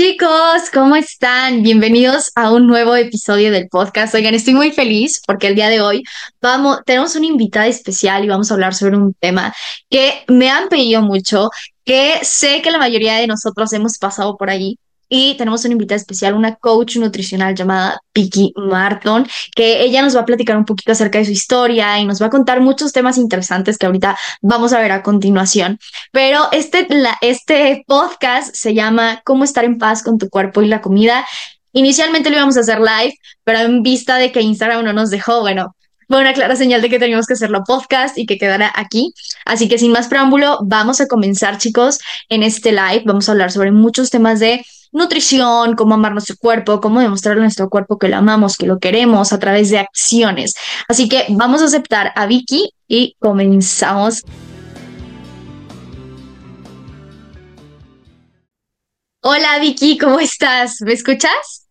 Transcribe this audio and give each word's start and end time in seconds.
chicos, 0.00 0.70
¿cómo 0.72 0.96
están? 0.96 1.62
Bienvenidos 1.62 2.32
a 2.34 2.50
un 2.54 2.66
nuevo 2.66 2.96
episodio 2.96 3.52
del 3.52 3.68
podcast. 3.68 4.14
Oigan, 4.14 4.34
estoy 4.34 4.54
muy 4.54 4.72
feliz 4.72 5.20
porque 5.26 5.48
el 5.48 5.54
día 5.54 5.68
de 5.68 5.82
hoy 5.82 6.04
vamos, 6.40 6.78
tenemos 6.86 7.16
una 7.16 7.26
invitada 7.26 7.66
especial 7.66 8.24
y 8.24 8.28
vamos 8.28 8.50
a 8.50 8.54
hablar 8.54 8.74
sobre 8.74 8.96
un 8.96 9.12
tema 9.12 9.52
que 9.90 10.24
me 10.26 10.48
han 10.48 10.70
pedido 10.70 11.02
mucho, 11.02 11.50
que 11.84 12.18
sé 12.22 12.62
que 12.62 12.70
la 12.70 12.78
mayoría 12.78 13.16
de 13.16 13.26
nosotros 13.26 13.74
hemos 13.74 13.98
pasado 13.98 14.38
por 14.38 14.48
allí 14.48 14.78
y 15.12 15.36
tenemos 15.36 15.64
una 15.64 15.72
invitada 15.72 15.96
especial, 15.96 16.34
una 16.34 16.54
coach 16.54 16.96
nutricional 16.96 17.54
llamada 17.54 18.00
Vicky 18.14 18.52
Marton, 18.56 19.26
que 19.56 19.82
ella 19.82 20.02
nos 20.02 20.16
va 20.16 20.20
a 20.20 20.24
platicar 20.24 20.56
un 20.56 20.64
poquito 20.64 20.92
acerca 20.92 21.18
de 21.18 21.24
su 21.24 21.32
historia 21.32 21.98
y 21.98 22.06
nos 22.06 22.22
va 22.22 22.26
a 22.26 22.30
contar 22.30 22.60
muchos 22.60 22.92
temas 22.92 23.18
interesantes 23.18 23.76
que 23.76 23.86
ahorita 23.86 24.16
vamos 24.40 24.72
a 24.72 24.80
ver 24.80 24.92
a 24.92 25.02
continuación. 25.02 25.78
Pero 26.12 26.48
este, 26.52 26.86
este 27.22 27.84
podcast 27.88 28.54
se 28.54 28.72
llama 28.72 29.20
Cómo 29.24 29.42
estar 29.42 29.64
en 29.64 29.78
paz 29.78 30.04
con 30.04 30.16
tu 30.16 30.30
cuerpo 30.30 30.62
y 30.62 30.68
la 30.68 30.80
comida. 30.80 31.26
Inicialmente 31.72 32.30
lo 32.30 32.36
íbamos 32.36 32.56
a 32.56 32.60
hacer 32.60 32.78
live, 32.78 33.14
pero 33.42 33.58
en 33.58 33.82
vista 33.82 34.16
de 34.16 34.30
que 34.30 34.40
Instagram 34.40 34.84
no 34.84 34.92
nos 34.92 35.10
dejó, 35.10 35.40
bueno, 35.40 35.74
fue 36.08 36.20
una 36.20 36.34
clara 36.34 36.54
señal 36.54 36.82
de 36.82 36.88
que 36.88 36.98
teníamos 37.00 37.26
que 37.26 37.34
hacerlo 37.34 37.64
podcast 37.64 38.16
y 38.16 38.26
que 38.26 38.38
quedara 38.38 38.72
aquí. 38.76 39.12
Así 39.44 39.68
que 39.68 39.78
sin 39.78 39.90
más 39.90 40.06
preámbulo, 40.06 40.58
vamos 40.62 41.00
a 41.00 41.06
comenzar, 41.06 41.58
chicos, 41.58 41.98
en 42.28 42.44
este 42.44 42.70
live. 42.70 43.02
Vamos 43.06 43.28
a 43.28 43.32
hablar 43.32 43.50
sobre 43.50 43.72
muchos 43.72 44.10
temas 44.10 44.38
de 44.40 44.64
nutrición, 44.92 45.76
cómo 45.76 45.94
amar 45.94 46.12
nuestro 46.12 46.36
cuerpo, 46.36 46.80
cómo 46.80 47.00
demostrarle 47.00 47.40
a 47.42 47.44
nuestro 47.44 47.68
cuerpo 47.68 47.98
que 47.98 48.08
lo 48.08 48.16
amamos, 48.16 48.56
que 48.56 48.66
lo 48.66 48.78
queremos 48.78 49.32
a 49.32 49.38
través 49.38 49.70
de 49.70 49.78
acciones. 49.78 50.54
Así 50.88 51.08
que 51.08 51.26
vamos 51.30 51.62
a 51.62 51.66
aceptar 51.66 52.12
a 52.16 52.26
Vicky 52.26 52.70
y 52.88 53.16
comenzamos. 53.18 54.22
Hola 59.22 59.58
Vicky, 59.60 59.98
¿cómo 59.98 60.18
estás? 60.18 60.80
¿Me 60.80 60.94
escuchas? 60.94 61.68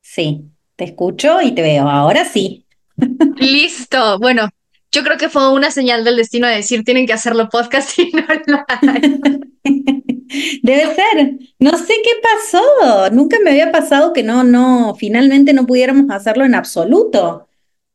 Sí, 0.00 0.50
te 0.76 0.84
escucho 0.84 1.40
y 1.42 1.52
te 1.52 1.62
veo. 1.62 1.88
Ahora 1.88 2.24
sí. 2.24 2.66
Listo. 3.36 4.18
Bueno, 4.18 4.48
yo 4.94 5.02
creo 5.02 5.18
que 5.18 5.28
fue 5.28 5.52
una 5.52 5.72
señal 5.72 6.04
del 6.04 6.16
destino 6.16 6.46
de 6.46 6.54
decir 6.54 6.84
tienen 6.84 7.04
que 7.06 7.12
hacerlo 7.12 7.48
podcast 7.48 7.98
y 7.98 8.12
no 8.12 8.24
Debe 10.62 10.94
ser. 10.94 11.32
No 11.58 11.76
sé 11.76 11.94
qué 12.02 12.10
pasó. 12.22 13.10
Nunca 13.10 13.38
me 13.42 13.50
había 13.50 13.72
pasado 13.72 14.12
que 14.12 14.22
no, 14.22 14.44
no, 14.44 14.94
finalmente 14.94 15.52
no 15.52 15.66
pudiéramos 15.66 16.10
hacerlo 16.10 16.44
en 16.44 16.54
absoluto. 16.54 17.48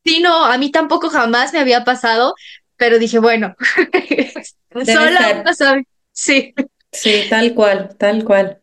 Sí, 0.04 0.20
no, 0.20 0.44
a 0.44 0.58
mí 0.58 0.70
tampoco 0.70 1.08
jamás 1.08 1.52
me 1.52 1.58
había 1.58 1.84
pasado, 1.84 2.34
pero 2.76 2.98
dije, 2.98 3.18
bueno, 3.18 3.54
solo 4.84 5.84
Sí. 6.12 6.54
Sí, 6.92 7.22
tal 7.30 7.54
cual, 7.54 7.96
tal 7.98 8.24
cual. 8.24 8.60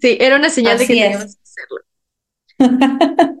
Sí, 0.00 0.16
era 0.20 0.36
una 0.36 0.50
señal 0.50 0.78
de 0.78 0.86
que 0.86 0.94
teníamos 0.94 1.36
que 1.36 1.42
hacerlo. 2.58 3.40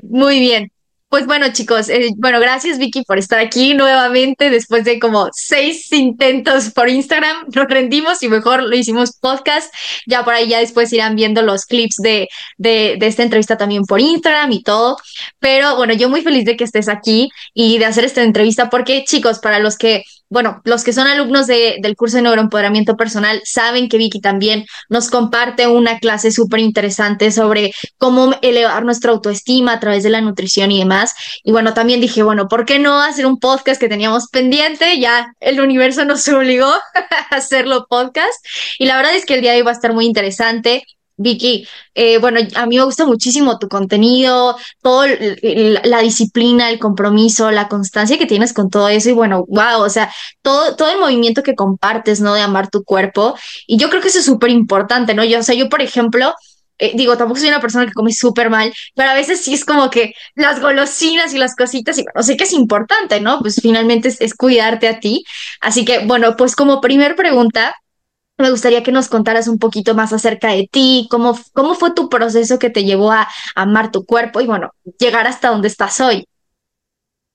Muy 0.02 0.40
bien. 0.40 0.72
Pues 1.10 1.24
bueno, 1.24 1.46
chicos, 1.54 1.88
eh, 1.88 2.10
bueno, 2.18 2.38
gracias 2.38 2.76
Vicky 2.76 3.02
por 3.02 3.18
estar 3.18 3.38
aquí 3.38 3.72
nuevamente 3.72 4.50
después 4.50 4.84
de 4.84 4.98
como 4.98 5.30
seis 5.32 5.90
intentos 5.90 6.70
por 6.70 6.90
Instagram. 6.90 7.46
Nos 7.54 7.66
rendimos 7.66 8.22
y 8.22 8.28
mejor 8.28 8.62
lo 8.62 8.76
hicimos 8.76 9.16
podcast. 9.16 9.72
Ya 10.06 10.22
por 10.22 10.34
ahí 10.34 10.48
ya 10.48 10.58
después 10.58 10.92
irán 10.92 11.16
viendo 11.16 11.40
los 11.40 11.64
clips 11.64 11.96
de, 11.96 12.28
de, 12.58 12.96
de 12.98 13.06
esta 13.06 13.22
entrevista 13.22 13.56
también 13.56 13.84
por 13.84 14.00
Instagram 14.00 14.52
y 14.52 14.62
todo. 14.62 14.98
Pero 15.38 15.76
bueno, 15.76 15.94
yo 15.94 16.10
muy 16.10 16.20
feliz 16.20 16.44
de 16.44 16.58
que 16.58 16.64
estés 16.64 16.90
aquí 16.90 17.30
y 17.54 17.78
de 17.78 17.86
hacer 17.86 18.04
esta 18.04 18.22
entrevista 18.22 18.68
porque, 18.68 19.04
chicos, 19.04 19.38
para 19.38 19.60
los 19.60 19.78
que 19.78 20.04
bueno, 20.30 20.60
los 20.64 20.84
que 20.84 20.92
son 20.92 21.06
alumnos 21.06 21.46
de, 21.46 21.76
del 21.80 21.96
curso 21.96 22.16
de 22.16 22.22
neuroempoderamiento 22.22 22.96
personal 22.96 23.40
saben 23.44 23.88
que 23.88 23.96
Vicky 23.96 24.20
también 24.20 24.66
nos 24.88 25.08
comparte 25.10 25.66
una 25.66 25.98
clase 25.98 26.30
súper 26.30 26.60
interesante 26.60 27.30
sobre 27.30 27.72
cómo 27.96 28.34
elevar 28.42 28.84
nuestra 28.84 29.12
autoestima 29.12 29.72
a 29.72 29.80
través 29.80 30.02
de 30.02 30.10
la 30.10 30.20
nutrición 30.20 30.70
y 30.70 30.78
demás. 30.78 31.14
Y 31.44 31.52
bueno, 31.52 31.74
también 31.74 32.00
dije, 32.00 32.22
bueno, 32.22 32.48
¿por 32.48 32.66
qué 32.66 32.78
no 32.78 33.00
hacer 33.00 33.26
un 33.26 33.38
podcast 33.38 33.80
que 33.80 33.88
teníamos 33.88 34.28
pendiente? 34.28 35.00
Ya 35.00 35.34
el 35.40 35.60
universo 35.60 36.04
nos 36.04 36.26
obligó 36.28 36.66
a 37.30 37.34
hacerlo 37.34 37.86
podcast. 37.88 38.44
Y 38.78 38.86
la 38.86 38.96
verdad 38.96 39.14
es 39.14 39.24
que 39.24 39.34
el 39.34 39.40
día 39.40 39.52
de 39.52 39.58
hoy 39.58 39.62
va 39.62 39.70
a 39.70 39.74
estar 39.74 39.94
muy 39.94 40.04
interesante. 40.04 40.84
Vicky, 41.18 41.66
eh, 41.94 42.18
bueno, 42.18 42.40
a 42.54 42.66
mí 42.66 42.76
me 42.76 42.84
gusta 42.84 43.04
muchísimo 43.04 43.58
tu 43.58 43.68
contenido, 43.68 44.56
toda 44.82 45.08
la 45.84 45.98
disciplina, 46.00 46.70
el 46.70 46.78
compromiso, 46.78 47.50
la 47.50 47.68
constancia 47.68 48.18
que 48.18 48.26
tienes 48.26 48.52
con 48.52 48.70
todo 48.70 48.88
eso 48.88 49.10
y 49.10 49.12
bueno, 49.12 49.44
wow, 49.48 49.82
o 49.82 49.90
sea, 49.90 50.10
todo, 50.42 50.76
todo 50.76 50.90
el 50.90 50.98
movimiento 50.98 51.42
que 51.42 51.54
compartes, 51.56 52.20
¿no? 52.20 52.34
De 52.34 52.40
amar 52.40 52.70
tu 52.70 52.84
cuerpo. 52.84 53.36
Y 53.66 53.78
yo 53.78 53.90
creo 53.90 54.00
que 54.00 54.08
eso 54.08 54.20
es 54.20 54.24
súper 54.24 54.50
importante, 54.50 55.14
¿no? 55.14 55.24
Yo, 55.24 55.40
o 55.40 55.42
sea, 55.42 55.56
yo, 55.56 55.68
por 55.68 55.82
ejemplo, 55.82 56.34
eh, 56.78 56.92
digo, 56.94 57.16
tampoco 57.16 57.40
soy 57.40 57.48
una 57.48 57.60
persona 57.60 57.86
que 57.86 57.92
come 57.92 58.12
súper 58.12 58.50
mal, 58.50 58.72
pero 58.94 59.10
a 59.10 59.14
veces 59.14 59.40
sí 59.40 59.52
es 59.54 59.64
como 59.64 59.90
que 59.90 60.14
las 60.36 60.60
golosinas 60.60 61.34
y 61.34 61.38
las 61.38 61.56
cositas, 61.56 61.98
y 61.98 62.04
bueno, 62.04 62.22
sé 62.22 62.36
que 62.36 62.44
es 62.44 62.52
importante, 62.52 63.20
¿no? 63.20 63.40
Pues 63.40 63.56
finalmente 63.60 64.08
es, 64.08 64.20
es 64.20 64.34
cuidarte 64.34 64.86
a 64.88 65.00
ti. 65.00 65.24
Así 65.60 65.84
que, 65.84 66.06
bueno, 66.06 66.36
pues 66.36 66.54
como 66.54 66.80
primer 66.80 67.16
pregunta, 67.16 67.74
me 68.38 68.50
gustaría 68.50 68.82
que 68.82 68.92
nos 68.92 69.08
contaras 69.08 69.48
un 69.48 69.58
poquito 69.58 69.94
más 69.94 70.12
acerca 70.12 70.52
de 70.52 70.68
ti, 70.70 71.08
cómo, 71.10 71.38
cómo 71.52 71.74
fue 71.74 71.92
tu 71.92 72.08
proceso 72.08 72.58
que 72.58 72.70
te 72.70 72.84
llevó 72.84 73.12
a, 73.12 73.28
amar 73.54 73.90
tu 73.90 74.04
cuerpo 74.04 74.40
y 74.40 74.46
bueno, 74.46 74.70
llegar 74.98 75.26
hasta 75.26 75.48
donde 75.48 75.68
estás 75.68 76.00
hoy. 76.00 76.26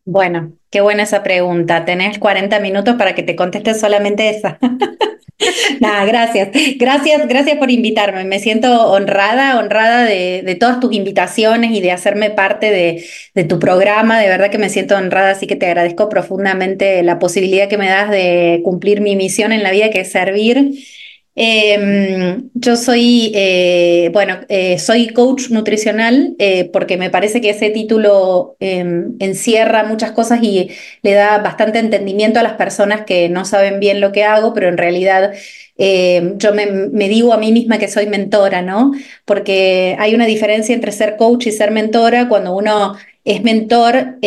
Bueno, 0.05 0.53
qué 0.69 0.81
buena 0.81 1.03
esa 1.03 1.23
pregunta. 1.23 1.85
Tenés 1.85 2.19
40 2.19 2.59
minutos 2.59 2.95
para 2.95 3.15
que 3.15 3.23
te 3.23 3.35
conteste 3.35 3.73
solamente 3.73 4.29
esa. 4.29 4.57
Nada, 5.79 6.05
gracias. 6.05 6.49
Gracias, 6.77 7.27
gracias 7.27 7.57
por 7.57 7.71
invitarme. 7.71 8.23
Me 8.23 8.39
siento 8.39 8.91
honrada, 8.91 9.59
honrada 9.59 10.03
de, 10.03 10.57
todas 10.59 10.79
tus 10.79 10.93
invitaciones 10.93 11.71
y 11.71 11.81
de 11.81 11.91
hacerme 11.91 12.29
parte 12.29 12.71
de, 12.71 13.05
de, 13.33 13.43
tu 13.43 13.59
programa. 13.59 14.19
De 14.19 14.27
verdad 14.27 14.49
que 14.49 14.57
me 14.57 14.69
siento 14.69 14.95
honrada, 14.95 15.31
así 15.31 15.47
que 15.47 15.55
te 15.55 15.65
agradezco 15.65 16.09
profundamente 16.09 17.03
la 17.03 17.19
posibilidad 17.19 17.67
que 17.67 17.77
me 17.77 17.89
das 17.89 18.09
de 18.09 18.61
cumplir 18.63 19.01
mi 19.01 19.15
misión 19.15 19.51
en 19.51 19.63
la 19.63 19.71
vida, 19.71 19.89
que 19.89 20.01
es 20.01 20.11
servir 20.11 20.71
Em, 21.35 22.51
yo 22.53 22.75
soy, 22.75 23.31
eh, 23.33 24.11
bueno, 24.13 24.41
eh, 24.49 24.77
soy 24.77 25.07
coach 25.09 25.49
nutricional 25.49 26.35
eh, 26.37 26.69
porque 26.71 26.95
me 26.95 27.09
parece 27.09 27.41
que 27.41 27.49
ese 27.49 27.71
título 27.71 28.55
em, 28.59 29.15
encierra 29.19 29.83
muchas 29.83 30.11
cosas 30.11 30.43
y 30.43 30.69
le 31.01 31.13
da 31.13 31.39
bastante 31.39 31.79
entendimiento 31.79 32.39
a 32.39 32.43
las 32.43 32.53
personas 32.53 33.01
que 33.05 33.29
no 33.29 33.45
saben 33.45 33.79
bien 33.79 33.99
lo 33.99 34.11
que 34.11 34.23
hago, 34.23 34.53
pero 34.53 34.69
en 34.69 34.77
realidad 34.77 35.33
em, 35.77 36.37
yo 36.37 36.53
me, 36.53 36.67
me, 36.67 37.09
digo 37.09 37.33
a 37.33 37.37
mí 37.37 37.51
misma 37.51 37.79
que 37.79 37.87
soy 37.87 38.05
mentora, 38.05 38.61
¿no? 38.61 38.91
Porque 39.25 39.95
hay 39.99 40.13
una 40.13 40.27
diferencia 40.27 40.75
entre 40.75 40.91
ser 40.91 41.17
coach 41.17 41.47
y 41.47 41.51
ser 41.51 41.71
mentora. 41.71 42.29
Cuando 42.29 42.55
uno 42.55 42.95
es 43.25 43.41
mentor, 43.43 44.17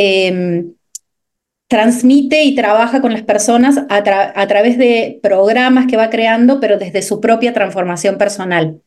transmite 1.68 2.44
y 2.44 2.54
trabaja 2.54 3.00
con 3.00 3.12
las 3.12 3.22
personas 3.22 3.80
a, 3.88 4.02
través 4.02 4.78
de 4.78 5.18
programas 5.22 5.86
que 5.86 5.96
va 5.96 6.10
creando, 6.10 6.60
pero 6.60 6.78
desde 6.78 7.02
su 7.02 7.20
propia 7.20 7.52
transformación 7.52 8.18
personal. 8.18 8.80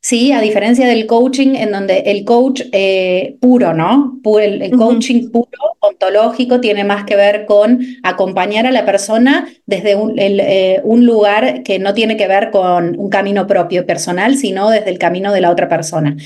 Sí, 0.00 0.32
a 0.32 0.40
diferencia 0.40 0.86
del 0.86 1.06
coaching, 1.06 1.54
en 1.54 1.70
donde 1.72 2.00
el 2.06 2.24
coach 2.24 2.62
eh, 2.72 3.36
puro, 3.40 3.72
¿no? 3.72 4.20
El, 4.40 4.70
coaching 4.76 5.30
puro, 5.30 5.71
ontológico, 5.82 6.60
tiene 6.60 6.84
más 6.84 7.04
que 7.04 7.16
ver 7.16 7.44
con 7.44 7.80
acompañar 8.04 8.66
a 8.66 8.70
la 8.70 8.86
persona 8.86 9.48
desde 9.66 9.96
un, 9.96 10.14
eh, 10.18 10.80
un, 10.84 11.04
lugar 11.04 11.64
que 11.64 11.80
no 11.80 11.92
tiene 11.92 12.16
que 12.16 12.28
ver 12.28 12.50
con 12.50 12.98
un 12.98 13.10
camino 13.10 13.46
propio 13.48 13.84
personal, 13.84 14.36
sino 14.36 14.70
desde 14.70 14.90
el 14.90 14.98
camino 14.98 15.32
de 15.32 15.40
la 15.40 15.50
otra 15.50 15.68
persona. 15.68 16.16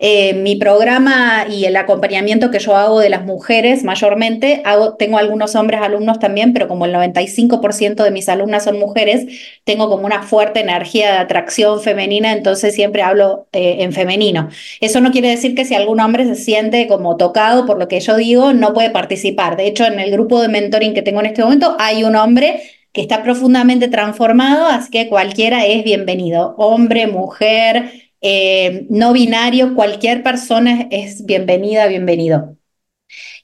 Eh, 0.00 0.32
mi 0.34 0.54
programa 0.54 1.46
y 1.50 1.64
el 1.64 1.74
acompañamiento 1.76 2.52
que 2.52 2.60
yo 2.60 2.76
hago 2.76 3.00
de 3.00 3.08
las 3.08 3.24
mujeres 3.24 3.82
mayormente, 3.82 4.62
hago, 4.64 4.94
tengo 4.94 5.18
algunos 5.18 5.56
hombres 5.56 5.80
alumnos 5.80 6.20
también, 6.20 6.52
pero 6.52 6.68
como 6.68 6.84
el 6.84 6.94
95% 6.94 8.04
de 8.04 8.12
mis 8.12 8.28
alumnas 8.28 8.62
son 8.62 8.78
mujeres, 8.78 9.26
tengo 9.64 9.88
como 9.90 10.06
una 10.06 10.22
fuerte 10.22 10.60
energía 10.60 11.10
de 11.10 11.18
atracción 11.18 11.80
femenina, 11.80 12.32
entonces 12.32 12.76
siempre 12.76 13.02
hablo 13.02 13.48
eh, 13.50 13.78
en 13.80 13.92
femenino. 13.92 14.50
Eso 14.80 15.00
no 15.00 15.10
quiere 15.10 15.30
decir 15.30 15.56
que 15.56 15.64
si 15.64 15.74
algún 15.74 15.98
hombre 15.98 16.26
se 16.26 16.36
siente 16.36 16.86
como 16.86 17.16
tocado 17.16 17.66
por 17.66 17.76
lo 17.76 17.88
que 17.88 17.98
yo 17.98 18.16
digo, 18.16 18.52
no 18.52 18.74
puede 18.74 18.90
participar. 18.98 19.56
De 19.56 19.68
hecho, 19.68 19.84
en 19.84 20.00
el 20.00 20.10
grupo 20.10 20.42
de 20.42 20.48
mentoring 20.48 20.92
que 20.92 21.02
tengo 21.02 21.20
en 21.20 21.26
este 21.26 21.44
momento 21.44 21.76
hay 21.78 22.02
un 22.02 22.16
hombre 22.16 22.60
que 22.92 23.00
está 23.00 23.22
profundamente 23.22 23.86
transformado, 23.86 24.66
así 24.66 24.90
que 24.90 25.08
cualquiera 25.08 25.64
es 25.66 25.84
bienvenido, 25.84 26.56
hombre, 26.58 27.06
mujer, 27.06 27.92
eh, 28.20 28.86
no 28.90 29.12
binario, 29.12 29.76
cualquier 29.76 30.24
persona 30.24 30.88
es 30.90 31.24
bienvenida, 31.24 31.86
bienvenido. 31.86 32.56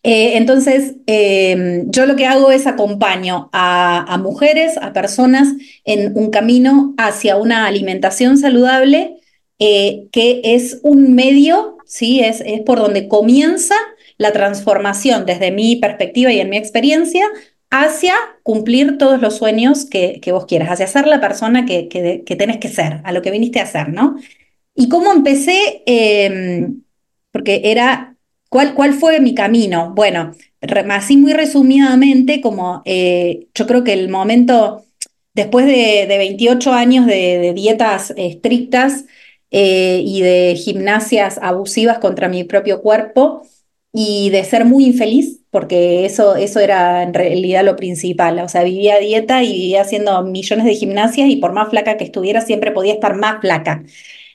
Eh, 0.03 0.37
entonces, 0.39 0.97
em, 1.07 1.89
yo 1.91 2.05
lo 2.07 2.17
que 2.17 2.27
hago 2.27 2.51
es 2.51 2.67
acompaño 2.67 3.49
a, 3.53 4.19
mujeres, 4.21 4.77
a 4.79 4.93
personas 4.93 5.49
en 5.85 6.17
un 6.17 6.31
camino 6.31 6.95
hacia 6.99 7.37
una 7.37 7.67
alimentación 7.67 8.39
saludable, 8.39 9.19
eh, 9.61 10.09
que 10.11 10.41
es 10.45 10.81
un 10.83 11.15
medio, 11.15 11.79
¿sí? 11.87 12.21
es, 12.21 12.43
es 12.45 12.61
por 12.63 12.79
donde 12.81 13.07
comienza 13.07 13.77
la 14.19 14.33
transformación 14.33 15.27
desde 15.27 15.51
mi 15.51 15.77
perspectiva 15.77 16.33
y 16.33 16.41
en 16.41 16.51
mi 16.51 16.57
experiencia 16.57 17.27
hacia 17.71 18.15
cumplir 18.43 18.99
todos 18.99 19.21
los 19.21 19.37
sueños 19.37 19.85
que, 19.85 20.21
vos 20.31 20.47
quieras, 20.47 20.71
hacia 20.71 20.87
ser 20.87 21.07
la 21.09 21.21
persona 21.21 21.67
que, 21.67 21.89
que, 21.89 22.37
tenés 22.37 22.59
que 22.59 22.69
ser, 22.69 23.01
a 23.03 23.13
lo 23.13 23.21
que 23.21 23.33
viniste 23.33 23.59
a 23.59 23.65
hacer, 23.65 23.89
¿no? 23.89 24.17
¿Y 24.77 24.89
cómo 24.89 25.13
empecé? 25.13 25.83
Em, 25.87 26.83
porque 27.33 27.63
era, 27.65 28.17
¿cuál, 28.49 28.75
¿cuál 28.75 28.95
fue 28.95 29.19
mi 29.19 29.35
camino? 29.35 29.93
Bueno, 29.95 30.35
así 30.91 31.17
muy 31.17 31.33
resumidamente, 31.33 32.41
como 32.41 32.83
eh, 32.85 33.49
yo 33.55 33.67
creo 33.67 33.83
que 33.83 33.93
el 33.93 34.09
momento, 34.09 34.85
después 35.35 35.67
de, 35.67 36.07
28 36.09 36.73
años 36.73 37.07
de, 37.07 37.53
dietas 37.55 38.15
estrictas 38.17 39.05
eh, 39.51 40.01
y 40.05 40.23
de 40.23 40.55
gimnasias 40.57 41.39
abusivas 41.43 41.99
contra 41.99 42.29
mi 42.29 42.45
propio 42.45 42.83
cuerpo 42.83 43.43
y 43.97 44.31
de 44.31 44.43
ser 44.45 44.65
muy 44.65 44.87
infeliz, 44.87 45.41
porque 45.51 46.05
eso, 46.05 46.35
eso 46.35 46.59
era 46.59 47.05
en 47.05 47.15
realidad 47.15 47.65
lo 47.65 47.77
principal, 47.77 48.41
o 48.41 48.49
sea, 48.49 48.65
vivía 48.65 48.99
dieta 48.99 49.45
y 49.45 49.53
vivía 49.53 49.83
haciendo 49.83 50.21
millones 50.25 50.65
de 50.67 50.75
gimnasias 50.75 51.29
y 51.31 51.37
por 51.37 51.53
más 51.53 51.71
flaca 51.71 51.97
que 51.97 52.05
estuviera, 52.05 52.41
siempre 52.41 52.73
podía 52.73 52.95
estar 52.95 53.17
más 53.17 53.41
flaca 53.41 53.85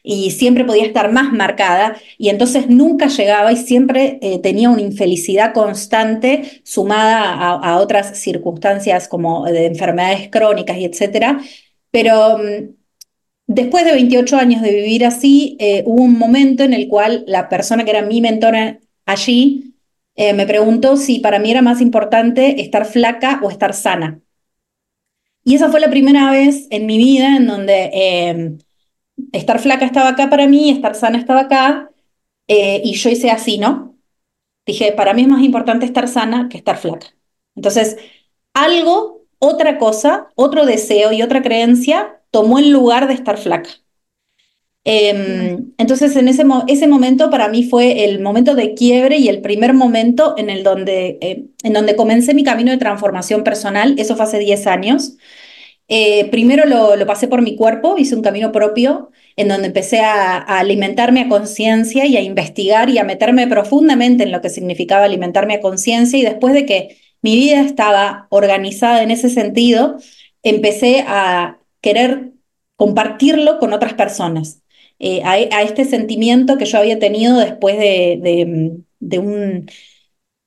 y 0.02 0.32
siempre 0.32 0.64
podía 0.64 0.86
estar 0.86 1.12
más 1.12 1.34
marcada 1.34 1.98
y 2.18 2.30
entonces 2.30 2.70
nunca 2.70 3.08
llegaba 3.08 3.52
y 3.52 3.58
siempre 3.58 4.18
eh, 4.22 4.40
tenía 4.40 4.70
una 4.70 4.82
infelicidad 4.82 5.54
constante 5.54 6.62
sumada 6.64 7.52
a, 7.52 7.80
otras 7.80 8.18
circunstancias 8.20 9.10
como 9.10 9.46
de 9.46 9.66
enfermedades 9.66 10.30
crónicas 10.30 10.78
y 10.78 10.86
etcétera. 10.86 11.42
Pero 11.92 12.38
mm, 12.38 12.76
después 13.48 13.86
de 13.86 13.92
28 13.94 14.38
años 14.38 14.62
de 14.62 14.74
vivir 14.74 15.06
así, 15.06 15.58
eh, 15.60 15.84
hubo 15.86 16.04
un 16.04 16.18
momento 16.18 16.64
en 16.64 16.74
el 16.74 16.88
cual 16.88 17.24
la 17.28 17.50
persona 17.50 17.84
que 17.84 17.92
era 17.92 18.04
mi 18.04 18.22
mentora 18.22 18.80
allí 19.12 19.76
eh, 20.16 20.34
me 20.34 20.46
preguntó 20.46 20.98
si 20.98 21.20
para 21.20 21.40
mí 21.40 21.52
era 21.52 21.62
más 21.62 21.82
importante 21.82 22.62
estar 22.62 22.86
flaca 22.86 23.40
o 23.44 23.50
estar 23.50 23.74
sana. 23.74 24.20
Y 25.44 25.56
esa 25.56 25.70
fue 25.70 25.80
la 25.80 25.90
primera 25.90 26.30
vez 26.32 26.68
en 26.70 26.86
mi 26.86 26.98
vida 26.98 27.36
en 27.38 27.48
donde 27.48 28.60
estar 29.32 29.60
flaca 29.60 29.86
estaba 29.86 30.10
acá 30.10 30.30
para 30.30 30.48
mí, 30.48 30.70
estar 30.70 30.96
sana 30.96 31.18
estaba 31.18 31.42
acá, 31.42 31.92
eh, 32.48 32.82
y 32.84 32.94
yo 32.94 33.10
hice 33.10 33.30
así, 33.32 33.58
¿no? 33.58 33.96
Dije, 34.66 34.92
para 34.94 35.14
mí 35.14 35.24
es 35.24 35.28
más 35.28 35.44
importante 35.44 35.86
estar 35.86 36.08
sana 36.08 36.50
que 36.50 36.58
estar 36.58 36.78
flaca. 36.78 37.08
Entonces, 37.56 37.98
algo, 38.54 39.26
otra 39.40 39.78
cosa, 39.78 40.30
otro 40.36 40.66
deseo 40.66 41.12
y 41.12 41.22
otra 41.22 41.42
creencia 41.42 42.22
tomó 42.32 42.60
el 42.60 42.72
lugar 42.72 43.08
de 43.08 43.14
estar 43.14 43.38
flaca. 43.38 43.70
Em, 44.86 45.74
entonces, 45.78 46.16
en 46.16 46.28
ese, 46.30 46.44
ese, 46.68 46.88
momento 46.88 47.30
para 47.30 47.50
mí 47.50 47.64
fue 47.64 48.06
el 48.06 48.22
momento 48.22 48.56
de 48.56 48.74
quiebre 48.74 49.18
y 49.18 49.28
el 49.28 49.42
primer 49.42 49.74
momento 49.74 50.36
en, 50.38 50.50
el 50.50 50.64
donde, 50.64 51.18
eh, 51.22 51.46
en 51.64 51.74
donde 51.74 51.96
comencé 51.96 52.34
mi 52.34 52.44
camino 52.44 52.72
de 52.72 52.78
transformación 52.78 53.44
personal. 53.44 53.96
Eso 54.00 54.16
fue 54.16 54.26
hace 54.26 54.40
10 54.40 54.68
años. 54.68 55.18
Eh, 55.92 56.30
primero 56.30 56.66
lo, 56.66 57.06
pasé 57.08 57.28
por 57.28 57.42
mi 57.42 57.56
cuerpo, 57.56 57.98
hice 57.98 58.16
un 58.16 58.22
camino 58.22 58.52
propio 58.52 59.10
en 59.36 59.48
donde 59.48 59.68
empecé 59.68 60.00
a, 60.02 60.38
alimentarme 60.38 61.22
a 61.22 61.30
conciencia 61.30 62.06
y 62.06 62.16
a 62.16 62.22
investigar 62.22 62.90
y 62.90 63.00
a 63.00 63.04
meterme 63.04 63.48
profundamente 63.48 64.24
en 64.24 64.32
lo 64.32 64.42
que 64.42 64.50
significaba 64.52 65.06
alimentarme 65.06 65.56
a 65.56 65.62
conciencia 65.62 66.20
y 66.20 66.22
después 66.24 66.54
de 66.54 66.66
que 66.66 66.98
mi 67.24 67.36
vida 67.36 67.62
estaba 67.62 68.28
organizada 68.30 69.02
en 69.02 69.12
ese 69.12 69.30
sentido, 69.30 69.98
empecé 70.44 71.04
a 71.08 71.60
querer 71.82 72.34
compartirlo 72.76 73.60
con 73.60 73.74
otras 73.74 73.94
personas. 73.94 74.62
Eh, 75.00 75.22
a, 75.24 75.62
este 75.64 75.86
sentimiento 75.86 76.58
que 76.58 76.66
yo 76.66 76.78
había 76.78 77.00
tenido 77.00 77.40
después 77.40 77.78
de 77.80 79.20
un 79.20 79.66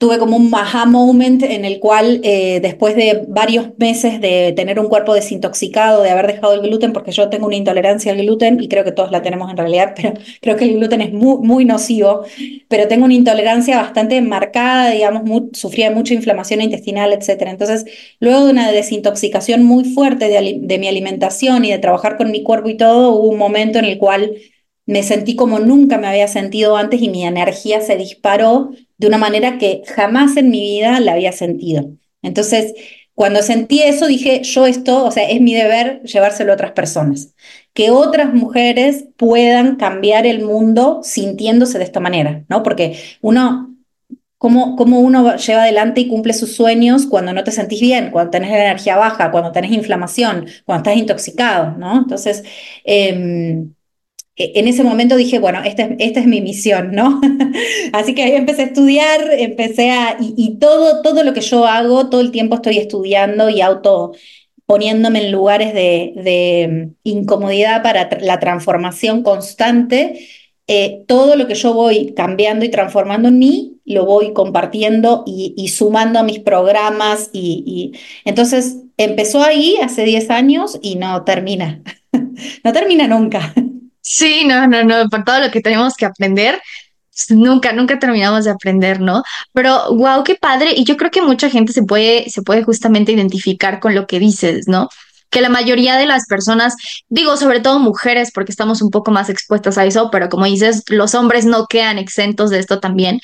tuve 0.03 0.19
como 0.19 0.37
un 0.37 0.53
aha 0.53 0.85
moment 0.85 1.45
en 1.45 1.65
el 1.65 1.79
cual 1.79 2.21
eh, 2.25 2.59
después 2.61 2.97
de 2.97 3.25
varios 3.29 3.69
meses 3.79 4.21
de 4.21 4.53
tener 4.57 4.81
un 4.81 4.89
cuerpo 4.89 5.15
desintoxicado, 5.15 6.03
de 6.03 6.11
haber 6.11 6.27
dejado 6.27 6.55
el 6.55 6.61
gluten, 6.61 6.93
porque 6.93 7.13
yo 7.13 7.29
tengo 7.29 7.47
una 7.47 7.55
intolerancia 7.55 8.11
al 8.11 8.19
gluten 8.19 8.61
y 8.61 8.67
creo 8.67 8.83
que 8.83 8.91
todos 8.91 9.13
la 9.13 9.23
tenemos 9.23 9.49
en 9.49 9.57
realidad, 9.57 9.93
pero 9.97 10.15
creo 10.41 10.57
que 10.57 10.65
el 10.65 10.75
gluten 10.75 11.03
es 11.03 11.13
muy, 11.13 11.39
muy 11.47 11.65
nocivo, 11.65 12.25
pero 12.67 12.89
tengo 12.89 13.05
una 13.05 13.15
intolerancia 13.15 13.77
bastante 13.77 14.21
marcada, 14.23 14.91
digamos, 14.91 15.23
sufría 15.53 15.91
de 15.91 15.95
mucha 15.95 16.15
inflamación 16.15 16.63
intestinal, 16.63 17.13
etc. 17.13 17.43
Entonces, 17.43 17.85
luego 18.19 18.47
de 18.47 18.51
una 18.51 18.73
desintoxicación 18.73 19.63
muy 19.63 19.85
fuerte 19.85 20.27
de, 20.27 20.59
de 20.63 20.79
mi 20.81 20.89
alimentación 20.89 21.65
y 21.65 21.71
de 21.71 21.79
trabajar 21.79 22.17
con 22.17 22.33
mi 22.33 22.43
cuerpo 22.43 22.69
y 22.69 22.77
todo, 22.77 23.11
hubo 23.11 23.29
un 23.29 23.39
momento 23.39 23.79
en 23.79 23.85
el 23.85 23.99
cual 23.99 24.33
me 24.85 25.03
sentí 25.03 25.37
como 25.37 25.61
nunca 25.61 25.97
me 25.99 26.09
había 26.09 26.27
sentido 26.27 26.77
antes 26.77 27.01
y 27.01 27.09
mi 27.09 27.25
energía 27.25 27.81
se 27.81 27.97
disparó 27.97 28.73
de 29.03 29.09
una 29.09 29.19
manera 29.19 29.59
que 29.59 29.83
jamás 29.97 30.37
en 30.37 30.49
mi 30.49 30.61
vida 30.61 31.01
la 31.01 31.15
había 31.15 31.33
sentido. 31.33 31.91
Entonces, 32.23 32.73
cuando 33.15 33.43
sentí 33.43 33.83
eso, 33.83 34.07
dije, 34.07 34.45
yo 34.45 34.65
esto, 34.65 35.05
o 35.05 35.11
sea, 35.11 35.29
es 35.29 35.41
mi 35.41 35.55
deber 35.55 36.03
llevárselo 36.05 36.53
a 36.53 36.55
otras 36.55 36.71
personas. 36.71 37.35
Que 37.75 37.91
otras 37.91 38.33
mujeres 38.33 39.07
puedan 39.17 39.75
cambiar 39.75 40.25
el 40.25 40.45
mundo 40.45 41.01
sintiéndose 41.03 41.79
de 41.79 41.85
esta 41.85 41.99
manera, 41.99 42.45
¿no? 42.49 42.63
Porque 42.63 42.97
uno, 43.23 43.75
¿cómo, 44.39 44.77
cómo 44.77 45.01
uno 45.01 45.35
lleva 45.35 45.63
adelante 45.65 46.03
y 46.03 46.09
cumple 46.09 46.33
sus 46.33 46.55
sueños 46.55 47.07
cuando 47.07 47.33
no 47.33 47.43
te 47.43 47.51
sentís 47.51 47.81
bien, 47.81 48.13
cuando 48.13 48.31
tenés 48.31 48.51
la 48.51 48.67
energía 48.67 48.97
baja, 48.97 49.33
cuando 49.33 49.51
tenés 49.51 49.73
inflamación, 49.73 50.47
cuando 50.65 50.89
estás 50.89 50.97
intoxicado, 50.97 51.77
¿no? 51.77 51.99
Entonces, 51.99 52.45
eh, 52.85 53.67
en 54.37 54.67
ese 54.67 54.83
momento 54.83 55.17
dije, 55.17 55.39
bueno, 55.39 55.63
esta 55.63 55.85
es, 55.85 55.97
esta 55.99 56.21
es 56.21 56.27
mi 56.27 56.41
misión, 56.41 56.93
¿no? 56.93 57.21
Así 57.93 58.15
que 58.15 58.23
ahí 58.23 58.33
empecé 58.33 58.63
a 58.63 58.67
estudiar, 58.67 59.21
empecé 59.33 59.91
a, 59.91 60.17
y, 60.21 60.59
todo, 60.59 61.03
todo 61.03 61.23
lo 61.23 61.35
que 61.35 61.43
yo 61.43 61.67
hago, 61.67 62.09
todo 62.09 62.21
el 62.23 62.31
tiempo 62.31 62.57
estoy 62.57 62.79
estudiando 62.79 63.51
y 63.51 63.61
auto 63.61 64.13
poniéndome 64.65 65.27
en 65.27 65.33
lugares 65.33 65.75
de, 65.75 66.69
mm, 66.71 66.95
incomodidad 67.05 67.83
para 67.83 68.09
la 68.21 68.41
transformación 68.41 69.23
constante. 69.23 70.29
Eh, 70.67 71.05
todo 71.07 71.37
lo 71.37 71.47
que 71.47 71.55
yo 71.55 71.75
voy 71.75 72.15
cambiando 72.15 72.65
y 72.65 72.71
transformando 72.71 73.29
en 73.29 73.39
mí, 73.39 73.81
lo 73.85 74.07
voy 74.07 74.33
compartiendo 74.33 75.25
y, 75.27 75.69
sumando 75.69 76.19
a 76.19 76.23
mis 76.23 76.39
programas. 76.39 77.29
Y, 77.35 77.93
entonces 78.25 78.79
empezó 78.97 79.43
ahí 79.43 79.77
hace 79.83 80.05
10 80.05 80.31
años 80.31 80.79
y 80.81 80.95
no 80.97 81.25
termina. 81.25 81.83
no 82.65 82.73
termina 82.73 83.09
nunca. 83.09 83.53
Sí, 84.03 84.45
no, 84.45 84.67
no, 84.67 84.83
no, 84.85 85.09
por 85.09 85.25
todo 85.25 85.41
lo 85.41 85.51
que 85.51 85.61
tenemos 85.61 85.95
que 85.95 86.05
aprender, 86.05 86.61
nunca, 87.31 87.73
nunca 87.73 87.99
terminamos 87.99 88.45
de 88.45 88.51
aprender, 88.51 89.01
¿no? 89.01 89.23
Pero 89.53 89.95
wow, 89.95 90.25
qué 90.25 90.35
padre. 90.35 90.73
Y 90.77 90.85
yo 90.85 90.97
creo 90.97 91.11
que 91.11 91.23
mucha 91.23 91.49
gente 91.51 91.73
se 91.73 91.83
puede, 91.85 92.29
se 92.31 92.43
puede 92.43 92.65
justamente 92.65 93.13
identificar 93.13 93.81
con 93.81 93.95
lo 93.95 94.07
que 94.07 94.19
dices, 94.19 94.67
¿no? 94.69 94.89
Que 95.31 95.41
la 95.41 95.49
mayoría 95.49 95.97
de 95.97 96.07
las 96.07 96.27
personas, 96.27 96.75
digo, 97.09 97.37
sobre 97.37 97.61
todo 97.61 97.79
mujeres, 97.79 98.31
porque 98.35 98.53
estamos 98.53 98.83
un 98.83 98.91
poco 98.91 99.11
más 99.13 99.31
expuestas 99.31 99.79
a 99.79 99.85
eso, 99.85 100.11
pero 100.11 100.29
como 100.29 100.47
dices, 100.47 100.83
los 100.89 101.15
hombres 101.15 101.45
no 101.47 101.67
quedan 101.67 101.99
exentos 101.99 102.51
de 102.51 102.59
esto 102.59 102.81
también, 102.81 103.21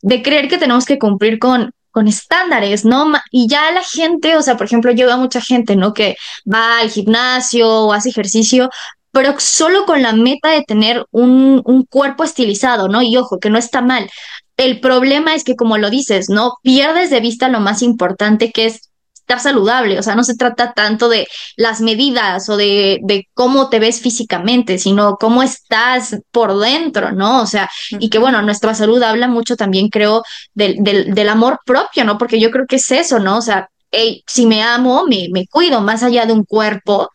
de 0.00 0.22
creer 0.22 0.48
que 0.48 0.58
tenemos 0.58 0.86
que 0.86 0.98
cumplir 0.98 1.38
con, 1.38 1.72
con 1.90 2.08
estándares, 2.08 2.84
¿no? 2.84 3.12
Y 3.30 3.48
ya 3.48 3.70
la 3.72 3.82
gente, 3.82 4.36
o 4.36 4.42
sea, 4.42 4.56
por 4.56 4.66
ejemplo, 4.66 4.92
yo 4.92 5.06
veo 5.06 5.16
a 5.16 5.18
mucha 5.18 5.40
gente, 5.40 5.76
¿no? 5.76 5.92
Que 5.92 6.16
va 6.50 6.78
al 6.78 6.90
gimnasio 6.90 7.68
o 7.68 7.92
hace 7.92 8.10
ejercicio, 8.10 8.70
pero 9.12 9.34
solo 9.38 9.84
con 9.86 10.02
la 10.02 10.12
meta 10.12 10.50
de 10.50 10.62
tener 10.62 11.04
un, 11.10 11.62
un 11.64 11.84
cuerpo 11.84 12.24
estilizado, 12.24 12.88
¿no? 12.88 13.02
Y 13.02 13.16
ojo, 13.16 13.38
que 13.38 13.50
no 13.50 13.58
está 13.58 13.82
mal. 13.82 14.08
El 14.56 14.80
problema 14.80 15.34
es 15.34 15.44
que, 15.44 15.56
como 15.56 15.78
lo 15.78 15.90
dices, 15.90 16.28
¿no? 16.28 16.54
Pierdes 16.62 17.10
de 17.10 17.20
vista 17.20 17.48
lo 17.48 17.60
más 17.60 17.82
importante 17.82 18.52
que 18.52 18.66
es 18.66 18.90
estar 19.30 19.40
saludable, 19.40 19.98
o 19.98 20.02
sea, 20.02 20.16
no 20.16 20.24
se 20.24 20.34
trata 20.34 20.72
tanto 20.72 21.08
de 21.08 21.28
las 21.56 21.80
medidas 21.80 22.48
o 22.48 22.56
de, 22.56 22.98
de, 23.02 23.28
cómo 23.32 23.68
te 23.68 23.78
ves 23.78 24.00
físicamente, 24.00 24.78
sino 24.78 25.16
cómo 25.18 25.42
estás 25.42 26.16
por 26.32 26.58
dentro, 26.58 27.12
¿no? 27.12 27.40
O 27.42 27.46
sea, 27.46 27.70
y 27.90 28.10
que 28.10 28.18
bueno, 28.18 28.42
nuestra 28.42 28.74
salud 28.74 29.00
habla 29.02 29.28
mucho 29.28 29.56
también, 29.56 29.88
creo, 29.88 30.22
del, 30.54 30.76
del, 30.80 31.14
del 31.14 31.28
amor 31.28 31.60
propio, 31.64 32.04
¿no? 32.04 32.18
Porque 32.18 32.40
yo 32.40 32.50
creo 32.50 32.66
que 32.66 32.76
es 32.76 32.90
eso, 32.90 33.20
¿no? 33.20 33.38
O 33.38 33.42
sea, 33.42 33.68
hey, 33.92 34.22
si 34.26 34.46
me 34.46 34.62
amo, 34.62 35.04
me, 35.06 35.28
me 35.32 35.46
cuido 35.46 35.80
más 35.80 36.02
allá 36.02 36.26
de 36.26 36.32
un 36.32 36.44
cuerpo, 36.44 37.10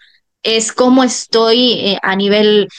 es 0.45 0.71
cómo 0.71 1.03
estoy 1.03 1.73
eh, 1.73 1.99
a 2.01 2.15
nivel 2.15 2.69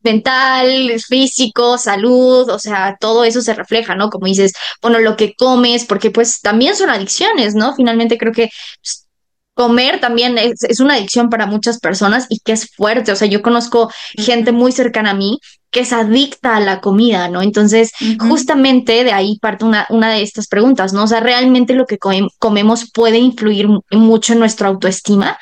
mental, 0.00 0.92
físico, 1.06 1.76
salud, 1.76 2.48
o 2.48 2.58
sea, 2.58 2.96
todo 3.00 3.24
eso 3.24 3.42
se 3.42 3.52
refleja, 3.52 3.96
¿no? 3.96 4.08
Como 4.08 4.26
dices, 4.26 4.52
bueno, 4.80 5.00
lo 5.00 5.16
que 5.16 5.34
comes, 5.34 5.84
porque 5.84 6.10
pues 6.12 6.40
también 6.40 6.76
son 6.76 6.88
adicciones, 6.88 7.56
¿no? 7.56 7.74
Finalmente 7.74 8.16
creo 8.16 8.32
que 8.32 8.50
pues, 8.80 9.06
comer 9.54 10.00
también 10.00 10.38
es, 10.38 10.80
una 10.80 10.94
adicción 10.94 11.28
para 11.28 11.46
muchas 11.46 11.80
personas 11.80 12.26
y 12.28 12.38
que 12.38 12.52
es 12.52 12.70
fuerte, 12.76 13.10
o 13.10 13.16
sea, 13.16 13.26
yo 13.26 13.42
conozco 13.42 13.90
gente 14.16 14.52
muy 14.52 14.70
cercana 14.70 15.10
a 15.10 15.14
mí 15.14 15.40
que 15.70 15.80
es 15.80 15.92
adicta 15.92 16.56
a 16.56 16.60
la 16.60 16.80
comida, 16.80 17.28
¿no? 17.28 17.42
Entonces, 17.42 17.90
justamente 18.20 19.02
de 19.02 19.12
ahí 19.12 19.38
parte 19.40 19.64
una, 19.64 19.86
una 19.90 20.10
de 20.10 20.22
estas 20.22 20.46
preguntas, 20.46 20.92
¿no? 20.92 21.02
O 21.04 21.06
sea, 21.06 21.20
¿realmente 21.20 21.74
lo 21.74 21.84
que 21.86 21.98
comemos 22.38 22.90
puede 22.92 23.18
influir 23.18 23.68
mucho 23.90 24.32
en 24.32 24.38
nuestra 24.38 24.68
autoestima? 24.68 25.36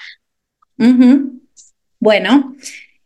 Bueno, 2.04 2.54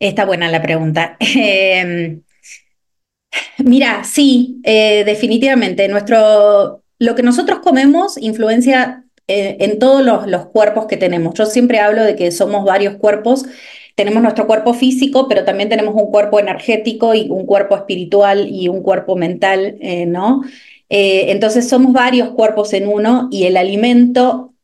está 0.00 0.24
buena 0.24 0.50
la 0.50 0.60
pregunta. 0.60 1.16
Em, 1.20 2.22
mira, 3.58 4.02
sí, 4.02 4.60
eh, 4.64 5.04
definitivamente. 5.04 5.86
Nuestro, 5.86 6.82
lo 6.98 7.14
que 7.14 7.22
nosotros 7.22 7.60
comemos 7.60 8.18
influencia 8.18 9.04
eh, 9.28 9.56
en 9.60 9.78
todos 9.78 10.04
los, 10.26 10.46
cuerpos 10.46 10.86
que 10.86 10.96
tenemos. 10.96 11.34
Yo 11.34 11.46
siempre 11.46 11.78
hablo 11.78 12.02
de 12.02 12.16
que 12.16 12.32
somos 12.32 12.64
varios 12.64 12.96
cuerpos 12.96 13.46
tenemos 13.94 14.22
nuestro 14.22 14.46
cuerpo 14.46 14.74
físico, 14.74 15.28
pero 15.28 15.44
también 15.44 15.68
tenemos 15.68 15.94
un 15.94 16.10
cuerpo 16.10 16.40
energético 16.40 17.14
y 17.14 17.28
un 17.30 17.46
cuerpo 17.46 17.76
espiritual 17.76 18.48
y 18.48 18.68
un 18.68 18.82
cuerpo 18.82 19.16
mental, 19.16 19.76
eh, 19.80 20.06
¿no? 20.06 20.42
Entonces 20.88 21.68
somos 21.68 21.92
varios 21.92 22.30
cuerpos 22.30 22.72
en 22.74 22.86
uno 22.86 23.28
y 23.32 23.44
el 23.44 23.56
alimento 23.56 24.54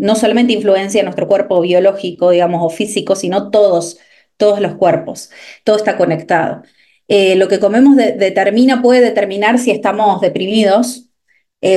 no 0.00 0.16
solamente 0.16 0.52
influencia 0.52 1.02
nuestro 1.02 1.28
cuerpo 1.28 1.60
biológico, 1.60 2.30
digamos, 2.30 2.60
o 2.64 2.70
físico, 2.70 3.14
sino 3.16 3.50
todos, 3.50 3.98
todos 4.36 4.60
los 4.60 4.74
cuerpos. 4.74 5.30
Todo 5.64 5.76
está 5.76 5.96
conectado. 5.96 6.62
lo 7.08 7.48
que 7.48 7.58
comemos 7.58 7.96
determina, 7.96 8.82
puede 8.82 9.00
determinar 9.00 9.58
si 9.58 9.70
estamos 9.70 10.20
deprimidos, 10.20 11.06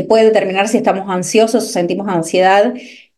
puede 0.08 0.26
determinar 0.26 0.68
si 0.68 0.78
estamos 0.78 1.10
ansiosos 1.10 1.64
o 1.66 1.68
sentimos 1.68 2.08
ansiedad 2.08 2.74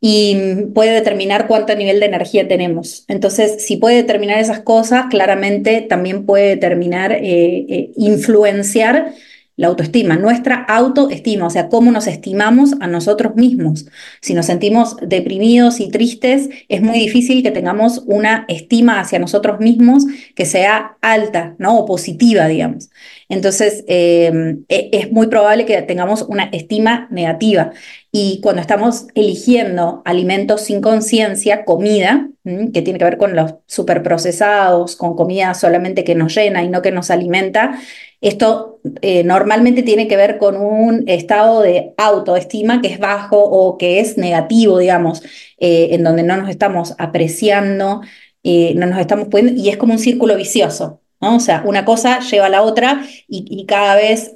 y 0.08 0.66
puede 0.76 0.92
determinar 0.92 1.48
cuánto 1.48 1.76
nivel 1.76 2.00
de 2.00 2.06
energía 2.06 2.48
tenemos. 2.48 3.06
Entonces, 3.08 3.66
si 3.66 3.78
puede 3.78 3.96
determinar 3.96 4.40
esas 4.40 4.60
cosas, 4.60 5.06
claramente 5.10 5.82
también 5.82 6.28
puede 6.28 6.50
determinar, 6.50 7.12
eh, 7.12 7.66
eh, 7.68 7.92
influenciar 7.96 9.14
la 9.58 9.68
autoestima, 9.68 10.18
nuestra 10.18 10.56
autoestima, 10.56 11.48
o 11.48 11.50
sea, 11.50 11.70
cómo 11.70 11.92
nos 11.92 12.08
estimamos 12.08 12.74
a 12.82 12.88
nosotros 12.88 13.36
mismos. 13.36 13.86
Si 14.22 14.34
nos 14.34 14.48
sentimos 14.48 14.98
deprimidos 15.02 15.80
y 15.80 15.90
tristes, 15.90 16.50
es 16.68 16.82
muy 16.82 17.00
difícil 17.00 17.42
que 17.42 17.52
tengamos 17.52 18.04
una 18.06 18.46
estima 18.50 19.00
hacia 19.00 19.20
nosotros 19.20 19.60
mismos 19.60 20.06
que 20.36 20.46
sea 20.46 20.98
alta, 21.02 21.56
¿no? 21.58 21.78
O 21.78 21.86
positiva, 21.86 22.48
digamos. 22.48 22.90
Entonces, 23.30 23.86
em, 23.88 24.66
e, 24.68 24.90
es 24.92 25.12
muy 25.12 25.28
probable 25.28 25.66
que 25.66 25.82
tengamos 25.84 26.24
una 26.24 26.46
estima 26.52 27.08
negativa. 27.10 27.72
Y 28.12 28.40
cuando 28.42 28.62
estamos 28.62 29.08
eligiendo 29.16 30.02
alimentos 30.06 30.62
sin 30.62 30.82
conciencia, 30.82 31.66
comida, 31.66 32.30
que 32.44 32.82
tiene 32.82 33.00
que 33.00 33.06
ver 33.06 33.18
con 33.18 33.36
los 33.36 33.56
superprocesados, 33.68 34.96
con 34.96 35.16
comida 35.16 35.54
solamente 35.54 36.04
que 36.04 36.16
nos 36.16 36.36
llena 36.36 36.64
y 36.64 36.70
no 36.70 36.82
que 36.82 36.92
nos 36.92 37.10
alimenta, 37.10 37.80
esto 38.22 38.75
eh, 39.02 39.24
normalmente 39.24 39.84
tiene 39.84 40.08
que 40.08 40.18
ver 40.18 40.38
con 40.38 40.58
un 40.58 41.08
estado 41.08 41.62
de 41.62 41.94
autoestima 41.98 42.82
que 42.82 42.90
es 42.90 43.00
bajo 43.00 43.38
o 43.38 43.78
que 43.78 44.00
es 44.00 44.18
negativo, 44.18 44.80
digamos, 44.80 45.24
eh, 45.58 45.90
en 45.92 46.04
donde 46.04 46.24
no 46.24 46.38
nos 46.38 46.50
estamos 46.50 46.94
apreciando, 46.98 48.02
eh, 48.44 48.74
no 48.76 48.86
nos 48.86 49.00
estamos 49.00 49.28
pudiendo, 49.30 49.54
y 49.60 49.70
es 49.70 49.78
como 49.78 49.94
un 49.94 50.00
círculo 50.00 50.36
vicioso, 50.36 51.02
¿no? 51.22 51.38
O 51.38 51.40
sea, 51.40 51.64
una 51.66 51.86
cosa 51.86 52.20
lleva 52.20 52.48
a 52.48 52.50
la 52.50 52.62
otra 52.62 53.04
y, 53.28 53.66
cada 53.66 53.96
vez 53.96 54.32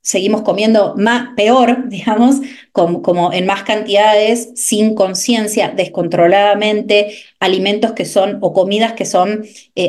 seguimos 0.00 0.42
comiendo 0.42 0.94
más, 0.96 1.34
peor, 1.36 1.84
digamos, 1.88 2.36
como, 2.72 3.32
en 3.32 3.46
más 3.46 3.62
cantidades, 3.64 4.50
sin 4.54 4.94
conciencia, 4.94 5.70
descontroladamente, 5.70 7.16
alimentos 7.40 7.92
que 7.92 8.04
son 8.04 8.38
o 8.40 8.52
comidas 8.52 8.92
que 8.92 9.04
son 9.04 9.44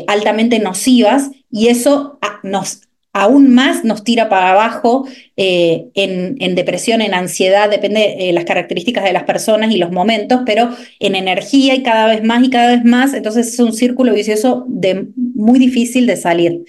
altamente 0.07 0.59
nocivas 0.59 1.29
y 1.51 1.67
eso 1.67 2.17
ah, 2.21 2.39
nos 2.43 2.86
aún 3.21 3.53
más 3.53 3.83
nos 3.83 4.03
tira 4.03 4.29
para 4.29 4.51
abajo 4.51 5.07
eh, 5.35 5.87
en, 5.95 6.55
depresión, 6.55 7.01
en 7.01 7.15
ansiedad, 7.15 7.69
depende 7.69 8.15
de 8.19 8.31
las 8.31 8.45
características 8.45 9.03
de 9.03 9.13
las 9.13 9.23
personas 9.23 9.71
y 9.71 9.77
los 9.77 9.91
momentos, 9.91 10.41
pero 10.45 10.69
en 10.99 11.15
energía 11.15 11.73
y 11.73 11.81
cada 11.81 12.05
vez 12.05 12.23
más 12.23 12.43
y 12.43 12.49
cada 12.49 12.75
vez 12.75 12.85
más, 12.85 13.13
entonces 13.15 13.47
es 13.47 13.59
un 13.59 13.73
círculo 13.73 14.13
vicioso 14.13 14.65
de, 14.67 15.07
muy 15.15 15.57
difícil 15.57 16.05
de 16.05 16.15
salir. 16.15 16.63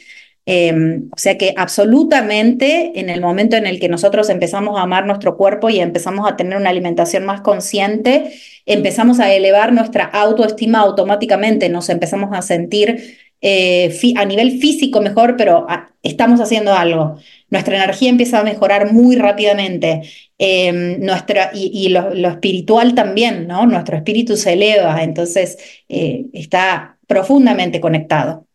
Em, 0.51 1.11
o 1.13 1.19
sea 1.19 1.37
que 1.37 1.53
absolutamente 1.59 2.99
en 2.99 3.11
el 3.11 3.21
momento 3.21 3.57
en 3.57 3.67
el 3.67 3.79
que 3.79 3.91
nosotros 3.91 4.31
empezamos 4.31 4.79
a 4.79 4.83
amar 4.83 5.05
nuestro 5.05 5.37
cuerpo 5.37 5.69
y 5.69 5.79
empezamos 5.79 6.27
a 6.27 6.37
tener 6.37 6.57
una 6.57 6.71
alimentación 6.71 7.27
más 7.27 7.43
consciente, 7.43 8.33
empezamos 8.65 9.21
a 9.21 9.31
elevar 9.31 9.75
nuestra 9.75 10.05
autoestima 10.05 10.79
automáticamente, 10.79 11.69
nos 11.69 11.91
empezamos 11.91 12.31
a 12.33 12.41
sentir 12.41 13.19
eh, 13.41 13.97
a 14.17 14.25
nivel 14.25 14.59
físico 14.61 15.01
mejor, 15.01 15.37
pero 15.37 15.67
ah, 15.69 15.91
estamos 16.03 16.41
haciendo 16.41 16.75
algo. 16.75 17.17
Nuestra 17.51 17.77
energía 17.77 18.11
empieza 18.11 18.41
a 18.41 18.45
mejorar 18.45 18.93
muy 18.93 19.17
rápidamente. 19.17 20.03
Em, 20.39 21.01
nuestra, 21.01 21.51
y, 21.55 21.89
lo, 21.89 22.13
espiritual 22.29 22.95
también, 22.95 23.47
¿no? 23.49 23.67
Nuestro 23.67 23.97
espíritu 23.97 24.37
se 24.37 24.53
eleva, 24.53 25.03
entonces 25.03 25.59
eh, 25.89 26.27
está 26.33 26.99
profundamente 27.07 27.81
conectado. 27.81 28.47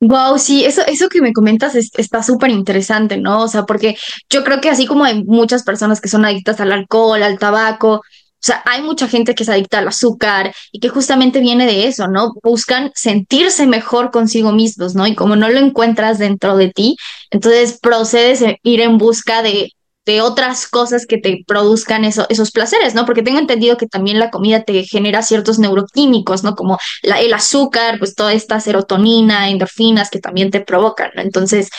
Wow, 0.00 0.38
sí, 0.38 0.64
eso, 0.64 0.82
eso 0.86 1.08
que 1.08 1.22
me 1.22 1.32
comentas 1.32 1.74
está 1.74 2.22
súper 2.22 2.50
interesante, 2.50 3.16
¿no? 3.16 3.42
O 3.42 3.48
sea, 3.48 3.64
porque 3.64 3.96
yo 4.28 4.44
creo 4.44 4.60
que 4.60 4.68
así 4.68 4.84
como 4.86 5.04
hay 5.04 5.24
muchas 5.24 5.62
personas 5.62 6.00
que 6.00 6.08
son 6.08 6.26
adictas 6.26 6.60
al 6.60 6.72
alcohol, 6.72 7.22
al 7.22 7.38
tabaco, 7.38 8.02
sea, 8.46 8.62
hay 8.66 8.82
mucha 8.82 9.08
gente 9.08 9.34
que 9.34 9.42
es 9.42 9.48
adicta 9.48 9.78
al 9.78 9.88
azúcar 9.88 10.54
y 10.72 10.80
que 10.80 10.88
justamente 10.88 11.40
viene 11.40 11.66
de 11.66 11.86
eso, 11.86 12.08
¿no? 12.08 12.32
Buscan 12.42 12.90
sentirse 12.94 13.66
mejor 13.66 14.10
consigo 14.10 14.52
mismos, 14.52 14.94
¿no? 14.94 15.06
Y 15.06 15.14
como 15.14 15.36
no 15.36 15.48
lo 15.48 15.58
encuentras 15.58 16.18
dentro 16.18 16.56
de 16.56 16.70
ti, 16.70 16.96
entonces 17.30 17.78
procedes 17.80 18.42
a 18.42 18.54
ir 18.62 18.80
en 18.80 18.98
busca 18.98 19.42
de, 19.42 19.70
de 20.06 20.20
otras 20.20 20.66
cosas 20.66 21.06
que 21.06 21.18
te 21.18 21.42
produzcan 21.46 22.04
eso, 22.04 22.26
esos 22.28 22.50
placeres, 22.50 22.94
¿no? 22.94 23.06
Porque 23.06 23.22
tengo 23.22 23.38
entendido 23.38 23.76
que 23.76 23.86
también 23.86 24.18
la 24.18 24.30
comida 24.30 24.62
te 24.62 24.84
genera 24.84 25.22
ciertos 25.22 25.58
neuroquímicos, 25.58 26.44
¿no? 26.44 26.54
Como 26.54 26.78
el 27.02 27.32
azúcar, 27.32 27.98
pues 27.98 28.14
toda 28.14 28.32
esta 28.34 28.60
serotonina, 28.60 29.48
endorfinas 29.48 30.10
que 30.10 30.20
también 30.20 30.50
te 30.50 30.60
provocan, 30.60 31.10
¿no? 31.14 31.22
Entonces, 31.22 31.70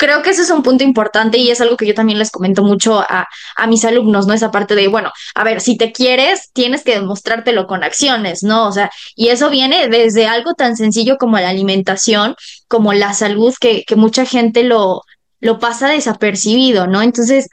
creo 0.00 0.22
que 0.22 0.30
ese 0.30 0.40
es 0.40 0.50
un 0.50 0.62
punto 0.62 0.82
importante 0.82 1.36
y 1.36 1.50
es 1.50 1.60
algo 1.60 1.76
que 1.76 1.86
yo 1.86 1.92
también 1.94 2.18
les 2.18 2.30
comento 2.30 2.62
mucho 2.62 3.00
a, 3.00 3.28
a, 3.54 3.66
mis 3.66 3.84
alumnos, 3.84 4.26
¿no? 4.26 4.32
Esa 4.32 4.50
parte 4.50 4.74
de, 4.74 4.88
bueno, 4.88 5.12
a 5.34 5.44
ver, 5.44 5.60
si 5.60 5.76
te 5.76 5.92
quieres, 5.92 6.50
tienes 6.54 6.82
que 6.84 6.92
demostrártelo 6.92 7.66
con 7.66 7.84
acciones, 7.84 8.42
¿no? 8.42 8.66
O 8.66 8.72
sea, 8.72 8.90
y 9.14 9.28
eso 9.28 9.50
viene 9.50 9.88
desde 9.88 10.26
algo 10.26 10.54
tan 10.54 10.78
sencillo 10.78 11.18
como 11.18 11.38
la 11.38 11.50
alimentación, 11.50 12.34
como 12.66 12.94
la 12.94 13.12
salud, 13.12 13.54
que, 13.60 13.84
que 13.86 13.94
mucha 13.94 14.24
gente 14.24 14.62
lo, 14.62 15.02
lo 15.38 15.58
pasa 15.58 15.88
desapercibido, 15.88 16.86
¿no? 16.86 17.02
Entonces, 17.02 17.48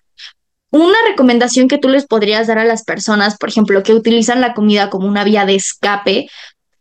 una 0.71 0.97
recomendación 1.09 1.67
que 1.67 1.77
tú 1.77 1.89
les 1.89 2.07
podrías 2.07 2.47
dar 2.47 2.59
a 2.59 2.65
las 2.65 2.85
personas, 2.85 3.37
por 3.37 3.49
ejemplo, 3.49 3.83
que 3.83 3.93
utilizan 3.93 4.39
la 4.39 4.53
comida 4.53 4.89
como 4.89 5.05
una 5.05 5.25
vía 5.25 5.45
de 5.45 5.55
escape, 5.55 6.29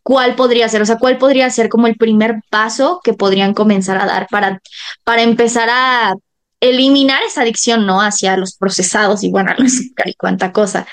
¿cuál 0.07 0.37
podría 0.37 0.69
ser? 0.69 0.83
O 0.83 0.87
sea, 0.87 0.99
¿cuál 0.99 1.19
podría 1.19 1.51
ser 1.51 1.69
como 1.69 1.89
el 1.89 1.97
primer 1.97 2.37
paso 2.49 3.01
que 3.03 3.13
podrían 3.13 3.55
comenzar 3.55 3.99
a 3.99 4.07
dar 4.07 4.29
para, 4.31 4.63
para 5.03 5.23
empezar 5.23 5.69
a 5.69 6.15
eliminar 6.61 7.25
esa 7.25 7.43
adicción, 7.43 7.87
¿no? 7.87 8.01
Hacia 8.01 8.37
los 8.37 8.57
procesados 8.57 9.25
y 9.25 9.31
bueno, 9.33 9.51
al 9.51 9.67
azúcar 9.67 10.09
y 10.09 10.15
cuánta 10.15 10.53
cosa. 10.53 10.87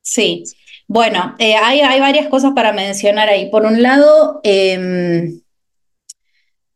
Sí, 0.00 0.44
bueno, 0.86 1.34
eh, 1.40 1.56
hay, 1.56 1.80
hay, 1.80 1.98
varias 1.98 2.28
cosas 2.28 2.52
para 2.54 2.72
mencionar 2.72 3.28
ahí. 3.28 3.50
Por 3.50 3.64
un 3.64 3.82
lado, 3.82 4.38
em, 4.44 5.40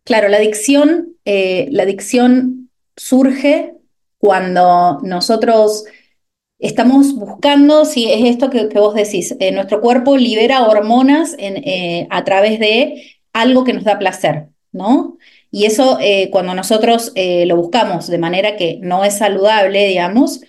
claro, 0.02 0.26
la 0.26 0.38
adicción, 0.38 1.16
eh, 1.24 1.68
la 1.70 1.84
adicción 1.84 2.68
surge 2.96 3.74
cuando 4.18 4.98
nosotros 5.04 5.84
estamos 6.58 7.14
buscando 7.14 7.84
si 7.84 8.10
es 8.10 8.24
esto 8.24 8.50
que, 8.50 8.66
vos 8.66 8.94
decís, 8.94 9.36
eh, 9.40 9.52
nuestro 9.52 9.80
cuerpo 9.80 10.16
libera 10.16 10.66
hormonas 10.66 11.34
eh, 11.38 12.06
a 12.10 12.24
través 12.24 12.58
de 12.58 13.18
algo 13.32 13.64
que 13.64 13.72
nos 13.72 13.84
da 13.84 13.98
placer, 13.98 14.48
¿no? 14.72 15.18
Y 15.50 15.66
eso 15.66 15.98
eh, 16.00 16.30
cuando 16.32 16.54
nosotros 16.54 17.12
lo 17.14 17.56
buscamos 17.56 18.08
de 18.08 18.18
manera 18.18 18.56
que 18.56 18.78
no 18.82 19.04
es 19.04 19.18
saludable, 19.18 19.86
digamos, 19.86 20.40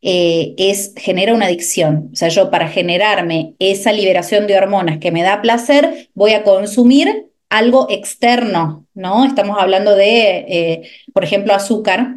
es, 0.00 0.94
genera 0.96 1.34
una 1.34 1.46
adicción. 1.46 2.10
O 2.12 2.16
sea, 2.16 2.28
yo 2.28 2.50
para 2.50 2.68
generarme 2.68 3.54
esa 3.58 3.92
liberación 3.92 4.46
de 4.46 4.56
hormonas 4.56 4.98
que 4.98 5.12
me 5.12 5.22
da 5.22 5.42
placer, 5.42 6.08
voy 6.14 6.32
a 6.32 6.44
consumir 6.44 7.26
algo 7.50 7.86
externo, 7.90 8.86
¿no? 8.94 9.26
Estamos 9.26 9.58
hablando 9.60 9.94
de, 9.94 10.88
por 11.12 11.24
ejemplo, 11.24 11.54
azúcar, 11.54 12.16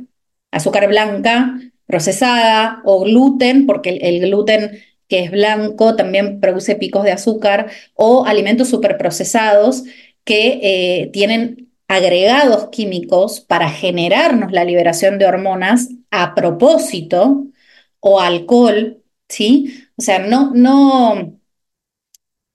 azúcar 0.52 0.88
blanca, 0.88 1.60
procesada 1.88 2.82
o 2.86 3.04
gluten, 3.04 3.66
porque 3.66 3.98
el, 4.02 4.22
gluten 4.22 4.80
que 5.08 5.22
es 5.24 5.32
blanco 5.32 5.96
también 5.96 6.40
produce 6.40 6.76
picos 6.76 7.04
de 7.04 7.14
azúcar, 7.14 7.72
o 7.96 8.26
alimentos 8.26 8.70
superprocesados 8.70 9.84
que 10.26 10.60
eh, 10.62 11.10
tienen 11.14 11.72
agregados 11.88 12.68
químicos 12.70 13.40
para 13.40 13.70
generarnos 13.70 14.52
la 14.52 14.66
liberación 14.66 15.18
de 15.18 15.26
hormonas 15.26 15.90
a 16.12 16.36
propósito, 16.36 17.46
o 18.00 18.20
alcohol, 18.20 19.04
¿sí? 19.30 19.86
O 19.98 20.02
sea, 20.02 20.20
no, 20.20 20.52
no, 20.54 21.40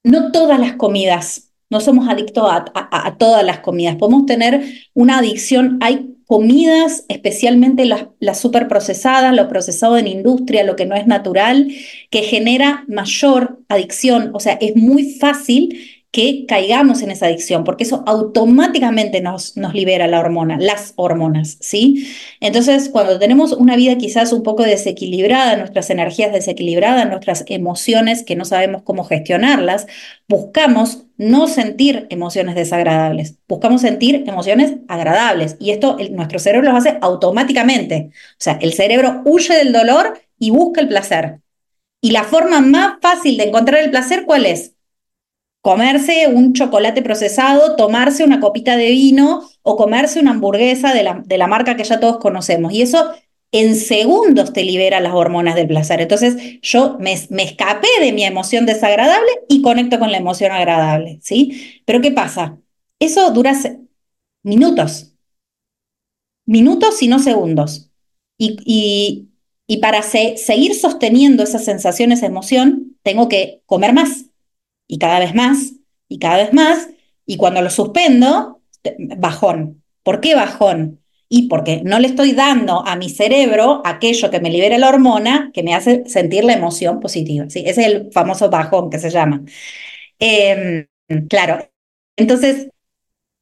no 0.03 0.31
todas 0.31 0.59
las 0.59 0.73
comidas, 0.73 1.51
no 1.69 1.79
somos 1.79 2.07
adictos 2.07 2.43
a, 2.47 2.65
a 2.73 3.17
todas 3.17 3.43
las 3.43 3.59
comidas, 3.59 3.95
podemos 3.97 4.25
tener 4.25 4.63
una 4.93 5.17
adicción, 5.19 5.77
hay 5.81 6.12
comidas, 6.25 7.05
especialmente 7.09 7.85
las, 7.85 8.07
las 8.19 8.39
superprocesadas, 8.39 9.35
lo 9.35 9.47
procesado 9.47 9.97
en 9.97 10.07
industria, 10.07 10.63
lo 10.63 10.75
que 10.75 10.85
no 10.85 10.95
es 10.95 11.07
natural, 11.07 11.71
que 12.09 12.23
genera 12.23 12.85
mayor 12.87 13.59
adicción. 13.69 14.31
O 14.33 14.39
sea, 14.39 14.53
es 14.53 14.75
muy 14.75 15.13
fácil 15.13 15.92
que 16.13 16.45
caigamos 16.47 17.01
en 17.01 17.09
esa 17.09 17.25
adicción, 17.25 17.63
porque 17.63 17.85
eso 17.85 18.03
automáticamente 18.05 19.19
nos, 19.19 19.57
nos 19.57 19.73
libera 19.73 20.05
la 20.05 20.19
hormona, 20.19 20.59
las 20.59 20.93
hormonas, 20.95 21.57
¿sí? 21.59 22.07
Entonces, 22.39 22.89
cuando 22.89 23.17
tenemos 23.17 23.51
una 23.51 23.75
vida 23.75 23.97
quizás 23.97 24.31
un 24.31 24.43
poco 24.43 24.61
desequilibrada, 24.61 25.55
nuestras 25.57 25.89
energías 25.89 26.31
desequilibradas, 26.31 27.09
nuestras 27.09 27.45
emociones 27.47 28.21
que 28.21 28.35
no 28.35 28.45
sabemos 28.45 28.83
cómo 28.83 29.05
gestionarlas, 29.05 29.87
buscamos 30.27 31.05
no 31.17 31.47
sentir 31.47 32.05
emociones 32.11 32.53
desagradables, 32.53 33.39
buscamos 33.47 33.81
sentir 33.81 34.23
emociones 34.27 34.75
agradables. 34.87 35.57
Y 35.59 35.71
esto 35.71 35.97
nuestro 36.11 36.37
cerebro 36.37 36.71
lo 36.71 36.77
hace 36.77 36.99
automáticamente. 37.01 38.11
O 38.33 38.35
sea, 38.37 38.59
el 38.61 38.73
cerebro 38.73 39.23
huye 39.25 39.55
del 39.55 39.73
dolor 39.73 40.21
y 40.37 40.51
busca 40.51 40.79
el 40.79 40.89
placer. 40.89 41.39
Y 42.01 42.11
la 42.11 42.23
forma 42.23 42.61
más 42.61 42.99
fácil 43.01 43.35
de 43.37 43.45
encontrar 43.45 43.81
el 43.81 43.89
placer, 43.89 44.25
¿cuál 44.25 44.45
es? 44.45 44.72
Comerse 45.63 46.27
un 46.27 46.51
chocolate 46.51 47.01
procesado, 47.01 47.77
tomarse 47.77 48.25
una 48.25 48.41
copita 48.41 48.75
de 48.75 48.91
vino 48.91 49.49
o 49.61 49.77
comerse 49.77 50.19
una 50.19 50.31
hamburguesa 50.31 50.93
de 50.93 51.03
la, 51.03 51.23
de 51.25 51.37
la 51.37 51.47
marca 51.47 51.77
que 51.77 51.85
ya 51.85 52.01
todos 52.01 52.17
conocemos. 52.17 52.73
Y 52.73 52.81
eso 52.81 53.11
en 53.53 53.77
segundos 53.77 54.51
te 54.51 54.65
libera 54.65 54.99
las 54.99 55.13
hormonas 55.13 55.55
del 55.55 55.67
placer. 55.67 56.01
Entonces 56.01 56.59
yo 56.61 56.97
me, 56.99 57.15
me, 57.29 57.43
escapé 57.43 57.87
de 58.01 58.11
mi 58.11 58.25
emoción 58.25 58.65
desagradable 58.65 59.29
y 59.47 59.61
conecto 59.61 59.99
con 59.99 60.11
la 60.11 60.17
emoción 60.17 60.51
agradable, 60.51 61.19
¿sí? 61.21 61.81
Pero 61.85 62.01
¿qué 62.01 62.11
pasa? 62.11 62.57
Eso 62.99 63.31
dura 63.31 63.53
minutos, 64.43 65.13
minutos 66.45 67.01
y 67.01 67.07
no 67.07 67.19
segundos. 67.19 67.89
Y, 68.37 68.57
y, 68.65 69.29
y 69.65 69.77
para 69.77 70.01
seguir 70.01 70.75
sosteniendo 70.75 71.41
esa 71.41 71.59
sensación, 71.59 72.11
esa 72.11 72.25
emoción, 72.25 72.97
tengo 73.01 73.29
que 73.29 73.61
comer 73.65 73.93
más 73.93 74.25
y 74.87 74.97
cada 74.99 75.19
vez 75.19 75.35
más, 75.35 75.73
y 76.07 76.19
cada 76.19 76.37
vez 76.37 76.53
más, 76.53 76.89
y 77.25 77.37
cuando 77.37 77.61
lo 77.61 77.69
suspendo, 77.69 78.61
bajón. 79.17 79.83
¿Por 80.03 80.19
qué 80.19 80.35
bajón? 80.35 80.99
Y 81.29 81.47
porque 81.47 81.81
no 81.83 81.99
le 81.99 82.07
estoy 82.07 82.33
dando 82.33 82.85
a 82.85 82.95
mi 82.95 83.09
cerebro 83.09 83.81
aquello 83.85 84.29
que 84.29 84.39
me 84.39 84.51
libera 84.51 84.77
la 84.77 84.89
hormona 84.89 85.51
que 85.53 85.63
me 85.63 85.73
hace 85.73 86.03
sentir 86.07 86.43
la 86.43 86.53
emoción 86.53 86.99
positiva. 86.99 87.49
¿sí? 87.49 87.63
Ese 87.65 87.81
es 87.81 87.87
el 87.87 88.11
famoso 88.11 88.49
bajón 88.49 88.89
que 88.89 88.99
se 88.99 89.09
llama. 89.09 89.43
Em, 90.19 90.87
claro, 91.29 91.69
entonces, 92.15 92.69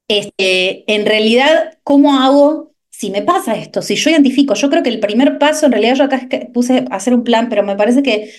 este, 0.08 0.92
en 0.94 1.06
realidad, 1.06 1.80
¿cómo 1.84 2.20
hago 2.22 2.74
si 2.90 3.12
me 3.12 3.22
pasa 3.24 3.56
esto? 3.58 3.82
Si 3.82 3.96
yo 3.96 4.10
identifico, 4.10 4.54
yo 4.56 4.70
creo 4.70 4.84
que 4.84 4.90
el 4.90 5.00
primer 5.00 5.38
paso, 5.40 5.66
en 5.66 5.72
realidad 5.74 5.96
yo 5.96 6.04
acá 6.06 6.28
puse 6.54 6.86
hacer 6.92 7.14
un 7.16 7.24
plan, 7.24 7.50
pero 7.50 7.64
me 7.64 7.76
parece 7.76 8.04
que 8.04 8.32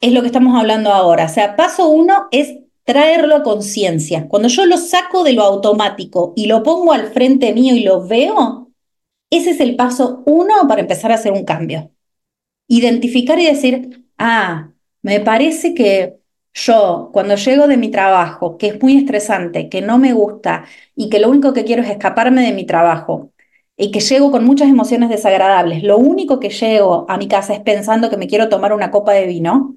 es 0.00 0.12
lo 0.12 0.20
que 0.20 0.28
estamos 0.28 0.58
hablando 0.58 0.92
ahora. 0.92 1.26
O 1.26 1.28
sea, 1.28 1.56
paso 1.56 1.88
uno 1.88 2.28
es 2.30 2.58
traerlo 2.84 3.36
a 3.36 3.42
conciencia. 3.42 4.28
Cuando 4.28 4.48
yo 4.48 4.66
lo 4.66 4.78
saco 4.78 5.24
de 5.24 5.32
lo 5.32 5.42
automático 5.42 6.32
y 6.36 6.46
lo 6.46 6.62
pongo 6.62 6.92
al 6.92 7.08
frente 7.12 7.52
mío 7.52 7.74
y 7.74 7.80
lo 7.82 8.06
veo, 8.06 8.70
ese 9.30 9.50
es 9.50 9.60
el 9.60 9.76
paso 9.76 10.22
uno 10.26 10.54
para 10.68 10.82
empezar 10.82 11.12
a 11.12 11.16
hacer 11.16 11.32
un 11.32 11.44
cambio. 11.44 11.90
Identificar 12.68 13.38
y 13.40 13.46
decir, 13.46 14.06
ah, 14.18 14.70
me 15.02 15.20
parece 15.20 15.74
que 15.74 16.16
yo 16.54 17.10
cuando 17.12 17.36
llego 17.36 17.66
de 17.68 17.76
mi 17.76 17.90
trabajo, 17.90 18.56
que 18.58 18.68
es 18.68 18.82
muy 18.82 18.96
estresante, 18.96 19.68
que 19.68 19.82
no 19.82 19.98
me 19.98 20.12
gusta 20.14 20.64
y 20.94 21.10
que 21.10 21.18
lo 21.20 21.28
único 21.28 21.52
que 21.52 21.64
quiero 21.64 21.82
es 21.82 21.90
escaparme 21.90 22.42
de 22.42 22.52
mi 22.52 22.64
trabajo 22.66 23.32
y 23.76 23.90
que 23.90 24.00
llego 24.00 24.30
con 24.30 24.44
muchas 24.44 24.68
emociones 24.68 25.10
desagradables, 25.10 25.82
lo 25.82 25.98
único 25.98 26.40
que 26.40 26.48
llego 26.50 27.04
a 27.08 27.18
mi 27.18 27.28
casa 27.28 27.54
es 27.54 27.60
pensando 27.60 28.08
que 28.10 28.16
me 28.16 28.26
quiero 28.26 28.48
tomar 28.48 28.72
una 28.72 28.90
copa 28.90 29.12
de 29.12 29.26
vino, 29.26 29.76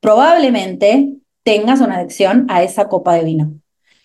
probablemente 0.00 1.14
tengas 1.42 1.80
una 1.80 1.98
adicción 1.98 2.46
a 2.48 2.62
esa 2.62 2.88
copa 2.88 3.14
de 3.14 3.24
vino. 3.24 3.54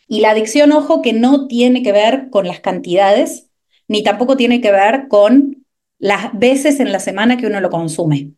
Y 0.07 0.19
la 0.19 0.31
adicción, 0.31 0.71
ojo, 0.71 1.01
que 1.01 1.13
no 1.13 1.47
tiene 1.47 1.81
que 1.81 1.91
ver 1.91 2.29
con 2.29 2.47
las 2.47 2.59
cantidades, 2.59 3.49
ni 3.87 4.03
tampoco 4.03 4.37
tiene 4.37 4.61
que 4.61 4.71
ver 4.71 5.07
con 5.07 5.65
las 5.97 6.37
veces 6.37 6.79
en 6.79 6.91
la 6.91 6.99
semana 6.99 7.37
que 7.37 7.47
uno 7.47 7.59
lo 7.61 7.69
consume. 7.69 8.31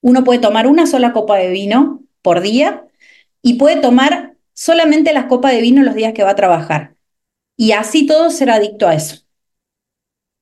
Uno 0.00 0.24
puede 0.24 0.40
tomar 0.40 0.66
una 0.66 0.86
sola 0.86 1.12
copa 1.12 1.38
de 1.38 1.50
vino 1.50 2.02
por 2.20 2.40
día 2.40 2.84
y 3.42 3.54
puede 3.54 3.76
tomar 3.76 4.34
solamente 4.52 5.12
las 5.12 5.26
copas 5.26 5.52
de 5.52 5.60
vino 5.60 5.82
los 5.82 5.94
días 5.94 6.12
que 6.12 6.24
va 6.24 6.30
a 6.30 6.36
trabajar. 6.36 6.94
Y 7.56 7.72
así 7.72 8.06
todo 8.06 8.30
será 8.30 8.56
adicto 8.56 8.88
a 8.88 8.94
eso. 8.94 9.24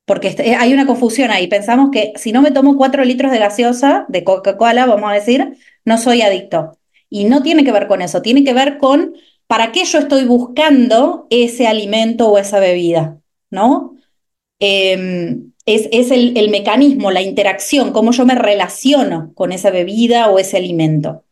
Porque 0.05 0.29
este, 0.29 0.55
hay 0.57 0.73
una 0.73 0.87
confusión 0.87 1.31
ahí. 1.31 1.47
Pensamos 1.47 1.91
que 1.93 2.13
si 2.17 2.33
no 2.33 2.43
me 2.43 2.51
tomo 2.51 2.77
cuatro 2.77 3.05
litros 3.05 3.31
de 3.31 3.39
gaseosa, 3.39 4.05
de 4.09 4.25
Coca-Cola, 4.25 4.87
vamos 4.87 5.11
a 5.11 5.15
decir, 5.15 5.57
no 5.85 5.99
soy 5.99 6.23
adicto. 6.23 6.79
Y 7.09 7.25
no 7.25 7.43
tiene 7.43 7.65
que 7.65 7.73
ver 7.73 7.89
con 7.89 8.03
eso, 8.03 8.23
tiene 8.23 8.45
que 8.45 8.55
ver 8.55 8.79
con 8.79 9.15
para 9.47 9.71
qué 9.71 9.85
yo 9.85 9.99
estoy 9.99 10.25
buscando 10.25 11.27
ese 11.31 11.67
alimento 11.67 12.29
o 12.29 12.39
esa 12.39 12.59
bebida, 12.59 13.21
¿no? 13.51 13.97
Em, 14.59 15.53
es, 15.67 15.89
es 15.93 16.11
el, 16.11 16.37
el, 16.39 16.49
mecanismo, 16.51 17.11
la 17.11 17.21
interacción, 17.21 17.93
cómo 17.93 18.13
yo 18.13 18.25
me 18.25 18.35
relaciono 18.35 19.33
con 19.35 19.53
esa 19.53 19.71
bebida 19.71 20.31
o 20.31 20.39
ese 20.39 20.57
alimento. 20.57 21.25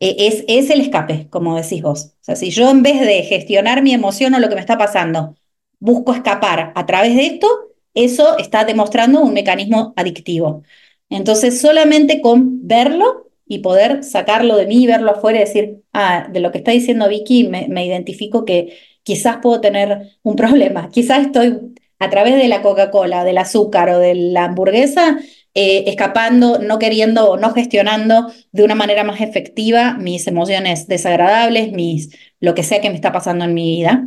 E, 0.00 0.28
es, 0.28 0.44
es 0.48 0.70
el 0.70 0.80
escape, 0.80 1.28
como 1.30 1.56
decís 1.56 1.82
vos. 1.82 2.14
O 2.20 2.24
sea, 2.24 2.36
si 2.36 2.50
yo 2.50 2.70
en 2.70 2.82
vez 2.82 3.00
de 3.00 3.22
gestionar 3.24 3.82
mi 3.82 3.92
emoción 3.92 4.34
o 4.34 4.38
lo 4.38 4.48
que 4.48 4.54
me 4.54 4.60
está 4.60 4.78
pasando, 4.78 5.36
busco 5.80 6.14
escapar 6.14 6.72
a 6.74 6.86
través 6.86 7.16
de 7.16 7.26
esto, 7.26 7.48
eso 7.94 8.38
está 8.38 8.64
demostrando 8.64 9.20
un 9.20 9.34
mecanismo 9.34 9.92
adictivo. 9.96 10.62
Entonces, 11.10 11.60
solamente 11.60 12.20
con 12.20 12.66
verlo 12.68 13.27
y 13.48 13.60
poder 13.60 14.04
sacarlo 14.04 14.56
de 14.56 14.66
mí, 14.66 14.86
verlo 14.86 15.12
afuera 15.12 15.38
y 15.38 15.40
decir, 15.40 15.82
ah, 15.92 16.28
de 16.30 16.40
lo 16.40 16.52
que 16.52 16.58
está 16.58 16.72
diciendo 16.72 17.08
Vicky, 17.08 17.48
me, 17.48 17.86
identifico 17.86 18.44
que 18.44 18.78
quizás 19.02 19.38
puedo 19.42 19.60
tener 19.60 20.18
un 20.22 20.36
problema, 20.36 20.90
quizás 20.90 21.26
estoy 21.26 21.58
a 21.98 22.10
través 22.10 22.36
de 22.36 22.48
la 22.48 22.62
Coca-Cola, 22.62 23.24
del 23.24 23.38
azúcar 23.38 23.88
o 23.90 23.98
de 23.98 24.14
la 24.14 24.44
hamburguesa, 24.44 25.18
eh, 25.54 25.84
escapando, 25.88 26.58
no 26.60 26.78
queriendo 26.78 27.30
o 27.30 27.36
no 27.36 27.52
gestionando 27.52 28.30
de 28.52 28.62
una 28.62 28.74
manera 28.76 29.02
más 29.02 29.20
efectiva 29.20 29.94
mis 29.94 30.26
emociones 30.28 30.86
desagradables, 30.86 31.72
mis, 31.72 32.16
lo 32.40 32.54
que 32.54 32.62
sea 32.62 32.80
que 32.80 32.90
me 32.90 32.96
está 32.96 33.12
pasando 33.12 33.44
en 33.46 33.54
mi 33.54 33.76
vida. 33.78 34.06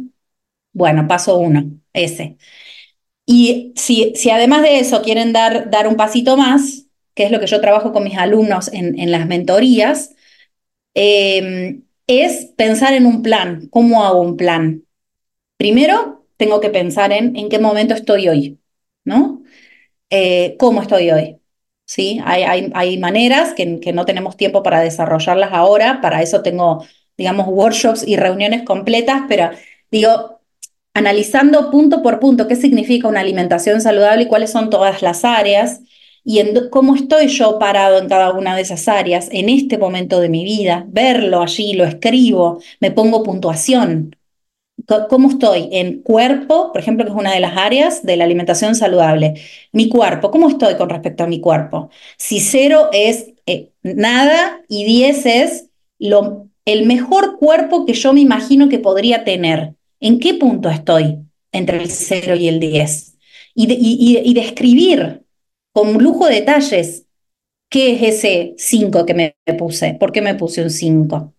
Bueno, 0.73 1.08
paso 1.08 1.38
uno, 1.38 1.63
ese. 1.93 2.38
Y 3.25 3.73
si, 3.75 4.13
si 4.15 4.30
además 4.30 4.62
de 4.63 4.80
eso 4.80 5.01
quieren 5.01 5.34
dar, 5.34 5.69
dar 5.69 5.88
un 5.88 5.95
pasito 5.95 6.38
más, 6.38 6.88
que 7.15 7.24
es 7.24 7.32
lo 7.32 7.39
que 7.39 7.47
yo 7.47 7.62
trabajo 7.62 7.91
con 7.93 8.04
mis 8.04 8.17
alumnos 8.17 8.71
en, 8.74 9.12
las 9.12 9.28
mentorías, 9.28 10.15
em, 10.93 11.84
es 12.08 12.45
pensar 12.58 12.93
en 12.93 13.06
un 13.06 13.21
plan. 13.24 13.67
¿Cómo 13.69 14.04
hago 14.04 14.21
un 14.21 14.38
plan? 14.38 14.84
Primero, 15.58 16.26
tengo 16.38 16.60
que 16.62 16.69
pensar 16.69 17.12
en 17.13 17.36
en 17.38 17.50
qué 17.50 17.60
momento 17.60 17.93
estoy 17.93 18.28
hoy, 18.30 18.60
¿no? 19.06 19.43
Eh, 20.10 20.58
¿Cómo 20.60 20.82
estoy 20.82 21.12
hoy? 21.12 21.39
¿Sí? 21.86 22.19
Hay, 22.26 22.43
hay, 22.43 22.71
hay 22.76 22.97
maneras 23.00 23.54
que, 23.54 23.80
que, 23.80 23.93
no 23.93 24.06
tenemos 24.06 24.38
tiempo 24.38 24.63
para 24.63 24.82
desarrollarlas 24.82 25.52
ahora, 25.54 26.02
para 26.02 26.21
eso 26.21 26.41
tengo, 26.43 26.86
digamos, 27.17 27.47
workshops 27.47 28.08
y 28.08 28.17
reuniones 28.17 28.63
completas, 28.63 29.24
pero 29.28 29.52
digo, 29.91 30.41
analizando 30.93 31.71
punto 31.71 32.02
por 32.02 32.19
punto 32.19 32.47
qué 32.47 32.56
significa 32.56 33.08
una 33.08 33.21
alimentación 33.21 33.82
saludable 33.82 34.24
y 34.24 34.28
cuáles 34.28 34.52
son 34.52 34.69
todas 34.69 35.02
las 35.02 35.26
áreas, 35.26 35.82
y 36.24 36.40
en 36.40 36.70
cómo 36.70 36.96
estoy 36.96 37.28
yo 37.28 37.60
parado 37.60 37.98
en 38.00 38.08
cada 38.08 38.32
una 38.34 38.56
de 38.56 38.62
esas 38.62 38.88
áreas 38.88 39.30
en 39.32 39.50
este 39.50 39.78
momento 39.78 40.20
de 40.20 40.30
mi 40.30 40.44
vida, 40.44 40.86
verlo 40.90 41.42
allí, 41.42 41.74
lo 41.74 41.86
escribo, 41.86 42.62
me 42.80 42.92
pongo 42.92 43.24
puntuación. 43.24 44.16
¿Cómo 45.10 45.30
estoy 45.30 45.70
en 45.72 46.02
cuerpo, 46.02 46.72
por 46.72 46.82
ejemplo, 46.82 47.06
que 47.06 47.12
es 47.12 47.18
una 47.18 47.34
de 47.34 47.40
las 47.40 47.56
áreas 47.56 48.04
de 48.04 48.18
la 48.18 48.24
alimentación 48.26 48.76
saludable? 48.76 49.36
Mi 49.72 49.88
cuerpo, 49.90 50.32
¿cómo 50.32 50.50
estoy 50.50 50.76
con 50.76 50.90
respecto 50.90 51.24
a 51.24 51.28
mi 51.28 51.40
cuerpo? 51.40 51.90
Si 52.18 52.40
cero 52.40 52.90
es 52.92 53.28
eh, 53.46 53.70
nada 53.84 54.62
y 54.68 54.84
diez 54.86 55.26
es 55.26 55.70
lo, 56.00 56.50
el 56.66 56.86
mejor 56.88 57.38
cuerpo 57.38 57.86
que 57.86 57.94
yo 57.94 58.12
me 58.12 58.22
imagino 58.22 58.70
que 58.70 58.80
podría 58.80 59.24
tener. 59.24 59.76
¿En 60.00 60.20
qué 60.20 60.34
punto 60.34 60.70
estoy 60.70 61.20
entre 61.52 61.78
el 61.78 61.90
cero 61.90 62.36
y 62.36 62.48
el 62.48 62.60
diez? 62.60 63.18
Y, 63.54 63.72
y, 63.72 64.18
y 64.24 64.34
describir 64.34 65.22
con 65.74 65.94
lujo 66.02 66.28
de 66.28 66.36
detalles, 66.36 67.06
¿qué 67.70 67.94
es 67.94 68.16
ese 68.16 68.54
5 68.58 69.06
que 69.06 69.14
me 69.14 69.36
puse? 69.58 69.94
¿Por 69.94 70.12
qué 70.12 70.22
me 70.22 70.36
puse 70.36 70.62
un 70.62 70.70
5? 70.70 71.34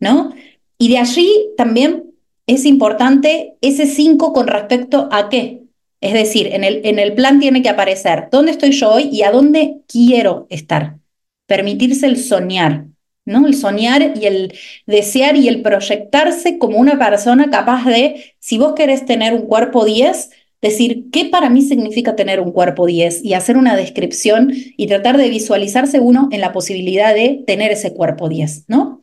¿No? 0.00 0.34
Y 0.78 0.90
de 0.90 0.98
allí 0.98 1.30
también 1.56 2.04
es 2.46 2.64
importante 2.64 3.56
ese 3.60 3.86
5 3.86 4.32
con 4.32 4.46
respecto 4.46 5.08
a 5.10 5.28
qué. 5.28 5.62
Es 6.00 6.12
decir, 6.12 6.48
en 6.52 6.64
el, 6.64 6.82
en 6.84 6.98
el 6.98 7.14
plan 7.14 7.40
tiene 7.40 7.62
que 7.62 7.68
aparecer 7.68 8.28
dónde 8.30 8.52
estoy 8.52 8.70
yo 8.72 8.92
hoy 8.92 9.08
y 9.12 9.22
a 9.22 9.32
dónde 9.32 9.80
quiero 9.88 10.46
estar. 10.48 10.98
Permitirse 11.46 12.06
el 12.06 12.18
soñar, 12.18 12.86
¿no? 13.24 13.46
El 13.46 13.54
soñar 13.54 14.12
y 14.16 14.26
el 14.26 14.54
desear 14.86 15.36
y 15.36 15.48
el 15.48 15.62
proyectarse 15.62 16.58
como 16.58 16.78
una 16.78 16.98
persona 16.98 17.50
capaz 17.50 17.84
de, 17.86 18.34
si 18.38 18.58
vos 18.58 18.74
querés 18.74 19.06
tener 19.06 19.34
un 19.34 19.46
cuerpo 19.46 19.84
10, 19.84 20.30
decir 20.60 21.06
qué 21.12 21.26
para 21.26 21.50
mí 21.50 21.62
significa 21.62 22.16
tener 22.16 22.40
un 22.40 22.52
cuerpo 22.52 22.86
10 22.86 23.24
y 23.24 23.34
hacer 23.34 23.56
una 23.56 23.76
descripción 23.76 24.52
y 24.52 24.86
tratar 24.86 25.16
de 25.16 25.28
visualizarse 25.28 26.00
uno 26.00 26.28
en 26.32 26.40
la 26.40 26.52
posibilidad 26.52 27.14
de 27.14 27.42
tener 27.46 27.70
ese 27.70 27.94
cuerpo 27.94 28.28
10, 28.28 28.64
¿no? 28.68 29.02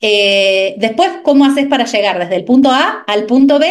Eh, 0.00 0.74
después, 0.78 1.10
¿cómo 1.22 1.44
haces 1.44 1.66
para 1.66 1.84
llegar 1.84 2.18
desde 2.18 2.36
el 2.36 2.44
punto 2.44 2.70
A 2.70 3.04
al 3.06 3.26
punto 3.26 3.58
B? 3.58 3.68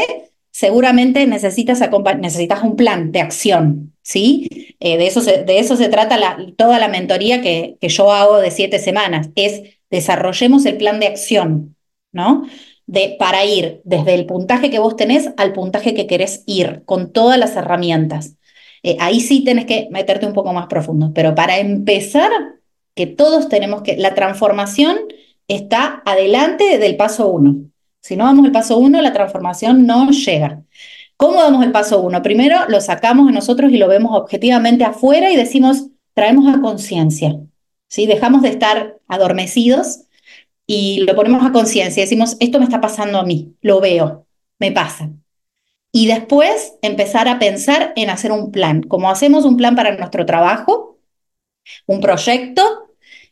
Seguramente 0.51 1.25
necesitas, 1.27 1.81
necesitas 2.19 2.63
un 2.63 2.75
plan 2.75 3.11
de 3.11 3.21
acción, 3.21 3.93
¿sí? 4.01 4.75
Eh, 4.79 4.97
de, 4.97 5.07
eso 5.07 5.21
se, 5.21 5.43
de 5.43 5.59
eso 5.59 5.75
se 5.75 5.89
trata 5.89 6.38
toda 6.57 6.79
la 6.79 6.88
mentoría 6.88 7.41
que, 7.41 7.77
que 7.79 7.89
yo 7.89 8.11
hago 8.11 8.38
de 8.38 8.51
siete 8.51 8.79
semanas, 8.79 9.29
es 9.35 9.63
desarrollemos 9.89 10.65
el 10.65 10.77
plan 10.77 10.99
de 10.99 11.07
acción, 11.07 11.75
¿no? 12.11 12.45
De, 12.88 13.15
para 13.17 13.45
ir 13.45 13.82
desde 13.84 14.13
el 14.13 14.28
puntaje 14.28 14.69
que 14.69 14.80
vos 14.80 14.95
tenés 14.95 15.32
al 15.38 15.54
puntaje 15.54 15.95
que 15.95 16.06
querés 16.06 16.43
ir, 16.45 16.84
con 16.86 17.12
todas 17.12 17.39
las 17.39 17.56
herramientas. 17.56 18.36
Eh, 18.84 18.98
ahí 19.00 19.19
sí 19.19 19.43
tenés 19.43 19.65
que 19.65 19.88
meterte 19.89 20.28
un 20.28 20.34
poco 20.34 20.54
más 20.54 20.67
profundo, 20.67 21.12
pero 21.13 21.34
para 21.34 21.58
empezar, 21.58 22.32
que 22.95 23.08
todos 23.08 23.50
tenemos 23.50 23.82
que, 23.82 23.98
la 23.98 24.13
transformación 24.13 24.98
está 25.48 26.02
adelante 26.06 26.78
del 26.78 26.95
paso 26.95 27.28
uno. 27.30 27.56
Si 28.02 28.15
no 28.15 28.26
damos 28.26 28.45
el 28.45 28.52
paso 28.52 28.78
uno, 28.78 29.02
la 29.02 29.13
transformación 29.13 29.86
no 29.86 30.10
llega. 30.12 30.63
¿Cómo 31.17 31.41
damos 31.41 31.63
el 31.63 31.71
paso 31.71 32.02
uno? 32.02 32.21
Primero 32.21 32.58
lo 32.67 32.82
sacamos 32.82 33.28
de 33.28 33.34
nosotros 33.34 33.71
y 33.71 33.78
lo 33.78 33.88
vemos 33.88 34.15
objetivamente 34.15 34.84
afuera 34.84 35.32
y 35.32 35.36
decimos, 35.36 35.88
traemos 36.13 36.54
a 36.54 36.62
conciencia. 36.62 37.39
¿sí? 37.88 38.06
Dejamos 38.06 38.41
de 38.41 38.50
estar 38.50 38.98
adormecidos 39.08 40.05
y 40.67 41.01
lo 41.01 41.15
ponemos 41.15 41.45
a 41.45 41.51
conciencia. 41.51 42.04
Decimos, 42.04 42.38
esto 42.39 42.60
me 42.60 42.65
está 42.65 42.82
pasando 42.82 43.19
a 43.19 43.25
mí, 43.25 43.56
lo 43.62 43.80
veo, 43.82 44.25
me 44.60 44.71
pasa. 44.71 45.12
Y 45.91 46.08
después 46.08 46.73
empezar 46.82 47.28
a 47.28 47.39
pensar 47.39 47.93
en 47.95 48.10
hacer 48.10 48.32
un 48.32 48.51
plan. 48.51 48.84
Como 48.84 49.10
hacemos 49.10 49.45
un 49.45 49.58
plan 49.58 49.75
para 49.75 49.95
nuestro 49.95 50.25
trabajo, 50.25 50.99
un 51.86 52.01
proyecto, 52.01 52.62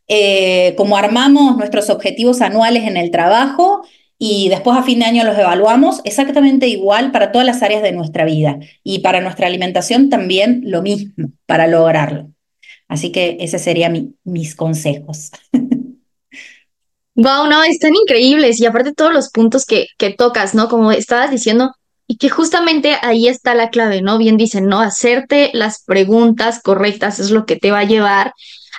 eh, 0.07 0.73
como 0.77 0.97
armamos 0.97 1.57
nuestros 1.57 1.89
objetivos 1.89 2.41
anuales 2.41 2.83
en 2.83 2.97
el 2.97 3.11
trabajo 3.11 3.83
y 4.17 4.49
después 4.49 4.77
a 4.77 4.83
fin 4.83 4.99
de 4.99 5.05
año 5.05 5.23
los 5.23 5.37
evaluamos, 5.37 6.01
exactamente 6.05 6.67
igual 6.67 7.11
para 7.11 7.31
todas 7.31 7.45
las 7.45 7.61
áreas 7.63 7.81
de 7.81 7.91
nuestra 7.91 8.25
vida 8.25 8.59
y 8.83 8.99
para 8.99 9.21
nuestra 9.21 9.47
alimentación 9.47 10.09
también 10.09 10.61
lo 10.65 10.81
mismo 10.81 11.31
para 11.45 11.67
lograrlo. 11.67 12.29
Así 12.87 13.11
que 13.11 13.37
ese 13.39 13.59
serían 13.59 14.15
mis 14.23 14.55
consejos. 14.55 15.31
Wow, 17.15 17.47
no, 17.47 17.63
están 17.63 17.93
increíbles 17.95 18.59
y 18.59 18.65
aparte 18.65 18.93
todos 18.93 19.13
los 19.13 19.29
puntos 19.29 19.65
que, 19.65 19.87
que 19.97 20.09
tocas, 20.11 20.55
¿no? 20.55 20.67
Como 20.67 20.91
estabas 20.91 21.29
diciendo, 21.29 21.71
y 22.07 22.17
que 22.17 22.29
justamente 22.29 22.97
ahí 23.01 23.27
está 23.27 23.53
la 23.53 23.69
clave, 23.69 24.01
¿no? 24.01 24.17
Bien 24.17 24.37
dicen, 24.37 24.67
¿no? 24.67 24.79
Hacerte 24.81 25.51
las 25.53 25.83
preguntas 25.83 26.61
correctas 26.61 27.19
es 27.19 27.31
lo 27.31 27.45
que 27.45 27.55
te 27.55 27.71
va 27.71 27.79
a 27.79 27.83
llevar 27.85 28.33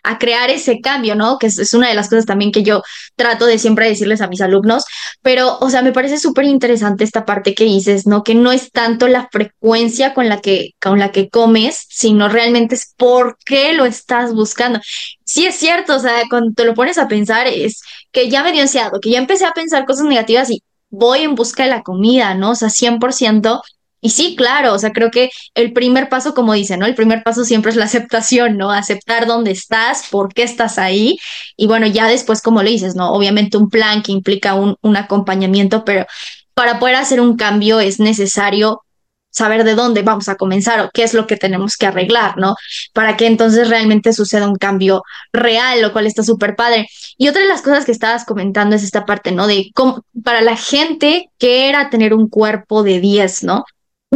a 0.04 0.18
crear 0.18 0.50
ese 0.50 0.80
cambio, 0.80 1.14
¿no? 1.16 1.38
Que 1.38 1.48
es, 1.48 1.74
una 1.74 1.88
de 1.88 1.94
las 1.94 2.08
cosas 2.08 2.26
también 2.26 2.52
que 2.52 2.62
yo 2.62 2.82
trato 3.16 3.46
de 3.46 3.58
siempre 3.58 3.88
decirles 3.88 4.20
a 4.20 4.28
mis 4.28 4.42
alumnos, 4.42 4.84
pero, 5.22 5.58
o 5.60 5.70
sea, 5.70 5.82
me 5.82 5.92
parece 5.92 6.18
súper 6.18 6.44
interesante 6.44 7.04
esta 7.04 7.24
parte 7.24 7.54
que 7.54 7.64
dices, 7.64 8.06
¿no? 8.06 8.22
Que 8.22 8.34
no 8.34 8.52
es 8.52 8.70
tanto 8.70 9.08
la 9.08 9.28
frecuencia 9.32 10.14
con 10.14 10.28
la 10.28 10.40
que, 10.40 10.72
con 10.80 10.98
la 10.98 11.10
que 11.10 11.28
comes, 11.30 11.86
sino 11.88 12.28
realmente 12.28 12.74
es 12.74 12.92
por 12.96 13.38
qué 13.44 13.72
lo 13.72 13.86
estás 13.86 14.34
buscando. 14.34 14.80
Sí 15.24 15.46
es 15.46 15.56
cierto, 15.56 15.96
o 15.96 15.98
sea, 15.98 16.22
cuando 16.28 16.52
te 16.52 16.64
lo 16.64 16.74
pones 16.74 16.98
a 16.98 17.08
pensar 17.08 17.46
es 17.46 17.80
que 18.12 18.28
ya 18.28 18.42
me 18.44 18.52
dio 18.52 18.62
ansiado, 18.62 19.00
que 19.00 19.10
ya 19.10 19.18
empecé 19.18 19.46
a 19.46 19.52
pensar 19.52 19.86
cosas 19.86 20.04
negativas 20.04 20.50
y 20.50 20.62
voy 20.90 21.20
en 21.20 21.34
busca 21.34 21.64
de 21.64 21.70
la 21.70 21.82
comida, 21.82 22.34
¿no? 22.34 22.50
O 22.50 22.54
sea, 22.54 22.68
100%, 22.68 23.62
y 24.04 24.10
sí, 24.10 24.36
claro, 24.36 24.74
o 24.74 24.78
sea, 24.78 24.92
creo 24.92 25.10
que 25.10 25.30
el 25.54 25.72
primer 25.72 26.10
paso, 26.10 26.34
como 26.34 26.52
dice, 26.52 26.76
¿no? 26.76 26.84
El 26.84 26.94
primer 26.94 27.22
paso 27.22 27.42
siempre 27.42 27.70
es 27.70 27.76
la 27.76 27.86
aceptación, 27.86 28.58
¿no? 28.58 28.70
Aceptar 28.70 29.26
dónde 29.26 29.50
estás, 29.50 30.08
por 30.10 30.34
qué 30.34 30.42
estás 30.42 30.76
ahí. 30.78 31.16
Y 31.56 31.66
bueno, 31.68 31.86
ya 31.86 32.06
después, 32.06 32.42
como 32.42 32.62
le 32.62 32.68
dices, 32.68 32.96
¿no? 32.96 33.12
Obviamente 33.14 33.56
un 33.56 33.70
plan 33.70 34.02
que 34.02 34.12
implica 34.12 34.52
un, 34.56 34.76
un 34.82 34.96
acompañamiento, 34.98 35.86
pero 35.86 36.04
para 36.52 36.78
poder 36.78 36.96
hacer 36.96 37.18
un 37.18 37.38
cambio 37.38 37.80
es 37.80 37.98
necesario 37.98 38.82
saber 39.30 39.64
de 39.64 39.74
dónde 39.74 40.02
vamos 40.02 40.28
a 40.28 40.36
comenzar 40.36 40.80
o 40.80 40.90
qué 40.92 41.02
es 41.02 41.14
lo 41.14 41.26
que 41.26 41.38
tenemos 41.38 41.78
que 41.78 41.86
arreglar, 41.86 42.36
¿no? 42.36 42.56
Para 42.92 43.16
que 43.16 43.26
entonces 43.26 43.70
realmente 43.70 44.12
suceda 44.12 44.46
un 44.46 44.56
cambio 44.56 45.02
real, 45.32 45.80
lo 45.80 45.94
cual 45.94 46.06
está 46.06 46.22
súper 46.22 46.56
padre. 46.56 46.88
Y 47.16 47.28
otra 47.28 47.40
de 47.40 47.48
las 47.48 47.62
cosas 47.62 47.86
que 47.86 47.92
estabas 47.92 48.26
comentando 48.26 48.76
es 48.76 48.82
esta 48.82 49.06
parte, 49.06 49.32
¿no? 49.32 49.46
De 49.46 49.70
cómo, 49.74 50.04
para 50.22 50.42
la 50.42 50.56
gente 50.56 51.30
que 51.38 51.70
era 51.70 51.88
tener 51.88 52.12
un 52.12 52.28
cuerpo 52.28 52.82
de 52.82 53.00
10, 53.00 53.44
¿no? 53.44 53.64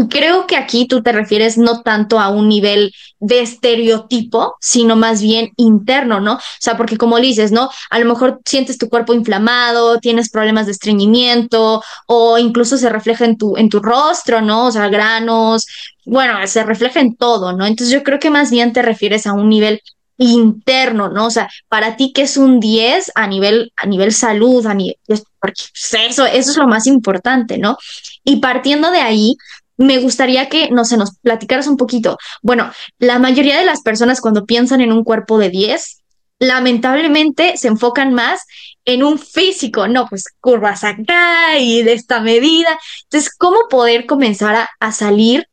Creo 0.06 0.46
que 0.46 0.56
aquí 0.56 0.86
tú 0.86 1.02
te 1.02 1.12
refieres 1.12 1.58
no 1.58 1.82
tanto 1.82 2.20
a 2.20 2.28
un 2.28 2.48
nivel 2.48 2.92
de 3.20 3.40
estereotipo, 3.40 4.54
sino 4.60 4.96
más 4.96 5.20
bien 5.22 5.50
interno, 5.56 6.20
¿no? 6.20 6.34
O 6.34 6.40
sea, 6.60 6.76
porque 6.76 6.96
como 6.96 7.18
dices, 7.18 7.52
¿no? 7.52 7.70
A 7.90 7.98
lo 7.98 8.04
mejor 8.04 8.40
sientes 8.44 8.78
tu 8.78 8.88
cuerpo 8.88 9.12
inflamado, 9.12 9.98
tienes 9.98 10.30
problemas 10.30 10.66
de 10.66 10.72
estreñimiento 10.72 11.82
o 12.06 12.38
incluso 12.38 12.76
se 12.76 12.88
refleja 12.90 13.24
en 13.24 13.36
tu, 13.36 13.56
en 13.56 13.68
tu 13.68 13.80
rostro, 13.80 14.40
¿no? 14.40 14.66
O 14.66 14.70
sea, 14.70 14.88
granos, 14.88 15.66
bueno, 16.04 16.34
se 16.46 16.62
refleja 16.64 17.00
en 17.00 17.16
todo, 17.16 17.52
¿no? 17.52 17.66
Entonces 17.66 17.92
yo 17.92 18.02
creo 18.02 18.18
que 18.18 18.30
más 18.30 18.50
bien 18.50 18.72
te 18.72 18.82
refieres 18.82 19.26
a 19.26 19.32
un 19.32 19.48
nivel 19.48 19.80
interno, 20.18 21.08
¿no? 21.08 21.26
O 21.26 21.30
sea, 21.30 21.48
para 21.68 21.96
ti 21.96 22.12
que 22.12 22.22
es 22.22 22.36
un 22.36 22.60
10 22.60 23.12
a 23.14 23.26
nivel, 23.26 23.72
a 23.76 23.86
nivel 23.86 24.12
salud, 24.12 24.66
a 24.66 24.74
nivel, 24.74 24.96
porque 25.40 25.62
pues, 25.72 25.94
eso, 26.08 26.26
eso 26.26 26.50
es 26.50 26.56
lo 26.56 26.66
más 26.66 26.86
importante, 26.86 27.56
¿no? 27.58 27.78
Y 28.24 28.36
partiendo 28.36 28.90
de 28.90 29.00
ahí, 29.00 29.36
me 29.78 29.98
gustaría 29.98 30.48
que, 30.48 30.70
no 30.70 30.84
sé, 30.84 30.96
nos 30.96 31.16
platicaras 31.18 31.68
un 31.68 31.76
poquito. 31.76 32.18
Bueno, 32.42 32.70
la 32.98 33.18
mayoría 33.18 33.58
de 33.58 33.64
las 33.64 33.80
personas 33.82 34.20
cuando 34.20 34.44
piensan 34.44 34.80
en 34.80 34.92
un 34.92 35.04
cuerpo 35.04 35.38
de 35.38 35.48
10, 35.48 36.02
lamentablemente 36.40 37.56
se 37.56 37.68
enfocan 37.68 38.12
más 38.12 38.42
en 38.84 39.02
un 39.02 39.18
físico, 39.18 39.88
no, 39.88 40.06
pues 40.06 40.24
curvas 40.40 40.84
acá 40.84 41.58
y 41.58 41.82
de 41.82 41.92
esta 41.92 42.20
medida. 42.20 42.78
Entonces, 43.04 43.32
¿cómo 43.36 43.68
poder 43.70 44.06
comenzar 44.06 44.68
a, 44.78 44.92
salir 44.92 45.46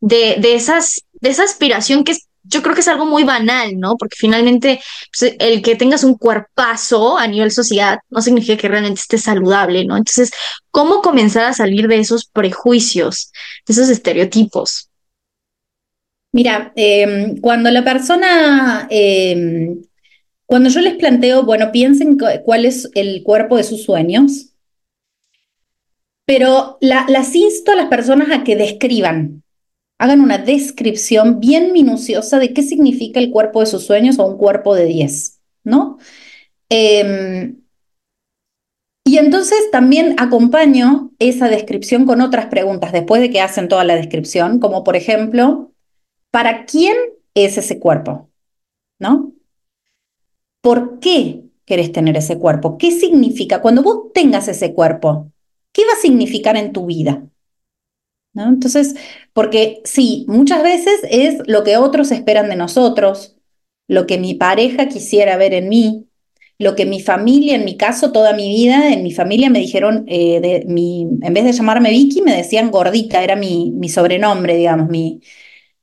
de, 0.00 0.36
de, 0.38 0.54
esas, 0.54 1.02
de 1.20 1.30
esa 1.30 1.44
aspiración 1.44 2.04
que 2.04 2.12
es 2.12 2.28
yo 2.44 2.62
creo 2.62 2.74
que 2.74 2.80
es 2.80 2.88
algo 2.88 3.06
muy 3.06 3.24
banal, 3.24 3.78
¿no? 3.78 3.96
Porque 3.96 4.16
finalmente 4.18 4.80
pues, 5.16 5.34
el 5.38 5.62
que 5.62 5.76
tengas 5.76 6.04
un 6.04 6.16
cuerpazo 6.16 7.18
a 7.18 7.26
nivel 7.26 7.50
sociedad 7.50 7.98
no 8.10 8.20
significa 8.20 8.56
que 8.56 8.68
realmente 8.68 9.00
estés 9.00 9.22
saludable, 9.22 9.84
¿no? 9.84 9.96
Entonces, 9.96 10.32
¿cómo 10.70 11.02
comenzar 11.02 11.44
a 11.44 11.52
salir 11.52 11.88
de 11.88 11.98
esos 11.98 12.26
prejuicios, 12.26 13.32
de 13.66 13.72
esos 13.72 13.88
estereotipos? 13.88 14.88
Mira, 16.32 16.72
em, 16.76 17.40
cuando 17.40 17.70
la 17.70 17.84
persona, 17.84 18.86
em, 18.90 19.82
cuando 20.46 20.70
yo 20.70 20.80
les 20.80 20.94
planteo, 20.94 21.44
bueno, 21.44 21.70
piensen 21.72 22.18
cuál 22.44 22.64
es 22.64 22.90
el 22.94 23.22
cuerpo 23.22 23.56
de 23.56 23.64
sus 23.64 23.84
sueños, 23.84 24.52
pero 26.24 26.78
las 26.80 27.34
insto 27.34 27.72
a 27.72 27.76
las 27.76 27.88
personas 27.88 28.30
a 28.30 28.44
que 28.44 28.56
describan 28.56 29.42
hagan 30.02 30.20
una 30.20 30.36
descripción 30.36 31.38
bien 31.38 31.72
minuciosa 31.72 32.40
de 32.40 32.52
qué 32.52 32.64
significa 32.64 33.20
el 33.20 33.30
cuerpo 33.30 33.60
de 33.60 33.66
sus 33.66 33.84
sueños 33.86 34.18
o 34.18 34.26
un 34.26 34.36
cuerpo 34.36 34.74
de 34.74 34.86
10, 34.86 35.38
¿no? 35.62 35.96
Em, 36.68 37.62
y 39.04 39.18
entonces 39.18 39.70
también 39.70 40.16
acompaño 40.18 41.12
esa 41.20 41.48
descripción 41.48 42.04
con 42.04 42.20
otras 42.20 42.46
preguntas 42.46 42.90
después 42.90 43.22
de 43.22 43.30
que 43.30 43.40
hacen 43.40 43.68
toda 43.68 43.84
la 43.84 43.94
descripción, 43.94 44.58
como 44.58 44.82
por 44.82 44.96
ejemplo, 44.96 45.70
¿para 46.32 46.66
quién 46.66 46.96
es 47.34 47.56
ese 47.56 47.78
cuerpo? 47.78 48.28
¿No? 48.98 49.32
¿Por 50.62 50.98
qué 50.98 51.44
querés 51.64 51.92
tener 51.92 52.16
ese 52.16 52.40
cuerpo? 52.40 52.76
¿Qué 52.76 52.90
significa? 52.90 53.62
Cuando 53.62 53.84
vos 53.84 54.12
tengas 54.12 54.48
ese 54.48 54.74
cuerpo, 54.74 55.30
¿qué 55.70 55.82
va 55.86 55.92
a 55.92 56.02
significar 56.02 56.56
en 56.56 56.72
tu 56.72 56.86
vida? 56.86 57.22
¿No? 58.34 58.48
Entonces, 58.48 58.94
porque 59.32 59.80
sí, 59.84 60.24
muchas 60.28 60.62
veces 60.62 61.00
es 61.10 61.36
lo 61.46 61.64
que 61.64 61.76
otros 61.76 62.10
esperan 62.12 62.48
de 62.48 62.56
nosotros, 62.56 63.36
lo 63.88 64.06
que 64.06 64.18
mi 64.18 64.34
pareja 64.34 64.88
quisiera 64.88 65.36
ver 65.36 65.54
en 65.54 65.68
mí, 65.68 66.06
lo 66.58 66.76
que 66.76 66.86
mi 66.86 67.00
familia, 67.00 67.56
en 67.56 67.64
mi 67.64 67.76
caso, 67.76 68.12
toda 68.12 68.34
mi 68.34 68.48
vida, 68.48 68.92
en 68.92 69.02
mi 69.02 69.12
familia 69.12 69.50
me 69.50 69.58
dijeron, 69.58 70.04
eh, 70.08 70.40
de, 70.40 70.64
mi, 70.66 71.02
en 71.22 71.34
vez 71.34 71.44
de 71.44 71.52
llamarme 71.52 71.90
Vicky, 71.90 72.22
me 72.22 72.36
decían 72.36 72.70
gordita, 72.70 73.22
era 73.22 73.36
mi, 73.36 73.72
mi 73.72 73.88
sobrenombre, 73.88 74.56
digamos, 74.56 74.88
mi, 74.88 75.20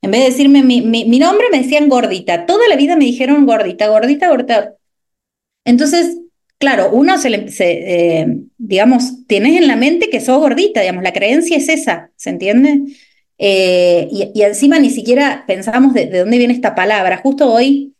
en 0.01 0.11
vez 0.11 0.21
de 0.21 0.29
decirme 0.29 0.63
mi, 0.63 0.81
mi, 0.81 1.19
nombre, 1.19 1.47
me 1.51 1.59
decían 1.59 1.89
gordita. 1.89 2.45
Toda 2.45 2.67
la 2.69 2.75
vida 2.75 2.95
me 2.95 3.05
dijeron 3.05 3.45
gordita, 3.45 3.87
gordita, 3.89 4.29
gordita. 4.29 4.75
Entonces, 5.65 6.19
claro, 6.57 6.89
uno 6.91 7.17
se, 7.17 7.29
le, 7.29 7.45
eh, 7.59 8.37
digamos, 8.59 9.25
tienes 9.27 9.57
en 9.57 9.67
la 9.67 9.77
mente 9.77 10.09
que 10.09 10.21
sos 10.21 10.39
gordita, 10.39 10.81
digamos, 10.81 11.03
la 11.03 11.13
creencia 11.13 11.57
es 11.57 11.69
esa, 11.69 12.11
¿se 12.17 12.29
entiende? 12.29 12.81
Eh, 13.37 14.09
y, 14.11 14.41
encima 14.43 14.79
ni 14.79 14.89
siquiera 14.89 15.45
pensamos 15.47 15.93
de, 15.93 16.07
dónde 16.07 16.37
viene 16.37 16.53
esta 16.53 16.75
palabra. 16.75 17.17
Justo 17.23 17.51
hoy 17.51 17.95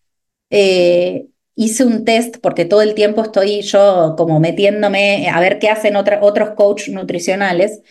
eh, 0.49 1.27
hice 1.55 1.85
un 1.85 2.05
test, 2.05 2.37
porque 2.41 2.65
todo 2.65 2.81
el 2.81 2.93
tiempo 2.93 3.23
estoy 3.23 3.61
yo 3.61 4.15
como 4.17 4.39
metiéndome 4.39 5.29
a 5.29 5.39
ver 5.39 5.59
qué 5.59 5.69
hacen 5.69 5.95
otros 5.95 6.51
coaches 6.55 6.93
nutricionales. 6.93 7.81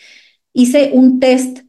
Hice 0.52 0.90
un 0.92 1.20
test 1.20 1.60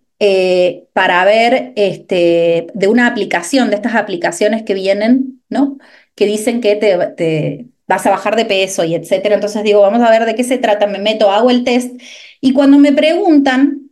para 0.94 1.24
ver 1.24 1.72
este, 1.78 2.68
de 2.74 2.88
una 2.88 3.08
aplicación, 3.08 3.70
de 3.70 3.78
estas 3.78 3.96
aplicaciones 3.96 4.64
que 4.64 4.74
vienen, 4.74 5.42
¿no? 5.50 5.78
Que 6.16 6.26
dicen 6.26 6.60
que 6.62 6.76
te 6.76 7.70
vas 7.90 8.06
a 8.06 8.12
bajar 8.12 8.36
de 8.38 8.46
peso 8.46 8.86
y 8.86 8.96
etcétera. 8.96 9.36
Entonces 9.36 9.64
digo, 9.64 9.82
vamos 9.82 10.02
a 10.02 10.12
ver 10.12 10.26
de 10.26 10.36
qué 10.36 10.44
se 10.46 10.60
trata, 10.60 10.88
me 10.88 11.00
meto, 11.00 11.32
hago 11.32 11.50
el 11.50 11.64
test 11.66 12.00
y 12.40 12.54
cuando 12.54 12.78
me 12.78 12.94
preguntan 12.94 13.90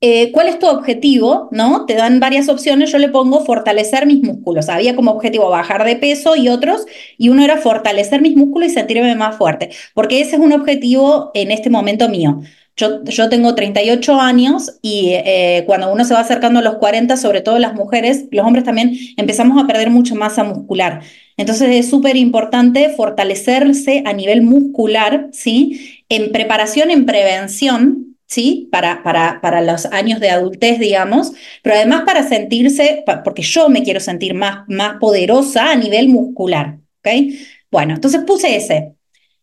eh, 0.00 0.32
cuál 0.32 0.48
es 0.48 0.58
tu 0.58 0.66
objetivo, 0.66 1.48
¿no? 1.52 1.86
Te 1.86 1.94
dan 1.94 2.18
varias 2.18 2.48
opciones, 2.48 2.90
yo 2.90 2.98
le 2.98 3.08
pongo 3.08 3.44
fortalecer 3.44 4.06
mis 4.06 4.22
músculos. 4.22 4.68
Había 4.68 4.96
como 4.96 5.12
objetivo 5.12 5.48
bajar 5.48 5.84
de 5.84 5.96
peso 5.96 6.34
y 6.34 6.48
otros, 6.48 6.86
y 7.18 7.28
uno 7.28 7.44
era 7.44 7.56
fortalecer 7.58 8.20
mis 8.20 8.36
músculos 8.36 8.70
y 8.70 8.74
sentirme 8.74 9.14
más 9.14 9.36
fuerte, 9.36 9.70
porque 9.94 10.20
ese 10.20 10.36
es 10.36 10.42
un 10.42 10.52
objetivo 10.52 11.30
en 11.34 11.52
este 11.52 11.70
momento 11.70 12.08
mío. 12.08 12.40
Yo, 12.76 13.04
yo, 13.04 13.28
tengo 13.28 13.54
38 13.54 14.20
años 14.20 14.78
y 14.80 15.10
eh, 15.12 15.64
cuando 15.66 15.92
uno 15.92 16.04
se 16.04 16.14
va 16.14 16.20
acercando 16.20 16.60
a 16.60 16.62
los 16.62 16.76
40, 16.76 17.16
sobre 17.18 17.42
todo 17.42 17.58
las 17.58 17.74
mujeres, 17.74 18.26
los 18.30 18.46
hombres 18.46 18.64
también, 18.64 18.96
empezamos 19.16 19.62
a 19.62 19.66
perder 19.66 19.90
mucha 19.90 20.14
masa 20.14 20.42
muscular. 20.42 21.02
Entonces 21.36 21.68
es 21.70 21.90
súper 21.90 22.16
importante 22.16 22.90
fortalecerse 22.90 24.02
a 24.06 24.12
nivel 24.12 24.42
muscular, 24.42 25.28
¿sí? 25.32 26.04
En 26.08 26.32
preparación, 26.32 26.90
en 26.90 27.04
prevención, 27.06 28.16
¿sí? 28.26 28.68
Para, 28.72 29.02
para, 29.02 29.40
para 29.42 29.60
los 29.60 29.86
años 29.86 30.20
de 30.20 30.30
adultez, 30.30 30.78
digamos, 30.78 31.32
pero 31.62 31.76
además 31.76 32.02
para 32.06 32.26
sentirse, 32.26 33.04
porque 33.24 33.42
yo 33.42 33.68
me 33.68 33.82
quiero 33.82 34.00
sentir 34.00 34.34
más, 34.34 34.64
más 34.68 34.96
poderosa 34.98 35.70
a 35.70 35.76
nivel 35.76 36.08
muscular, 36.08 36.78
¿ok? 37.00 37.34
Bueno, 37.70 37.94
entonces 37.94 38.22
puse 38.26 38.56
ese. 38.56 38.94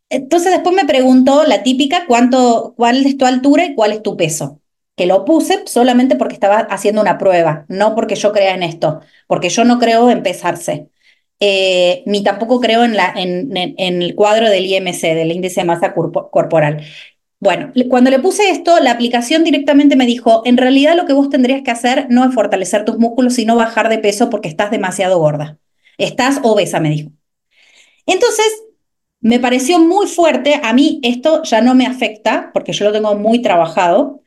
Entonces 0.09 0.51
después 0.51 0.75
me 0.75 0.85
preguntó 0.85 1.43
la 1.43 1.63
típica, 1.63 2.05
¿cuánto, 2.07 2.73
¿cuál 2.75 3.05
es 3.05 3.17
tu 3.17 3.25
altura 3.25 3.65
y 3.65 3.75
cuál 3.75 3.91
es 3.91 4.01
tu 4.01 4.17
peso? 4.17 4.59
Que 4.95 5.05
lo 5.05 5.23
puse 5.23 5.63
solamente 5.67 6.15
porque 6.15 6.33
estaba 6.33 6.57
haciendo 6.59 7.01
una 7.01 7.17
prueba, 7.17 7.65
no 7.69 7.95
porque 7.95 8.15
yo 8.15 8.31
crea 8.33 8.55
en 8.55 8.63
esto, 8.63 9.01
porque 9.27 9.49
yo 9.49 9.63
no 9.65 9.79
creo 9.79 10.09
en 10.09 10.23
pesarse. 10.23 10.89
Eh, 11.39 12.03
ni 12.05 12.23
tampoco 12.23 12.59
creo 12.59 12.83
en, 12.83 12.97
la, 12.97 13.13
en, 13.15 13.55
el 13.77 14.15
cuadro 14.15 14.49
del 14.49 14.65
IMC, 14.65 15.15
del 15.15 15.31
índice 15.31 15.61
de 15.61 15.65
masa 15.67 15.93
corporal. 15.93 16.83
Bueno, 17.39 17.71
cuando 17.89 18.09
le 18.09 18.19
puse 18.19 18.49
esto, 18.49 18.79
la 18.81 18.91
aplicación 18.91 19.45
directamente 19.45 19.95
me 19.95 20.05
dijo, 20.05 20.41
en 20.45 20.57
realidad 20.57 20.97
lo 20.97 21.05
que 21.05 21.13
vos 21.13 21.29
tendrías 21.29 21.61
que 21.61 21.71
hacer 21.71 22.07
no 22.09 22.25
es 22.25 22.33
fortalecer 22.35 22.83
tus 22.83 22.97
músculos, 22.97 23.35
sino 23.35 23.55
bajar 23.55 23.87
de 23.87 23.99
peso 23.99 24.29
porque 24.29 24.49
estás 24.49 24.71
demasiado 24.71 25.19
gorda. 25.19 25.57
Estás 25.97 26.39
obesa, 26.43 26.81
me 26.81 26.89
dijo. 26.89 27.11
Entonces, 28.05 28.45
me 29.21 29.39
pareció 29.39 29.79
muy 29.79 30.07
fuerte, 30.07 30.59
a 30.63 30.73
mí 30.73 30.99
esto 31.03 31.43
ya 31.43 31.61
no 31.61 31.75
me 31.75 31.85
afecta 31.85 32.51
porque 32.53 32.73
yo 32.73 32.85
lo 32.85 32.91
tengo 32.91 33.15
muy 33.15 33.41
trabajado, 33.41 34.23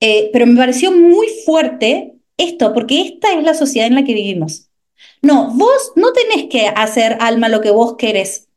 eh, 0.00 0.30
pero 0.32 0.46
me 0.46 0.56
pareció 0.56 0.92
muy 0.92 1.28
fuerte 1.44 2.14
esto, 2.36 2.74
porque 2.74 3.00
esta 3.00 3.32
es 3.32 3.42
la 3.42 3.54
sociedad 3.54 3.88
en 3.88 3.94
la 3.94 4.04
que 4.04 4.14
vivimos. 4.14 4.68
No, 5.22 5.52
vos 5.54 5.92
no 5.96 6.12
tenés 6.12 6.48
que 6.50 6.68
hacer, 6.68 7.16
Alma, 7.20 7.48
lo 7.48 7.60
que 7.60 7.70
vos 7.70 7.96
querés. 7.96 8.48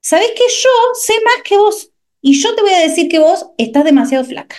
Sabés 0.00 0.30
que 0.36 0.44
yo 0.48 0.70
sé 0.94 1.14
más 1.24 1.42
que 1.44 1.56
vos 1.56 1.90
y 2.20 2.40
yo 2.40 2.54
te 2.54 2.62
voy 2.62 2.72
a 2.72 2.80
decir 2.80 3.08
que 3.08 3.18
vos 3.18 3.46
estás 3.58 3.84
demasiado 3.84 4.24
flaca, 4.24 4.56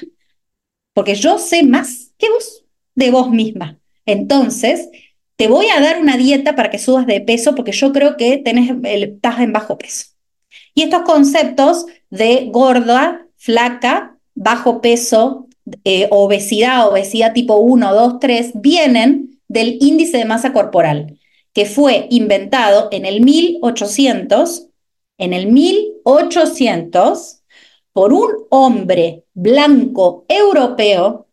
porque 0.94 1.16
yo 1.16 1.40
sé 1.40 1.64
más 1.64 2.14
que 2.18 2.30
vos 2.30 2.66
de 2.96 3.12
vos 3.12 3.30
misma. 3.32 3.80
Entonces, 4.06 4.90
te 5.36 5.48
voy 5.48 5.68
a 5.70 5.82
dar 5.82 6.00
una 6.02 6.18
dieta 6.18 6.56
para 6.56 6.70
que 6.70 6.80
subas 6.80 7.08
de 7.08 7.22
peso 7.22 7.56
porque 7.56 7.72
yo 7.72 7.92
creo 7.92 8.18
que 8.18 8.38
tenés, 8.38 8.72
estás 8.84 9.40
en 9.40 9.54
bajo 9.54 9.78
peso. 9.78 10.15
Y 10.76 10.84
estos 10.84 11.02
conceptos 11.02 11.88
de 12.12 12.50
gorda, 12.52 13.26
flaca, 13.38 14.18
bajo 14.36 14.82
peso, 14.82 15.48
eh, 15.84 16.08
obesidad, 16.12 16.88
obesidad 16.88 17.34
tipo 17.34 17.56
1, 17.56 17.94
2, 17.94 18.20
3, 18.20 18.52
vienen 18.56 19.40
del 19.48 19.78
índice 19.82 20.20
de 20.20 20.26
masa 20.26 20.54
corporal 20.54 21.18
que 21.56 21.66
fue 21.66 22.08
inventado 22.12 22.90
en 22.92 23.06
el 23.06 23.22
1800, 23.22 24.68
en 25.18 25.32
el 25.32 25.48
1800, 25.48 27.44
por 27.94 28.12
un 28.12 28.30
hombre 28.50 29.24
blanco 29.34 30.26
europeo 30.28 31.28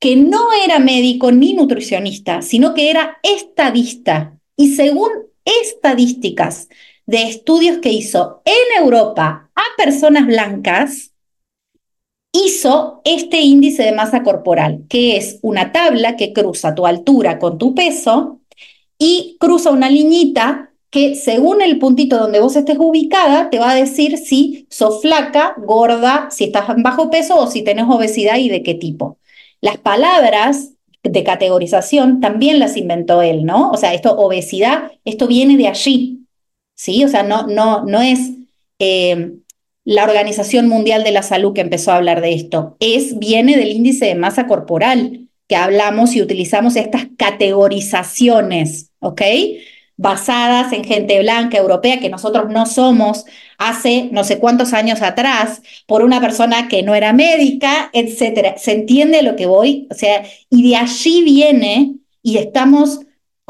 que 0.00 0.16
no 0.16 0.48
era 0.64 0.80
médico 0.80 1.30
ni 1.30 1.54
nutricionista, 1.54 2.42
sino 2.42 2.74
que 2.74 2.90
era 2.90 3.18
estadista. 3.22 4.36
Y 4.56 4.74
según 4.74 5.10
estadísticas 5.44 6.68
de 7.06 7.22
estudios 7.24 7.78
que 7.78 7.90
hizo 7.90 8.42
en 8.44 8.82
Europa 8.82 9.50
a 9.54 9.62
personas 9.76 10.26
blancas, 10.26 11.12
hizo 12.32 13.02
este 13.04 13.40
índice 13.40 13.82
de 13.82 13.92
masa 13.92 14.22
corporal, 14.22 14.84
que 14.88 15.16
es 15.16 15.38
una 15.42 15.72
tabla 15.72 16.16
que 16.16 16.32
cruza 16.32 16.74
tu 16.74 16.86
altura 16.86 17.38
con 17.38 17.58
tu 17.58 17.74
peso 17.74 18.40
y 18.98 19.36
cruza 19.38 19.70
una 19.70 19.90
liñita 19.90 20.70
que 20.90 21.14
según 21.14 21.62
el 21.62 21.78
puntito 21.78 22.18
donde 22.18 22.40
vos 22.40 22.54
estés 22.54 22.76
ubicada, 22.78 23.48
te 23.48 23.58
va 23.58 23.70
a 23.70 23.74
decir 23.74 24.18
si 24.18 24.66
sos 24.70 25.00
flaca, 25.00 25.54
gorda, 25.56 26.28
si 26.30 26.44
estás 26.44 26.68
en 26.68 26.82
bajo 26.82 27.10
peso 27.10 27.36
o 27.38 27.46
si 27.46 27.62
tenés 27.62 27.86
obesidad 27.88 28.36
y 28.36 28.50
de 28.50 28.62
qué 28.62 28.74
tipo. 28.74 29.18
Las 29.62 29.78
palabras 29.78 30.74
de 31.02 31.24
categorización 31.24 32.20
también 32.20 32.58
las 32.58 32.76
inventó 32.76 33.22
él, 33.22 33.44
¿no? 33.44 33.70
O 33.70 33.76
sea, 33.78 33.94
esto, 33.94 34.16
obesidad, 34.18 34.92
esto 35.06 35.26
viene 35.26 35.56
de 35.56 35.68
allí, 35.68 36.21
¿sí? 36.82 37.04
O 37.04 37.08
sea, 37.08 37.22
no, 37.22 37.46
no, 37.46 37.84
no 37.84 38.02
es 38.02 38.18
eh, 38.80 39.34
la 39.84 40.02
Organización 40.02 40.66
Mundial 40.66 41.04
de 41.04 41.12
la 41.12 41.22
Salud 41.22 41.52
que 41.52 41.60
empezó 41.60 41.92
a 41.92 41.96
hablar 41.96 42.20
de 42.20 42.34
esto, 42.34 42.76
es, 42.80 43.20
viene 43.20 43.56
del 43.56 43.70
índice 43.70 44.06
de 44.06 44.16
masa 44.16 44.48
corporal 44.48 45.28
que 45.46 45.54
hablamos 45.54 46.16
y 46.16 46.22
utilizamos 46.22 46.74
estas 46.74 47.06
categorizaciones, 47.16 48.90
¿ok? 48.98 49.22
Basadas 49.96 50.72
en 50.72 50.82
gente 50.82 51.20
blanca, 51.20 51.56
europea, 51.56 52.00
que 52.00 52.08
nosotros 52.08 52.46
no 52.50 52.66
somos 52.66 53.26
hace 53.58 54.08
no 54.10 54.24
sé 54.24 54.40
cuántos 54.40 54.72
años 54.72 55.02
atrás, 55.02 55.62
por 55.86 56.02
una 56.02 56.20
persona 56.20 56.66
que 56.66 56.82
no 56.82 56.96
era 56.96 57.12
médica, 57.12 57.90
etcétera. 57.92 58.58
¿Se 58.58 58.72
entiende 58.72 59.22
lo 59.22 59.36
que 59.36 59.46
voy? 59.46 59.86
O 59.88 59.94
sea, 59.94 60.24
y 60.50 60.68
de 60.68 60.76
allí 60.76 61.22
viene, 61.22 61.94
y 62.24 62.38
estamos 62.38 63.00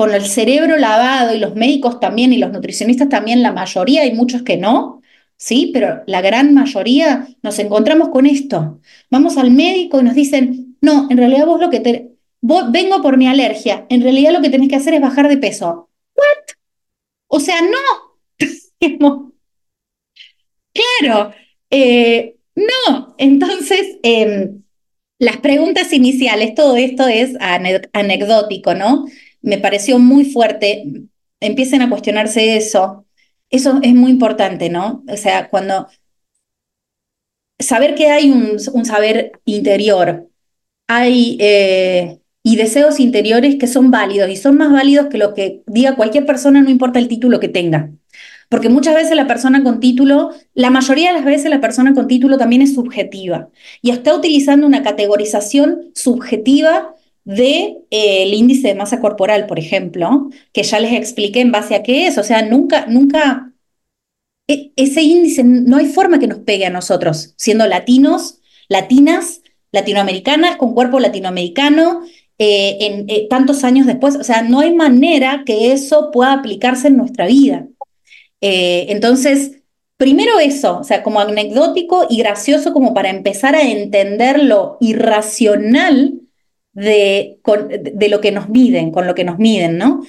con 0.03 0.15
el 0.15 0.27
cerebro 0.27 0.79
lavado, 0.79 1.33
y 1.33 1.39
los 1.39 1.55
médicos 1.55 2.01
también, 2.01 2.33
y 2.33 2.39
los 2.39 2.51
nutricionistas 2.51 3.09
también, 3.09 3.41
la 3.41 3.53
mayoría, 3.53 4.03
hay 4.03 4.13
muchos 4.13 4.43
que 4.43 4.57
no, 4.57 5.01
¿sí? 5.37 5.71
Pero 5.73 6.03
la 6.09 6.21
gran 6.21 6.53
mayoría 6.55 7.29
nos 7.41 7.57
encontramos 7.61 8.09
con 8.09 8.27
esto. 8.27 8.81
Vamos 9.13 9.37
al 9.37 9.53
médico 9.53 10.01
y 10.01 10.03
nos 10.03 10.17
dicen, 10.17 10.77
no, 10.81 11.07
en 11.09 11.19
realidad 11.19 11.47
vos 11.47 11.61
lo 11.61 11.71
que 11.71 11.79
te... 11.79 12.11
vengo 12.41 13.01
por 13.01 13.17
mi 13.17 13.29
alergia. 13.29 13.87
En 13.91 14.03
realidad 14.03 14.33
lo 14.33 14.43
que 14.43 14.51
tenés 14.51 14.69
que 14.69 14.75
hacer 14.75 14.95
es 14.95 15.01
bajar 15.01 15.29
de 15.29 15.37
peso. 15.37 15.89
¿What? 16.17 16.57
O 17.29 17.39
sea, 17.39 17.61
no. 17.63 18.19
claro. 21.01 21.33
Eh, 21.71 22.35
no. 22.57 23.15
Entonces, 23.19 23.99
em, 24.03 24.63
las 25.21 25.37
preguntas 25.37 25.93
iniciales, 25.93 26.57
todo 26.57 26.75
esto 26.75 27.07
es 27.07 27.37
anecdótico, 27.93 28.75
¿no? 28.75 29.07
Me 29.43 29.59
pareció 29.59 29.99
muy 29.99 30.25
fuerte. 30.25 30.85
Empiecen 31.41 31.83
a 31.83 31.91
cuestionarse 31.91 32.57
eso. 32.57 33.07
Eso 33.51 33.81
es 33.83 33.95
muy 33.95 34.11
importante, 34.11 34.71
¿no? 34.71 35.05
O 35.09 35.17
sea, 35.17 35.49
cuando 35.51 35.89
saber 37.59 37.95
que 37.95 38.11
hay 38.11 38.31
un, 38.31 38.59
saber 38.85 39.33
interior, 39.45 40.29
hay 40.89 41.37
eh, 41.41 42.19
y 42.43 42.57
deseos 42.57 43.01
interiores 43.01 43.57
que 43.57 43.67
son 43.67 43.91
válidos 43.91 44.29
y 44.31 44.37
son 44.37 44.57
más 44.57 44.73
válidos 44.73 45.07
que 45.07 45.19
lo 45.19 45.35
que 45.35 45.63
diga 45.67 45.97
cualquier 45.97 46.27
persona, 46.27 46.61
no 46.61 46.71
importa 46.71 46.99
el 46.99 47.09
título 47.09 47.41
que 47.41 47.49
tenga. 47.49 47.91
Porque 48.49 48.69
muchas 48.69 48.95
veces 48.95 49.17
la 49.17 49.27
persona 49.27 49.63
con 49.63 49.81
título, 49.81 50.31
la 50.55 50.69
mayoría 50.69 51.09
de 51.09 51.15
las 51.15 51.25
veces 51.25 51.49
la 51.49 51.61
persona 51.61 51.95
con 51.95 52.07
título 52.07 52.37
también 52.37 52.61
es 52.61 52.75
subjetiva 52.75 53.49
y 53.81 53.91
está 53.91 54.15
utilizando 54.15 54.67
una 54.67 54.83
categorización 54.83 55.91
subjetiva 55.95 56.95
de, 57.25 57.79
eh, 57.91 58.27
índice 58.29 58.69
de 58.69 58.75
masa 58.75 59.01
corporal, 59.01 59.47
por 59.47 59.59
ejemplo, 59.59 60.31
que 60.53 60.63
ya 60.63 60.81
les 60.81 60.93
expliqué 60.93 61.41
en 61.41 61.53
base 61.53 61.75
a 61.75 61.83
qué 61.83 62.07
es. 62.07 62.19
O 62.19 62.25
sea, 62.25 62.43
nunca, 62.43 62.87
nunca, 62.87 63.53
e, 64.49 64.73
ese 64.77 65.03
índice 65.03 65.45
no 65.45 65.77
hay 65.77 65.87
forma 65.87 66.19
que 66.19 66.27
nos 66.27 66.41
pegue 66.41 66.67
a 66.67 66.71
nosotros, 66.71 67.35
siendo 67.37 67.67
latinos, 67.67 68.41
latinas, 68.69 69.43
latinoamericanas 69.73 70.57
con 70.57 70.75
cuerpo 70.75 71.01
latinoamericano 71.01 72.03
eh, 72.39 72.79
en 72.81 73.05
eh, 73.09 73.29
tantos 73.29 73.65
años 73.65 73.87
después. 73.87 74.17
O 74.17 74.25
sea, 74.25 74.43
no 74.43 74.61
hay 74.61 74.75
manera 74.75 75.45
que 75.47 75.73
eso 75.73 76.11
pueda 76.13 76.33
aplicarse 76.33 76.89
en 76.89 76.97
nuestra 76.97 77.27
vida. 77.27 77.67
Entonces, 78.45 79.63
primero 79.97 80.41
eso, 80.41 80.79
o 80.81 80.83
sea, 80.83 81.05
como 81.05 81.21
anecdótico 81.21 82.09
y 82.11 82.19
gracioso 82.19 82.73
como 82.73 82.93
para 82.93 83.09
empezar 83.09 83.55
a 83.55 83.63
entender 83.63 84.43
lo 84.43 84.77
irracional 84.81 86.22
de, 86.73 87.41
de 87.95 88.09
lo 88.09 88.21
que 88.21 88.33
nos 88.33 88.49
miden, 88.49 88.91
con 88.93 89.07
lo 89.07 89.15
que 89.15 89.25
nos 89.25 89.39
miden, 89.39 89.79
¿no? 89.79 90.03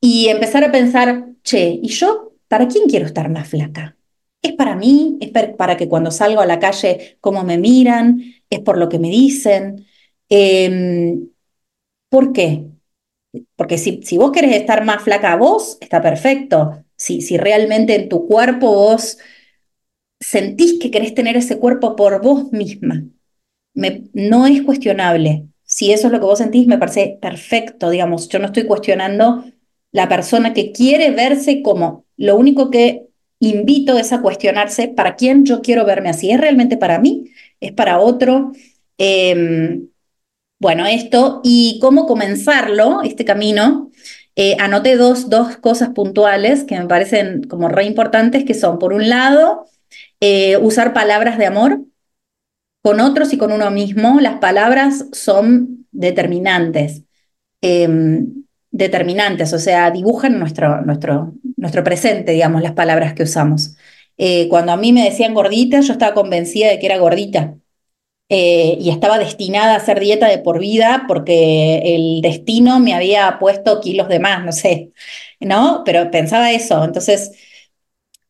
Y 0.00 0.28
empezar 0.28 0.64
a 0.64 0.72
pensar, 0.72 1.26
che, 1.44 1.78
¿y 1.82 1.88
yo 1.88 2.32
para 2.48 2.68
quién 2.68 2.88
quiero 2.88 3.06
estar 3.06 3.28
más 3.30 3.48
flaca? 3.48 3.96
¿Es 4.42 4.52
para 4.52 4.76
mí? 4.76 5.18
¿Es 5.20 5.30
para 5.56 5.76
que 5.76 5.88
cuando 5.88 6.10
salgo 6.10 6.40
a 6.40 6.46
la 6.46 6.58
calle, 6.58 7.18
cómo 7.20 7.44
me 7.44 7.58
miran? 7.58 8.22
es 8.50 8.60
por 8.60 8.78
lo 8.78 8.88
que 8.88 8.98
me 8.98 9.08
dicen. 9.10 9.86
Em, 10.28 11.28
¿Por 12.08 12.32
qué? 12.32 12.66
Porque 13.56 13.78
si, 13.78 14.02
si 14.02 14.18
vos 14.18 14.32
querés 14.32 14.56
estar 14.56 14.84
más 14.84 15.02
flaca 15.02 15.36
vos, 15.36 15.78
está 15.80 16.02
perfecto. 16.02 16.84
Si, 16.96 17.22
si 17.22 17.38
realmente 17.38 17.94
en 17.94 18.08
tu 18.08 18.26
cuerpo 18.26 18.72
vos 18.74 19.18
sentís 20.20 20.78
que 20.80 20.90
querés 20.90 21.14
tener 21.14 21.36
ese 21.36 21.58
cuerpo 21.58 21.96
por 21.96 22.22
vos 22.22 22.52
misma, 22.52 23.04
no 24.14 24.46
es 24.46 24.62
cuestionable. 24.62 25.49
Si 25.70 25.92
eso 25.92 26.08
es 26.08 26.12
lo 26.12 26.18
que 26.18 26.26
vos 26.26 26.38
sentís, 26.38 26.66
me 26.66 26.78
parece 26.78 27.16
perfecto, 27.22 27.90
digamos. 27.90 28.28
Yo 28.28 28.40
no 28.40 28.46
estoy 28.46 28.64
cuestionando 28.64 29.44
la 29.92 30.08
persona 30.08 30.52
que 30.52 30.72
quiere 30.72 31.12
verse 31.12 31.62
como. 31.62 32.06
Lo 32.16 32.34
único 32.34 32.72
que 32.72 33.06
invito 33.38 33.96
es 33.96 34.12
a 34.12 34.20
cuestionarse 34.20 34.88
para 34.88 35.14
quién 35.14 35.44
yo 35.44 35.62
quiero 35.62 35.84
verme 35.84 36.08
así. 36.10 36.32
¿Es 36.32 36.40
realmente 36.40 36.76
para 36.76 36.98
mí? 36.98 37.30
¿Es 37.60 37.70
para 37.70 38.00
otro? 38.00 38.50
Em, 38.98 39.86
bueno, 40.58 40.86
esto 40.86 41.40
y 41.44 41.78
cómo 41.80 42.06
comenzarlo, 42.06 43.02
este 43.02 43.24
camino. 43.24 43.92
Eh, 44.34 44.56
anoté 44.58 44.96
dos, 44.96 45.30
dos 45.30 45.56
cosas 45.58 45.90
puntuales 45.90 46.64
que 46.64 46.80
me 46.80 46.86
parecen 46.88 47.44
como 47.44 47.68
re 47.68 47.84
importantes, 47.84 48.44
que 48.44 48.54
son, 48.54 48.80
por 48.80 48.92
un 48.92 49.08
lado, 49.08 49.66
eh, 50.18 50.56
usar 50.56 50.92
palabras 50.92 51.38
de 51.38 51.46
amor 51.46 51.80
con 52.82 53.00
otros 53.00 53.32
y 53.32 53.38
con 53.38 53.52
uno 53.52 53.70
mismo. 53.70 54.20
Las 54.20 54.38
palabras 54.38 55.06
son 55.12 55.86
determinantes. 55.92 57.02
Em, 57.62 58.44
determinantes, 58.70 59.52
o 59.52 59.58
sea, 59.58 59.90
dibujan 59.90 60.38
nuestro, 60.38 60.82
nuestro, 60.82 61.34
nuestro 61.56 61.84
presente, 61.84 62.32
digamos, 62.32 62.62
las 62.62 62.72
palabras 62.72 63.14
que 63.14 63.24
usamos. 63.24 63.76
Eh, 64.16 64.48
cuando 64.48 64.72
a 64.72 64.76
mí 64.76 64.92
me 64.92 65.04
decían 65.04 65.34
gordita, 65.34 65.80
yo 65.80 65.92
estaba 65.92 66.14
convencida 66.14 66.68
de 66.68 66.78
que 66.78 66.86
era 66.86 66.98
gordita. 66.98 67.56
Eh, 68.28 68.78
y 68.80 68.90
estaba 68.90 69.18
destinada 69.18 69.74
a 69.74 69.76
hacer 69.78 69.98
dieta 69.98 70.28
de 70.28 70.38
por 70.38 70.60
vida 70.60 71.04
porque 71.08 71.96
el 71.96 72.20
destino 72.22 72.78
me 72.78 72.94
había 72.94 73.38
puesto 73.40 73.80
kilos 73.80 74.08
de 74.08 74.20
más, 74.20 74.44
no 74.44 74.52
sé, 74.52 74.92
¿no? 75.40 75.82
Pero 75.84 76.10
pensaba 76.12 76.52
eso. 76.52 76.84
Entonces, 76.84 77.32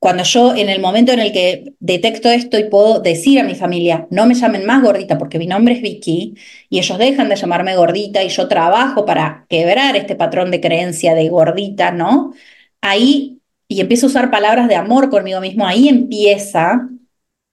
cuando 0.00 0.24
yo 0.24 0.54
en 0.56 0.70
el 0.70 0.80
momento 0.80 1.12
en 1.12 1.20
el 1.20 1.30
que 1.30 1.74
detecto 1.78 2.30
esto 2.30 2.58
y 2.58 2.64
puedo 2.64 3.00
decir 3.00 3.38
a 3.38 3.44
mi 3.44 3.54
familia, 3.54 4.08
no 4.10 4.26
me 4.26 4.34
llamen 4.34 4.64
más 4.64 4.82
gordita 4.82 5.18
porque 5.18 5.38
mi 5.38 5.46
nombre 5.46 5.74
es 5.74 5.82
Vicky, 5.82 6.34
y 6.70 6.78
ellos 6.78 6.98
dejan 6.98 7.28
de 7.28 7.36
llamarme 7.36 7.76
gordita 7.76 8.24
y 8.24 8.30
yo 8.30 8.48
trabajo 8.48 9.04
para 9.04 9.46
quebrar 9.50 9.96
este 9.96 10.16
patrón 10.16 10.50
de 10.50 10.60
creencia 10.62 11.14
de 11.14 11.28
gordita, 11.28 11.92
¿no? 11.92 12.32
Ahí, 12.80 13.40
y 13.68 13.82
empiezo 13.82 14.06
a 14.06 14.08
usar 14.08 14.30
palabras 14.30 14.68
de 14.68 14.76
amor 14.76 15.10
conmigo 15.10 15.40
mismo, 15.42 15.66
ahí 15.66 15.88
empieza 15.88 16.88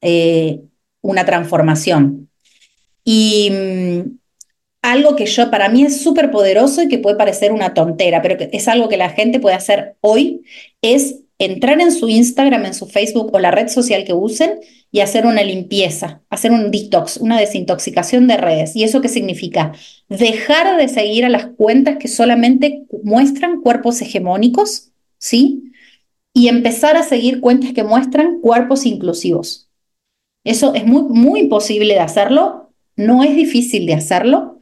eh, 0.02 0.62
una 1.02 1.26
transformación. 1.26 2.30
Y 3.04 3.50
mm, 3.52 4.18
algo 4.84 5.18
que 5.18 5.26
yo, 5.26 5.52
para 5.52 5.68
mí 5.68 5.84
es 5.84 6.02
súper 6.02 6.32
poderoso 6.32 6.82
y 6.84 6.88
que 6.88 7.00
puede 7.00 7.18
parecer 7.18 7.52
una 7.52 7.74
tontera, 7.74 8.22
pero 8.22 8.38
que 8.38 8.50
es 8.54 8.68
algo 8.70 8.88
que 8.88 8.98
la 8.98 9.10
gente 9.10 9.42
puede 9.42 9.56
hacer 9.58 9.98
hoy, 10.02 10.44
es 10.82 11.24
entrar 11.40 11.80
en 11.82 11.92
su 11.92 12.10
Instagram, 12.10 12.66
en 12.66 12.74
su 12.74 12.88
Facebook 12.88 13.30
o 13.34 13.40
la 13.40 13.52
red 13.52 13.68
social 13.68 14.04
que 14.04 14.14
usen 14.14 14.60
y 14.92 15.02
hacer 15.02 15.26
una 15.26 15.44
limpieza, 15.44 16.22
hacer 16.30 16.52
un 16.52 16.72
detox, 16.72 17.18
una 17.18 17.40
desintoxicación 17.40 18.28
de 18.28 18.38
redes. 18.38 18.76
¿Y 18.76 18.84
eso 18.84 19.02
qué 19.02 19.10
significa? 19.10 19.74
Dejar 20.10 20.78
de 20.78 20.88
seguir 20.88 21.26
a 21.26 21.30
las 21.30 21.48
cuentas 21.48 21.98
que 21.98 22.08
solamente 22.08 22.86
muestran 23.04 23.62
cuerpos 23.62 24.02
hegemónicos, 24.02 24.92
¿sí? 25.18 25.72
Y 26.34 26.48
empezar 26.48 26.98
a 26.98 27.04
seguir 27.04 27.42
cuentas 27.42 27.74
que 27.74 27.84
muestran 27.84 28.40
cuerpos 28.42 28.86
inclusivos. 28.86 29.70
Eso 30.44 30.74
es 30.74 30.86
muy, 30.86 31.04
muy 31.04 31.48
posible 31.48 31.94
de 31.94 32.00
hacerlo, 32.00 32.72
no 32.96 33.24
es 33.24 33.36
difícil 33.36 33.86
de 33.86 33.94
hacerlo, 33.94 34.62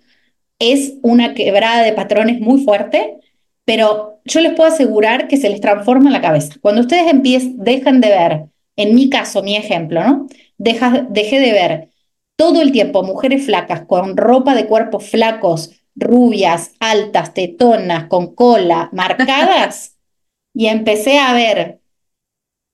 es 0.60 0.96
una 1.04 1.34
quebrada 1.34 1.84
de 1.84 1.94
patrones 1.94 2.40
muy 2.40 2.64
fuerte, 2.64 3.20
pero 3.66 4.20
yo 4.26 4.40
les 4.42 4.54
puedo 4.54 4.72
asegurar 4.72 5.28
que 5.28 5.38
se 5.38 5.50
les 5.50 5.62
transforma 5.62 6.12
la 6.12 6.22
cabeza. 6.22 6.56
Cuando 6.62 6.82
ustedes 6.82 7.12
empiezan, 7.12 7.58
dejan 7.58 8.02
de 8.02 8.10
ver, 8.10 8.46
en 8.76 8.96
mi 8.96 9.10
caso, 9.10 9.44
mi 9.44 9.56
ejemplo, 9.56 10.04
¿no? 10.04 10.28
Deja, 10.58 11.06
dejé 11.10 11.40
de 11.40 11.52
ver 11.52 11.90
todo 12.36 12.62
el 12.62 12.72
tiempo 12.72 13.04
mujeres 13.04 13.46
flacas 13.46 13.86
con 13.86 14.18
ropa 14.18 14.56
de 14.56 14.68
cuerpos 14.68 15.10
flacos, 15.10 15.72
rubias, 15.96 16.74
altas, 16.80 17.34
tetonas, 17.34 18.08
con 18.08 18.36
cola, 18.36 18.90
marcadas, 18.94 19.98
y 20.54 20.68
empecé 20.68 21.18
a 21.18 21.34
ver 21.34 21.80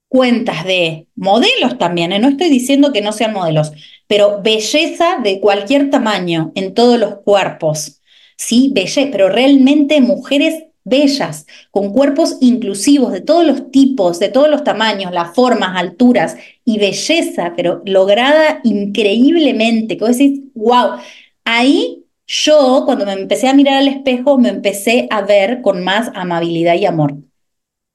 cuentas 0.08 0.66
de 0.66 1.08
modelos 1.16 1.78
también, 1.78 2.12
¿eh? 2.12 2.20
no 2.20 2.28
estoy 2.28 2.50
diciendo 2.50 2.92
que 2.92 3.02
no 3.02 3.14
sean 3.14 3.32
modelos, 3.32 3.72
pero 4.08 4.42
belleza 4.42 5.20
de 5.24 5.40
cualquier 5.40 5.90
tamaño 5.90 6.52
en 6.56 6.74
todos 6.74 7.00
los 7.00 7.20
cuerpos, 7.20 8.02
¿sí? 8.36 8.72
Belleza, 8.76 9.08
pero 9.10 9.30
realmente 9.30 10.02
mujeres 10.02 10.66
bellas, 10.84 11.46
con 11.70 11.92
cuerpos 11.94 12.38
inclusivos 12.42 13.12
de 13.12 13.22
todos 13.22 13.46
los 13.46 13.72
tipos, 13.72 14.20
de 14.20 14.30
todos 14.30 14.50
los 14.50 14.64
tamaños, 14.64 15.12
las 15.12 15.34
formas, 15.36 15.78
alturas 15.78 16.38
y 16.66 16.80
belleza, 16.80 17.54
pero 17.56 17.82
lograda 17.86 18.62
increíblemente, 18.64 19.98
que 19.98 20.04
vos 20.04 20.18
decís, 20.18 20.42
wow, 20.56 20.98
ahí 21.46 22.06
yo 22.28 22.84
cuando 22.86 23.06
me 23.06 23.14
empecé 23.14 23.48
a 23.48 23.54
mirar 23.54 23.76
al 23.76 23.88
espejo 23.88 24.38
me 24.38 24.50
empecé 24.50 25.08
a 25.10 25.22
ver 25.22 25.62
con 25.62 25.84
más 25.84 26.12
amabilidad 26.16 26.76
y 26.76 26.86
amor. 26.86 27.16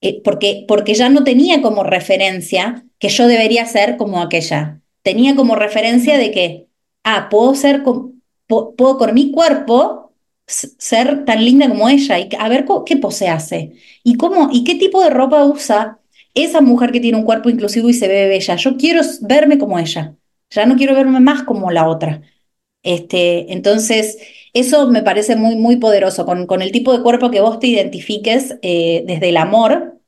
Eh, 0.03 0.20
porque, 0.22 0.64
porque 0.68 0.94
ya 0.94 1.09
no 1.09 1.25
tenía 1.25 1.62
como 1.62 1.83
referencia 1.83 2.85
que 2.99 3.09
yo 3.09 3.27
debería 3.27 3.64
ser 3.66 3.96
como 3.96 4.20
aquella. 4.20 4.81
Tenía 5.03 5.35
como 5.37 5.55
referencia 5.55 6.18
de 6.18 6.31
que, 6.33 6.68
ah, 7.05 7.29
puedo 7.31 7.55
ser, 7.55 7.83
puedo 8.46 8.99
con 8.99 9.14
mi 9.14 9.31
cuerpo 9.33 10.06
ser 10.47 11.25
tan 11.25 11.45
linda 11.45 11.69
como 11.69 11.89
ella 11.89 12.19
y 12.19 12.29
a 12.39 12.49
ver 12.49 12.65
qué 12.87 12.97
pose 12.97 13.29
hace 13.29 13.73
y 14.05 14.17
cómo 14.17 14.49
y 14.53 14.65
qué 14.65 14.77
tipo 14.77 15.03
de 15.03 15.11
ropa 15.11 15.45
usa 15.45 16.01
esa 16.35 16.61
mujer 16.61 16.93
que 16.93 17.01
tiene 17.01 17.19
un 17.19 17.25
cuerpo 17.25 17.51
inclusivo 17.51 17.89
y 17.89 17.95
se 17.95 18.09
ve 18.09 18.29
bella. 18.29 18.57
Yo 18.57 18.77
quiero 18.77 19.03
verme 19.23 19.59
como 19.59 19.79
ella, 19.79 20.17
ya 20.51 20.67
no 20.67 20.77
quiero 20.77 20.95
verme 20.95 21.21
más 21.21 21.43
como 21.45 21.71
la 21.71 21.89
otra. 21.89 22.23
Este, 22.83 23.53
entonces, 23.53 24.19
eso 24.53 24.89
me 24.89 25.03
parece 25.03 25.37
muy, 25.37 25.57
muy 25.57 25.77
poderoso, 25.77 26.27
con, 26.27 26.47
con 26.47 26.63
el 26.63 26.73
tipo 26.73 26.97
de 26.97 27.03
cuerpo 27.03 27.31
que 27.31 27.41
vos 27.41 27.59
te 27.61 27.69
identifiques 27.69 28.59
eh, 28.63 29.05
desde 29.07 29.31
el 29.31 29.39
amor, 29.39 30.01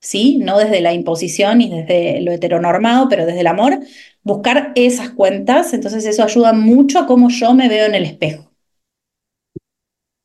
¿sí? 0.00 0.38
No 0.38 0.58
desde 0.58 0.80
la 0.80 0.94
imposición 0.94 1.60
y 1.60 1.70
desde 1.70 2.20
lo 2.22 2.32
heteronormado, 2.32 3.08
pero 3.08 3.26
desde 3.26 3.40
el 3.40 3.46
amor, 3.48 3.80
buscar 4.22 4.72
esas 4.76 5.10
cuentas, 5.10 5.74
entonces 5.74 6.06
eso 6.06 6.24
ayuda 6.24 6.52
mucho 6.54 7.00
a 7.00 7.06
cómo 7.06 7.28
yo 7.30 7.54
me 7.54 7.68
veo 7.68 7.86
en 7.86 7.94
el 7.96 8.04
espejo. 8.04 8.51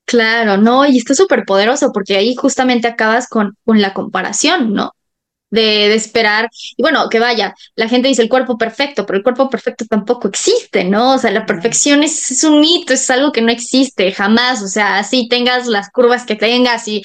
Claro, 0.07 0.55
no, 0.57 0.85
y 0.85 0.97
está 0.97 1.13
súper 1.13 1.43
poderoso 1.45 1.91
porque 1.91 2.15
ahí 2.15 2.33
justamente 2.35 2.87
acabas 2.87 3.27
con, 3.27 3.57
con 3.65 3.81
la 3.81 3.93
comparación, 3.93 4.73
¿no? 4.73 4.93
De, 5.49 5.61
de, 5.89 5.95
esperar, 5.95 6.49
y 6.77 6.81
bueno, 6.83 7.09
que 7.09 7.19
vaya, 7.19 7.53
la 7.75 7.89
gente 7.89 8.07
dice 8.09 8.21
el 8.21 8.29
cuerpo 8.29 8.57
perfecto, 8.57 9.05
pero 9.05 9.17
el 9.17 9.23
cuerpo 9.23 9.49
perfecto 9.49 9.85
tampoco 9.89 10.29
existe, 10.29 10.85
¿no? 10.85 11.15
O 11.15 11.17
sea, 11.19 11.31
la 11.31 11.45
perfección 11.45 12.03
es, 12.03 12.31
es 12.31 12.43
un 12.45 12.61
mito, 12.61 12.93
es 12.93 13.09
algo 13.09 13.31
que 13.33 13.41
no 13.41 13.51
existe 13.51 14.13
jamás, 14.13 14.61
o 14.63 14.67
sea, 14.69 14.99
así 14.99 15.27
tengas 15.29 15.67
las 15.67 15.89
curvas 15.91 16.25
que 16.25 16.35
tengas 16.35 16.87
y 16.87 17.03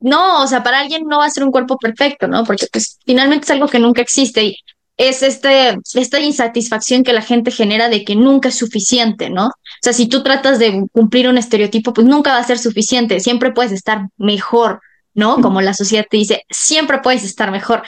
no, 0.00 0.42
o 0.42 0.46
sea, 0.48 0.62
para 0.62 0.80
alguien 0.80 1.04
no 1.06 1.18
va 1.18 1.26
a 1.26 1.30
ser 1.30 1.44
un 1.44 1.52
cuerpo 1.52 1.78
perfecto, 1.78 2.28
¿no? 2.28 2.44
Porque 2.44 2.66
pues 2.72 2.98
finalmente 3.06 3.44
es 3.46 3.50
algo 3.52 3.68
que 3.68 3.78
nunca 3.80 4.02
existe 4.02 4.44
y 4.44 4.56
es 4.96 5.22
este, 5.22 5.78
esta 5.94 6.20
insatisfacción 6.20 7.02
que 7.02 7.12
la 7.12 7.22
gente 7.22 7.50
genera 7.50 7.88
de 7.88 8.04
que 8.04 8.14
nunca 8.14 8.50
es 8.50 8.56
suficiente, 8.56 9.30
¿no? 9.30 9.46
O 9.46 9.82
sea, 9.82 9.92
si 9.92 10.06
tú 10.06 10.22
tratas 10.22 10.58
de 10.58 10.86
cumplir 10.92 11.28
un 11.28 11.38
estereotipo, 11.38 11.92
pues 11.92 12.06
nunca 12.06 12.32
va 12.32 12.38
a 12.38 12.44
ser 12.44 12.58
suficiente, 12.58 13.20
siempre 13.20 13.52
puedes 13.52 13.72
estar 13.72 14.08
mejor, 14.16 14.80
¿no? 15.14 15.40
Como 15.40 15.60
la 15.60 15.74
sociedad 15.74 16.06
te 16.08 16.18
dice, 16.18 16.44
siempre 16.50 16.98
puedes 16.98 17.24
estar 17.24 17.50
mejor, 17.50 17.82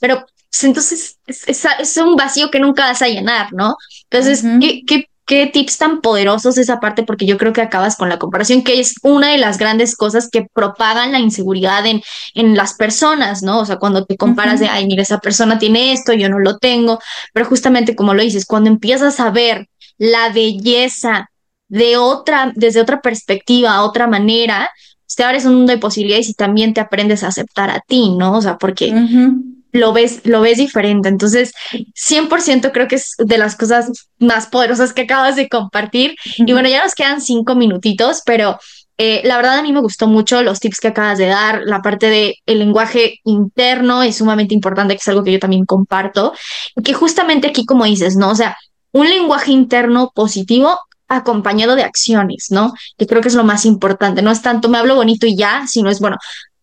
pero 0.00 0.24
pues, 0.50 0.64
entonces 0.64 1.18
es, 1.26 1.96
un 1.96 2.16
vacío 2.16 2.50
que 2.50 2.60
nunca 2.60 2.86
vas 2.86 3.02
a 3.02 3.08
llenar, 3.08 3.52
¿no? 3.52 3.76
Entonces, 4.10 4.44
¿qué, 4.60 4.82
qué 4.86 5.08
qué 5.28 5.46
tips 5.46 5.76
tan 5.76 6.00
poderosos 6.00 6.56
esa 6.56 6.80
parte, 6.80 7.02
porque 7.02 7.26
yo 7.26 7.36
creo 7.36 7.52
que 7.52 7.60
acabas 7.60 7.96
con 7.96 8.08
la 8.08 8.18
comparación, 8.18 8.64
que 8.64 8.80
es 8.80 8.94
una 9.02 9.30
de 9.30 9.36
las 9.36 9.58
grandes 9.58 9.94
cosas 9.94 10.30
que 10.30 10.46
propagan 10.54 11.12
la 11.12 11.18
inseguridad 11.20 11.84
en, 11.84 12.02
en 12.34 12.56
las 12.56 12.72
personas, 12.72 13.42
¿no? 13.42 13.60
O 13.60 13.66
sea, 13.66 13.76
cuando 13.76 14.06
te 14.06 14.16
comparas 14.16 14.58
de, 14.58 14.68
ay, 14.68 14.86
mira, 14.86 15.02
esa 15.02 15.18
persona 15.18 15.58
tiene 15.58 15.92
esto, 15.92 16.14
yo 16.14 16.30
no 16.30 16.38
lo 16.38 16.56
tengo, 16.56 16.98
pero 17.34 17.44
justamente 17.44 17.94
como 17.94 18.14
lo 18.14 18.22
dices, 18.22 18.46
cuando 18.46 18.70
empiezas 18.70 19.20
a 19.20 19.30
ver 19.30 19.68
la 19.98 20.30
belleza 20.30 21.30
de 21.68 21.98
otra, 21.98 22.50
desde 22.56 22.80
otra 22.80 23.02
perspectiva, 23.02 23.84
otra 23.84 24.06
manera, 24.06 24.70
pues 25.04 25.14
te 25.14 25.24
abres 25.24 25.44
un 25.44 25.56
mundo 25.56 25.72
de 25.72 25.78
posibilidades 25.78 26.30
y 26.30 26.34
también 26.34 26.72
te 26.72 26.80
aprendes 26.80 27.22
a 27.22 27.28
aceptar 27.28 27.68
a 27.68 27.80
ti, 27.86 28.14
¿no? 28.16 28.34
O 28.34 28.40
sea, 28.40 28.56
porque 28.56 28.94
lo 29.78 29.92
ves, 29.92 30.20
lo 30.24 30.40
ves 30.40 30.58
diferente. 30.58 31.08
Entonces, 31.08 31.52
100% 31.94 32.72
creo 32.72 32.88
que 32.88 32.96
es 32.96 33.14
de 33.18 33.38
las 33.38 33.56
cosas 33.56 33.90
más 34.18 34.46
poderosas 34.46 34.92
que 34.92 35.02
acabas 35.02 35.36
de 35.36 35.48
compartir. 35.48 36.16
Y 36.36 36.52
bueno, 36.52 36.68
ya 36.68 36.82
nos 36.82 36.94
quedan 36.94 37.20
cinco 37.20 37.54
minutitos, 37.54 38.22
pero 38.24 38.58
eh, 38.98 39.22
la 39.24 39.36
verdad 39.36 39.58
a 39.58 39.62
mí 39.62 39.72
me 39.72 39.80
gustó 39.80 40.08
mucho 40.08 40.42
los 40.42 40.58
tips 40.58 40.80
que 40.80 40.88
acabas 40.88 41.18
de 41.18 41.26
dar. 41.26 41.62
La 41.64 41.82
parte 41.82 42.10
del 42.10 42.34
el 42.46 42.58
lenguaje 42.58 43.20
interno 43.24 44.02
es 44.02 44.16
sumamente 44.16 44.54
importante, 44.54 44.94
que 44.94 45.00
es 45.00 45.08
algo 45.08 45.22
que 45.22 45.32
yo 45.32 45.38
también 45.38 45.64
comparto. 45.64 46.32
que 46.84 46.92
justamente 46.94 47.48
aquí, 47.48 47.64
como 47.64 47.84
dices, 47.84 48.16
¿no? 48.16 48.30
O 48.30 48.34
sea, 48.34 48.56
un 48.92 49.08
lenguaje 49.08 49.52
interno 49.52 50.10
positivo 50.14 50.78
acompañado 51.08 51.74
de 51.74 51.84
acciones, 51.84 52.48
¿no? 52.50 52.74
Que 52.98 53.06
creo 53.06 53.22
que 53.22 53.28
es 53.28 53.34
lo 53.34 53.44
más 53.44 53.64
importante. 53.64 54.22
No 54.22 54.30
es 54.30 54.42
tanto 54.42 54.68
me 54.68 54.78
hablo 54.78 54.94
bonito 54.94 55.26
y 55.26 55.36
ya, 55.36 55.66
sino 55.66 55.90
es, 55.90 56.00
bueno, 56.00 56.16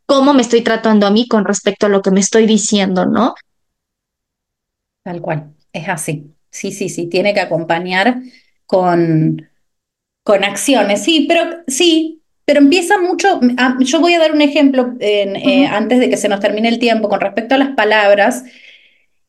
cómo 0.06 0.34
me 0.34 0.42
estoy 0.42 0.62
tratando 0.62 1.08
a 1.08 1.12
mí 1.12 1.28
con 1.28 1.46
respecto 1.46 1.86
a 1.86 1.90
lo 1.90 2.02
que 2.02 2.12
me 2.12 2.20
estoy 2.20 2.46
diciendo, 2.46 3.06
¿no? 3.06 3.36
Tal 5.04 5.22
cual, 5.22 5.54
es 5.72 5.88
así. 5.88 6.32
Sí, 6.50 6.72
sí, 6.72 6.90
sí, 6.90 7.08
tiene 7.08 7.34
que 7.34 7.42
acompañar 7.42 8.22
con, 8.66 9.50
con 10.24 10.44
acciones, 10.44 11.04
sí, 11.04 11.26
pero 11.28 11.42
sí, 11.68 12.22
pero 12.46 12.60
empieza 12.60 13.00
mucho, 13.00 13.40
ah, 13.58 13.78
yo 13.80 14.00
voy 14.00 14.14
a 14.14 14.20
dar 14.20 14.32
un 14.32 14.42
ejemplo 14.42 14.94
eh, 15.00 15.68
antes 15.68 16.00
de 16.00 16.10
que 16.10 16.18
se 16.18 16.30
nos 16.30 16.40
termine 16.40 16.70
el 16.70 16.80
tiempo 16.80 17.10
con 17.10 17.20
respecto 17.20 17.56
a 17.56 17.58
las 17.58 17.76
palabras. 17.76 18.44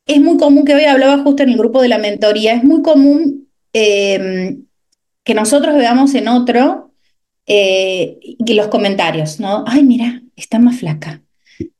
Es 0.05 0.21
muy 0.21 0.37
común 0.37 0.63
que 0.65 0.75
hoy 0.75 0.85
hablaba 0.85 1.23
justo 1.23 1.43
en 1.43 1.49
el 1.49 1.57
grupo 1.57 1.81
de 1.81 1.89
la 1.89 1.97
mentoría, 1.97 2.53
es 2.53 2.63
muy 2.63 2.81
común 2.81 3.49
em, 3.73 4.65
que 5.23 5.33
nosotros 5.33 5.75
veamos 5.75 6.15
en 6.15 6.27
otro 6.29 6.93
eh, 7.45 8.19
los 8.47 8.67
comentarios, 8.67 9.39
¿no? 9.39 9.65
Ay, 9.67 9.83
mira, 9.83 10.21
está 10.37 10.59
más 10.59 10.79
flaca. 10.79 11.21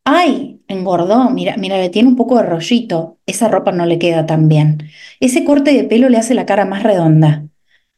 Ay, 0.04 0.62
engordó, 0.68 1.30
mira, 1.30 1.56
mira, 1.58 1.78
le 1.78 1.90
tiene 1.90 2.10
un 2.10 2.16
poco 2.16 2.38
de 2.38 2.44
rollito. 2.44 3.20
Esa 3.26 3.48
ropa 3.48 3.72
no 3.72 3.86
le 3.86 4.00
queda 4.00 4.26
tan 4.26 4.50
bien. 4.50 4.90
Ese 5.20 5.44
corte 5.46 5.74
de 5.74 5.84
pelo 5.84 6.10
le 6.10 6.18
hace 6.18 6.34
la 6.34 6.46
cara 6.46 6.66
más 6.66 6.84
redonda. 6.84 7.48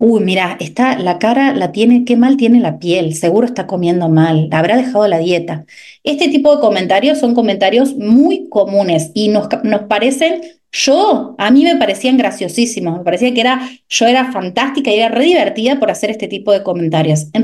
Uy, 0.01 0.22
mira, 0.22 0.55
está, 0.62 0.97
la 0.97 1.20
cara 1.20 1.53
la 1.53 1.74
tiene, 1.74 2.05
qué 2.05 2.16
mal 2.16 2.38
tiene 2.38 2.62
la 2.62 2.80
piel, 2.80 3.14
seguro 3.16 3.45
está 3.45 3.68
comiendo 3.68 4.07
mal, 4.07 4.47
habrá 4.51 4.78
dejado 4.78 5.05
la 5.10 5.18
dieta. 5.18 5.66
Este 6.05 6.30
tipo 6.30 6.55
de 6.55 6.62
comentarios 6.62 7.20
son 7.20 7.36
comentarios 7.36 7.95
muy 7.97 8.47
comunes 8.47 9.12
y 9.14 9.28
nos, 9.28 9.49
nos 9.64 9.82
parecen, 9.84 10.41
yo, 10.72 11.36
a 11.38 11.51
mí 11.51 11.64
me 11.66 11.76
parecían 11.76 12.16
graciosísimos, 12.18 12.99
me 12.99 13.03
parecía 13.03 13.34
que 13.34 13.41
era, 13.41 13.70
yo 13.89 14.07
era 14.07 14.32
fantástica 14.32 14.89
y 14.89 14.99
era 14.99 15.10
re 15.10 15.26
divertida 15.26 15.80
por 15.80 15.91
hacer 15.91 16.10
este 16.12 16.30
tipo 16.30 16.53
de 16.53 16.64
comentarios. 16.64 17.28
En 17.34 17.43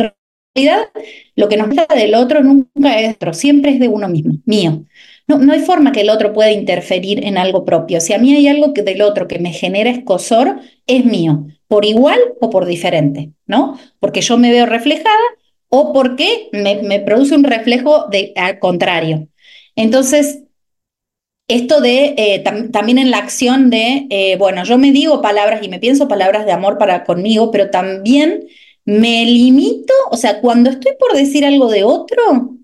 realidad, 0.55 0.89
lo 1.35 1.49
que 1.49 1.57
nos 1.57 1.67
gusta 1.67 1.93
del 1.93 2.15
otro 2.15 2.43
nunca 2.43 2.99
es 2.99 3.15
otro, 3.15 3.33
siempre 3.33 3.73
es 3.73 3.79
de 3.79 3.89
uno 3.89 4.07
mismo, 4.07 4.35
mío. 4.45 4.85
No, 5.27 5.39
no 5.39 5.53
hay 5.53 5.59
forma 5.59 5.91
que 5.91 6.01
el 6.01 6.09
otro 6.09 6.33
pueda 6.33 6.51
interferir 6.51 7.25
en 7.25 7.37
algo 7.37 7.65
propio. 7.65 7.99
Si 7.99 8.13
a 8.13 8.19
mí 8.19 8.33
hay 8.35 8.47
algo 8.47 8.73
que 8.73 8.83
del 8.83 9.01
otro 9.01 9.27
que 9.27 9.39
me 9.39 9.51
genera 9.51 9.89
escosor, 9.89 10.59
es 10.87 11.03
mío 11.03 11.45
por 11.67 11.85
igual 11.85 12.19
o 12.39 12.49
por 12.49 12.65
diferente, 12.65 13.31
¿no? 13.47 13.79
Porque 13.99 14.21
yo 14.21 14.37
me 14.37 14.51
veo 14.51 14.65
reflejada 14.65 15.17
o 15.69 15.93
porque 15.93 16.49
me, 16.51 16.99
produce 16.99 17.35
un 17.35 17.43
reflejo 17.43 18.07
de, 18.09 18.33
al 18.35 18.59
contrario. 18.59 19.27
Entonces, 19.75 20.43
esto 21.47 21.81
de 21.81 22.15
eh, 22.17 22.43
también 22.71 22.97
en 22.97 23.11
la 23.11 23.17
acción 23.17 23.69
de, 23.69 24.07
eh, 24.09 24.35
bueno, 24.37 24.63
yo 24.63 24.77
me 24.77 24.91
digo 24.91 25.21
palabras 25.21 25.61
y 25.63 25.69
me 25.69 25.79
pienso 25.79 26.07
palabras 26.07 26.45
de 26.45 26.51
amor 26.51 26.77
para 26.77 27.03
conmigo, 27.03 27.51
pero 27.51 27.69
también 27.69 28.47
me 28.85 29.25
limito, 29.25 29.93
o 30.11 30.17
sea, 30.17 30.41
cuando 30.41 30.69
estoy 30.69 30.93
por 30.99 31.15
decir 31.17 31.45
algo 31.45 31.69
de 31.69 31.83
otro, 31.83 32.57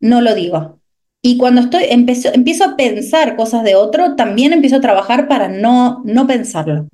no 0.00 0.20
lo 0.20 0.34
digo. 0.34 0.80
Y 1.22 1.36
cuando 1.38 1.60
estoy, 1.62 1.84
empiezo, 1.88 2.30
empiezo 2.34 2.64
a 2.64 2.76
pensar 2.76 3.36
cosas 3.36 3.62
de 3.64 3.76
otro, 3.76 4.16
también 4.16 4.52
empiezo 4.52 4.76
a 4.76 4.80
trabajar 4.80 5.28
para 5.28 5.48
no, 5.48 6.02
no 6.04 6.26
pensarlo, 6.26 6.88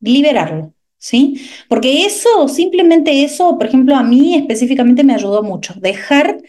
liberarlo. 0.00 0.74
¿sí? 1.00 1.40
Porque 1.68 2.04
eso, 2.04 2.46
simplemente 2.46 3.24
eso, 3.24 3.58
por 3.58 3.66
ejemplo, 3.66 3.96
a 3.96 4.04
mí 4.04 4.36
específicamente 4.36 5.02
me 5.02 5.14
ayudó 5.14 5.42
mucho, 5.42 5.74
dejar 5.76 6.42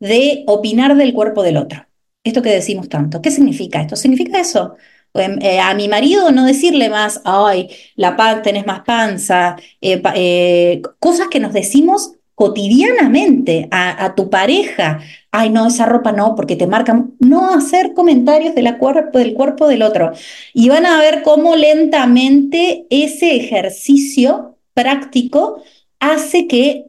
de 0.00 0.44
opinar 0.46 0.96
del 0.96 1.12
cuerpo 1.12 1.42
del 1.42 1.58
otro. 1.58 1.86
Esto 2.24 2.42
que 2.42 2.50
decimos 2.50 2.88
tanto. 2.88 3.20
¿Qué 3.20 3.30
significa 3.30 3.80
esto? 3.82 3.96
Significa 3.96 4.40
eso. 4.40 4.76
Em, 5.18 5.38
eh, 5.42 5.60
a 5.60 5.74
mi 5.74 5.88
marido 5.88 6.30
no 6.32 6.44
decirle 6.44 6.88
más, 6.88 7.20
ay, 7.24 7.68
la 7.96 8.16
pan, 8.16 8.42
tenés 8.42 8.66
más 8.66 8.80
panza, 8.80 9.56
eh, 9.80 10.02
eh, 10.14 10.82
cosas 10.98 11.28
que 11.28 11.40
nos 11.40 11.52
decimos 11.52 12.12
cotidianamente 12.34 13.66
a, 13.70 14.14
tu 14.14 14.28
pareja, 14.28 15.00
ay 15.32 15.48
no, 15.48 15.66
esa 15.68 15.86
ropa 15.86 16.12
no, 16.12 16.34
porque 16.34 16.54
te 16.54 16.66
marcan, 16.66 17.14
no 17.18 17.54
hacer 17.54 17.94
comentarios 17.94 18.54
cuerpo, 18.78 19.18
del 19.18 19.32
cuerpo 19.32 19.66
del 19.68 19.82
otro. 19.82 20.12
Y 20.52 20.68
van 20.68 20.84
a 20.84 21.00
ver 21.00 21.22
cómo 21.22 21.56
lentamente 21.56 22.86
ese 22.90 23.36
ejercicio 23.36 24.58
práctico 24.74 25.62
hace 25.98 26.46
que 26.46 26.84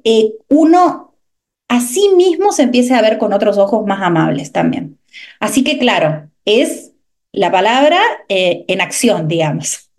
uno 0.50 1.14
a 1.70 1.80
sí 1.80 2.10
mismo 2.18 2.52
se 2.52 2.64
empiece 2.64 2.94
a 2.94 3.02
ver 3.02 3.18
con 3.18 3.32
otros 3.32 3.58
ojos 3.58 3.86
más 3.86 4.02
amables 4.02 4.52
también. 4.52 4.98
Así 5.40 5.64
que 5.64 5.78
claro, 5.78 6.30
es 6.46 6.87
la 7.38 7.52
palabra 7.52 8.02
eh, 8.30 8.66
en 8.68 8.82
acción, 8.82 9.28
digamos. 9.28 9.90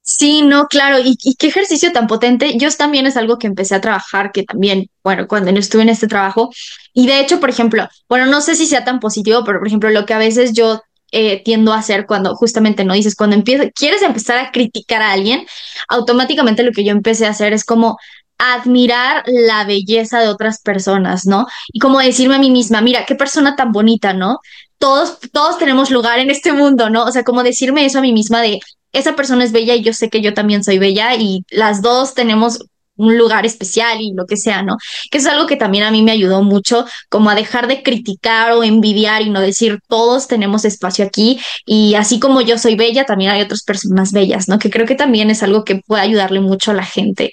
Sí, 0.00 0.40
no, 0.40 0.68
claro, 0.68 0.98
y, 1.04 1.16
qué 1.38 1.48
ejercicio 1.48 1.92
tan 1.92 2.06
potente. 2.06 2.56
Yo 2.56 2.70
también 2.70 3.04
es 3.04 3.18
algo 3.18 3.38
que 3.38 3.46
empecé 3.46 3.74
a 3.74 3.82
trabajar, 3.82 4.32
que 4.32 4.42
también, 4.42 4.88
bueno, 5.04 5.28
cuando 5.28 5.50
estuve 5.50 5.82
en 5.82 5.90
este 5.90 6.08
trabajo, 6.08 6.50
y 6.94 7.06
de 7.06 7.20
hecho, 7.20 7.40
por 7.40 7.50
ejemplo, 7.50 7.86
bueno, 8.08 8.24
no 8.24 8.40
sé 8.40 8.54
si 8.54 8.64
sea 8.64 8.86
tan 8.86 9.00
positivo, 9.00 9.44
pero 9.44 9.58
por 9.58 9.68
ejemplo, 9.68 9.90
lo 9.90 10.06
que 10.06 10.14
a 10.14 10.18
veces 10.18 10.54
yo 10.54 10.80
eh, 11.12 11.42
tiendo 11.44 11.74
a 11.74 11.78
hacer 11.78 12.06
cuando 12.06 12.34
justamente 12.34 12.84
no 12.84 12.94
dices, 12.94 13.16
cuando 13.16 13.36
empiezas, 13.36 13.68
quieres 13.74 14.00
empezar 14.00 14.38
a 14.38 14.50
criticar 14.50 15.02
a 15.02 15.12
alguien, 15.12 15.46
automáticamente 15.88 16.62
lo 16.62 16.72
que 16.72 16.84
yo 16.84 16.92
empecé 16.92 17.26
a 17.26 17.30
hacer 17.30 17.52
es 17.52 17.64
como 17.64 17.98
admirar 18.38 19.24
la 19.26 19.64
belleza 19.64 20.20
de 20.20 20.28
otras 20.28 20.60
personas, 20.60 21.26
¿no? 21.26 21.46
Y 21.72 21.80
como 21.80 21.98
decirme 21.98 22.36
a 22.36 22.38
mí 22.38 22.50
misma, 22.50 22.80
mira, 22.80 23.04
qué 23.04 23.14
persona 23.14 23.56
tan 23.56 23.72
bonita, 23.72 24.12
¿no? 24.12 24.38
Todos, 24.78 25.18
todos 25.32 25.58
tenemos 25.58 25.90
lugar 25.90 26.20
en 26.20 26.30
este 26.30 26.52
mundo, 26.52 26.88
¿no? 26.88 27.04
O 27.04 27.12
sea, 27.12 27.24
como 27.24 27.42
decirme 27.42 27.84
eso 27.84 27.98
a 27.98 28.02
mí 28.02 28.12
misma 28.12 28.40
de, 28.40 28.60
esa 28.92 29.16
persona 29.16 29.44
es 29.44 29.52
bella 29.52 29.74
y 29.74 29.82
yo 29.82 29.92
sé 29.92 30.08
que 30.10 30.20
yo 30.20 30.34
también 30.34 30.64
soy 30.64 30.78
bella 30.78 31.14
y 31.14 31.44
las 31.50 31.82
dos 31.82 32.14
tenemos 32.14 32.60
un 32.96 33.16
lugar 33.16 33.46
especial 33.46 34.00
y 34.00 34.12
lo 34.12 34.26
que 34.26 34.36
sea, 34.36 34.62
¿no? 34.62 34.76
Que 35.10 35.18
es 35.18 35.26
algo 35.26 35.46
que 35.46 35.56
también 35.56 35.84
a 35.84 35.90
mí 35.92 36.02
me 36.02 36.10
ayudó 36.10 36.42
mucho, 36.42 36.84
como 37.08 37.30
a 37.30 37.36
dejar 37.36 37.68
de 37.68 37.82
criticar 37.82 38.52
o 38.52 38.64
envidiar 38.64 39.22
y 39.22 39.30
no 39.30 39.40
decir 39.40 39.78
todos 39.88 40.26
tenemos 40.26 40.64
espacio 40.64 41.04
aquí 41.04 41.40
y 41.64 41.94
así 41.94 42.18
como 42.18 42.40
yo 42.40 42.58
soy 42.58 42.74
bella, 42.74 43.04
también 43.04 43.30
hay 43.30 43.40
otras 43.40 43.62
personas 43.62 44.12
bellas, 44.12 44.48
¿no? 44.48 44.58
Que 44.58 44.68
creo 44.68 44.84
que 44.84 44.96
también 44.96 45.30
es 45.30 45.44
algo 45.44 45.64
que 45.64 45.76
puede 45.76 46.02
ayudarle 46.02 46.40
mucho 46.40 46.72
a 46.72 46.74
la 46.74 46.84
gente. 46.84 47.32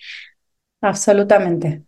Absolutamente. 0.86 1.82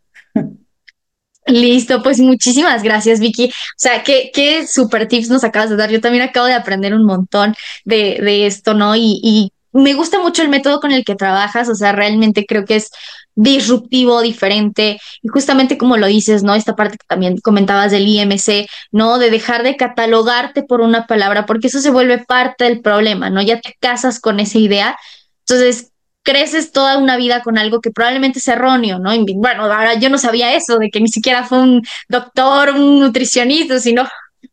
Listo, 1.45 2.03
pues 2.03 2.19
muchísimas 2.19 2.83
gracias, 2.83 3.19
Vicky. 3.19 3.45
O 3.45 3.77
sea, 3.77 4.03
qué, 4.03 4.31
qué 4.33 4.67
super 4.67 5.07
tips 5.07 5.29
nos 5.29 5.43
acabas 5.43 5.69
de 5.69 5.77
dar. 5.77 5.89
Yo 5.89 6.01
también 6.01 6.23
acabo 6.23 6.47
de 6.47 6.53
aprender 6.53 6.93
un 6.93 7.05
montón 7.05 7.55
de, 7.85 8.19
de 8.21 8.47
esto, 8.47 8.73
¿no? 8.73 8.95
Y, 8.95 9.19
y 9.23 9.51
me 9.71 9.93
gusta 9.93 10.19
mucho 10.19 10.41
el 10.41 10.49
método 10.49 10.79
con 10.79 10.91
el 10.91 11.05
que 11.05 11.15
trabajas, 11.15 11.69
o 11.69 11.75
sea, 11.75 11.91
realmente 11.91 12.45
creo 12.45 12.65
que 12.65 12.77
es 12.77 12.89
disruptivo, 13.35 14.21
diferente, 14.21 14.99
y 15.21 15.27
justamente 15.27 15.77
como 15.77 15.95
lo 15.95 16.07
dices, 16.07 16.41
¿no? 16.41 16.55
Esta 16.55 16.75
parte 16.75 16.97
que 16.97 17.05
también 17.07 17.37
comentabas 17.37 17.91
del 17.91 18.07
IMC, 18.07 18.67
¿no? 18.91 19.19
De 19.19 19.29
dejar 19.29 19.61
de 19.63 19.77
catalogarte 19.77 20.63
por 20.63 20.81
una 20.81 21.05
palabra, 21.05 21.45
porque 21.45 21.67
eso 21.67 21.79
se 21.79 21.91
vuelve 21.91 22.17
parte 22.25 22.63
del 22.63 22.81
problema, 22.81 23.29
¿no? 23.29 23.41
Ya 23.43 23.61
te 23.61 23.75
casas 23.79 24.19
con 24.19 24.39
esa 24.39 24.57
idea, 24.57 24.97
entonces 25.41 25.91
creces 26.27 26.73
toda 26.73 26.97
una 26.97 27.15
vida 27.15 27.41
con 27.41 27.57
algo 27.57 27.79
que 27.79 27.89
probablemente 27.89 28.39
es 28.39 28.47
erróneo, 28.49 28.99
¿no? 28.99 29.11
bueno, 29.35 29.63
ahora 29.63 29.93
yo 29.93 30.09
no 30.09 30.17
sabía 30.17 30.53
eso, 30.55 30.77
de 30.77 30.89
que 30.89 30.99
ni 30.99 31.07
siquiera 31.07 31.45
fue 31.45 31.59
un 31.59 31.81
doctor, 32.09 32.71
un 32.71 32.99
nutricionista, 32.99 33.79
sino 33.79 34.05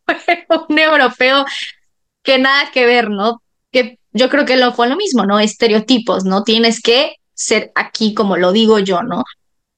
un 0.68 0.78
europeo 0.78 1.44
que 2.22 2.38
nada 2.38 2.70
que 2.72 2.86
ver, 2.86 3.10
¿no? 3.10 3.42
Que 3.72 3.98
yo 4.12 4.30
creo 4.30 4.44
que 4.44 4.56
lo 4.56 4.72
fue 4.72 4.88
lo 4.88 4.94
mismo, 4.94 5.26
¿no? 5.26 5.40
Estereotipos, 5.40 6.24
¿no? 6.24 6.44
Tienes 6.44 6.80
que 6.80 7.16
ser 7.34 7.72
aquí 7.74 8.14
como 8.14 8.36
lo 8.36 8.52
digo 8.52 8.78
yo, 8.78 9.02
¿no? 9.02 9.24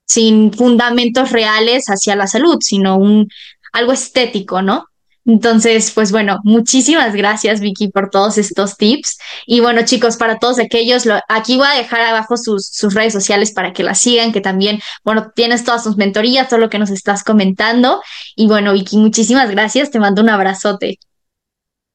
Sin 0.05 0.53
fundamentos 0.53 1.33
reales 1.33 1.87
hacia 1.87 2.15
la 2.15 2.27
salud, 2.27 2.59
sino 2.61 2.99
un 2.99 3.27
algo 3.73 3.93
estético, 3.93 4.61
¿no? 4.61 4.85
Entonces, 5.27 5.91
pues 5.91 6.13
bueno, 6.13 6.39
muchísimas 6.45 7.15
gracias 7.15 7.61
Vicky 7.61 7.89
por 7.89 8.11
todos 8.11 8.39
estos 8.39 8.77
tips. 8.77 9.19
Y 9.45 9.61
bueno, 9.61 9.83
chicos, 9.85 10.17
para 10.17 10.39
todos 10.39 10.61
aquellos, 10.61 11.05
lo, 11.05 11.19
aquí 11.29 11.57
voy 11.57 11.67
a 11.67 11.77
dejar 11.77 12.01
abajo 12.03 12.37
sus, 12.37 12.69
sus 12.69 12.95
redes 12.95 13.13
sociales 13.13 13.53
para 13.53 13.73
que 13.73 13.83
las 13.83 13.99
sigan, 13.99 14.33
que 14.33 14.41
también, 14.41 14.79
bueno, 15.05 15.33
tienes 15.35 15.65
todas 15.65 15.83
sus 15.83 15.97
mentorías, 15.97 16.49
todo 16.49 16.61
lo 16.61 16.71
que 16.71 16.79
nos 16.79 16.91
estás 16.91 17.25
comentando. 17.25 18.01
Y 18.37 18.47
bueno, 18.47 18.73
Vicky, 18.73 18.97
muchísimas 18.99 19.51
gracias, 19.51 19.91
te 19.91 19.99
mando 19.99 20.23
un 20.23 20.31
abrazote. 20.31 20.99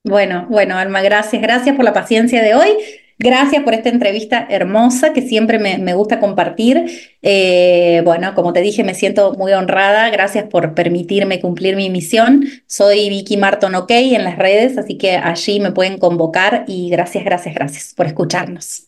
Bueno, 0.03 0.47
bueno, 0.49 0.77
Alma, 0.77 1.01
gracias. 1.01 1.41
Gracias 1.41 1.75
por 1.75 1.85
la 1.85 1.93
paciencia 1.93 2.41
de 2.41 2.55
hoy. 2.55 2.75
Gracias 3.23 3.63
por 3.63 3.75
esta 3.75 3.89
entrevista 3.89 4.47
hermosa 4.49 5.13
que 5.13 5.21
siempre 5.21 5.59
me, 5.59 5.93
gusta 5.93 6.19
compartir. 6.19 7.17
Eh, 7.21 8.01
bueno, 8.03 8.33
como 8.33 8.51
te 8.51 8.61
dije, 8.61 8.83
me 8.83 8.95
siento 8.95 9.33
muy 9.33 9.53
honrada. 9.53 10.09
Gracias 10.09 10.45
por 10.45 10.73
permitirme 10.73 11.39
cumplir 11.39 11.75
mi 11.75 11.91
misión. 11.91 12.45
Soy 12.65 13.09
Vicky 13.09 13.37
Marton 13.37 13.75
OK 13.75 13.91
en 13.91 14.23
las 14.23 14.39
redes, 14.39 14.75
así 14.79 14.97
que 14.97 15.17
allí 15.17 15.59
me 15.59 15.71
pueden 15.71 15.99
convocar 15.99 16.65
y 16.67 16.89
gracias, 16.89 17.23
gracias, 17.23 17.53
gracias 17.53 17.93
por 17.95 18.07
escucharnos. 18.07 18.87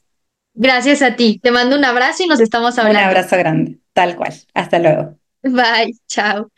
Gracias 0.56 1.04
a 1.04 1.16
ti. 1.16 1.40
Te 1.42 1.52
mando 1.52 1.76
un 1.76 1.86
abrazo 1.86 2.24
y 2.24 2.28
nos 2.28 2.40
estamos 2.40 2.78
hablando. 2.80 3.00
Un 3.00 3.06
abrazo 3.06 3.38
grande, 3.38 3.78
tal 3.94 4.16
cual. 4.16 4.34
Hasta 4.56 4.80
luego. 4.80 5.16
Bye, 5.44 5.94
chao. 6.08 6.50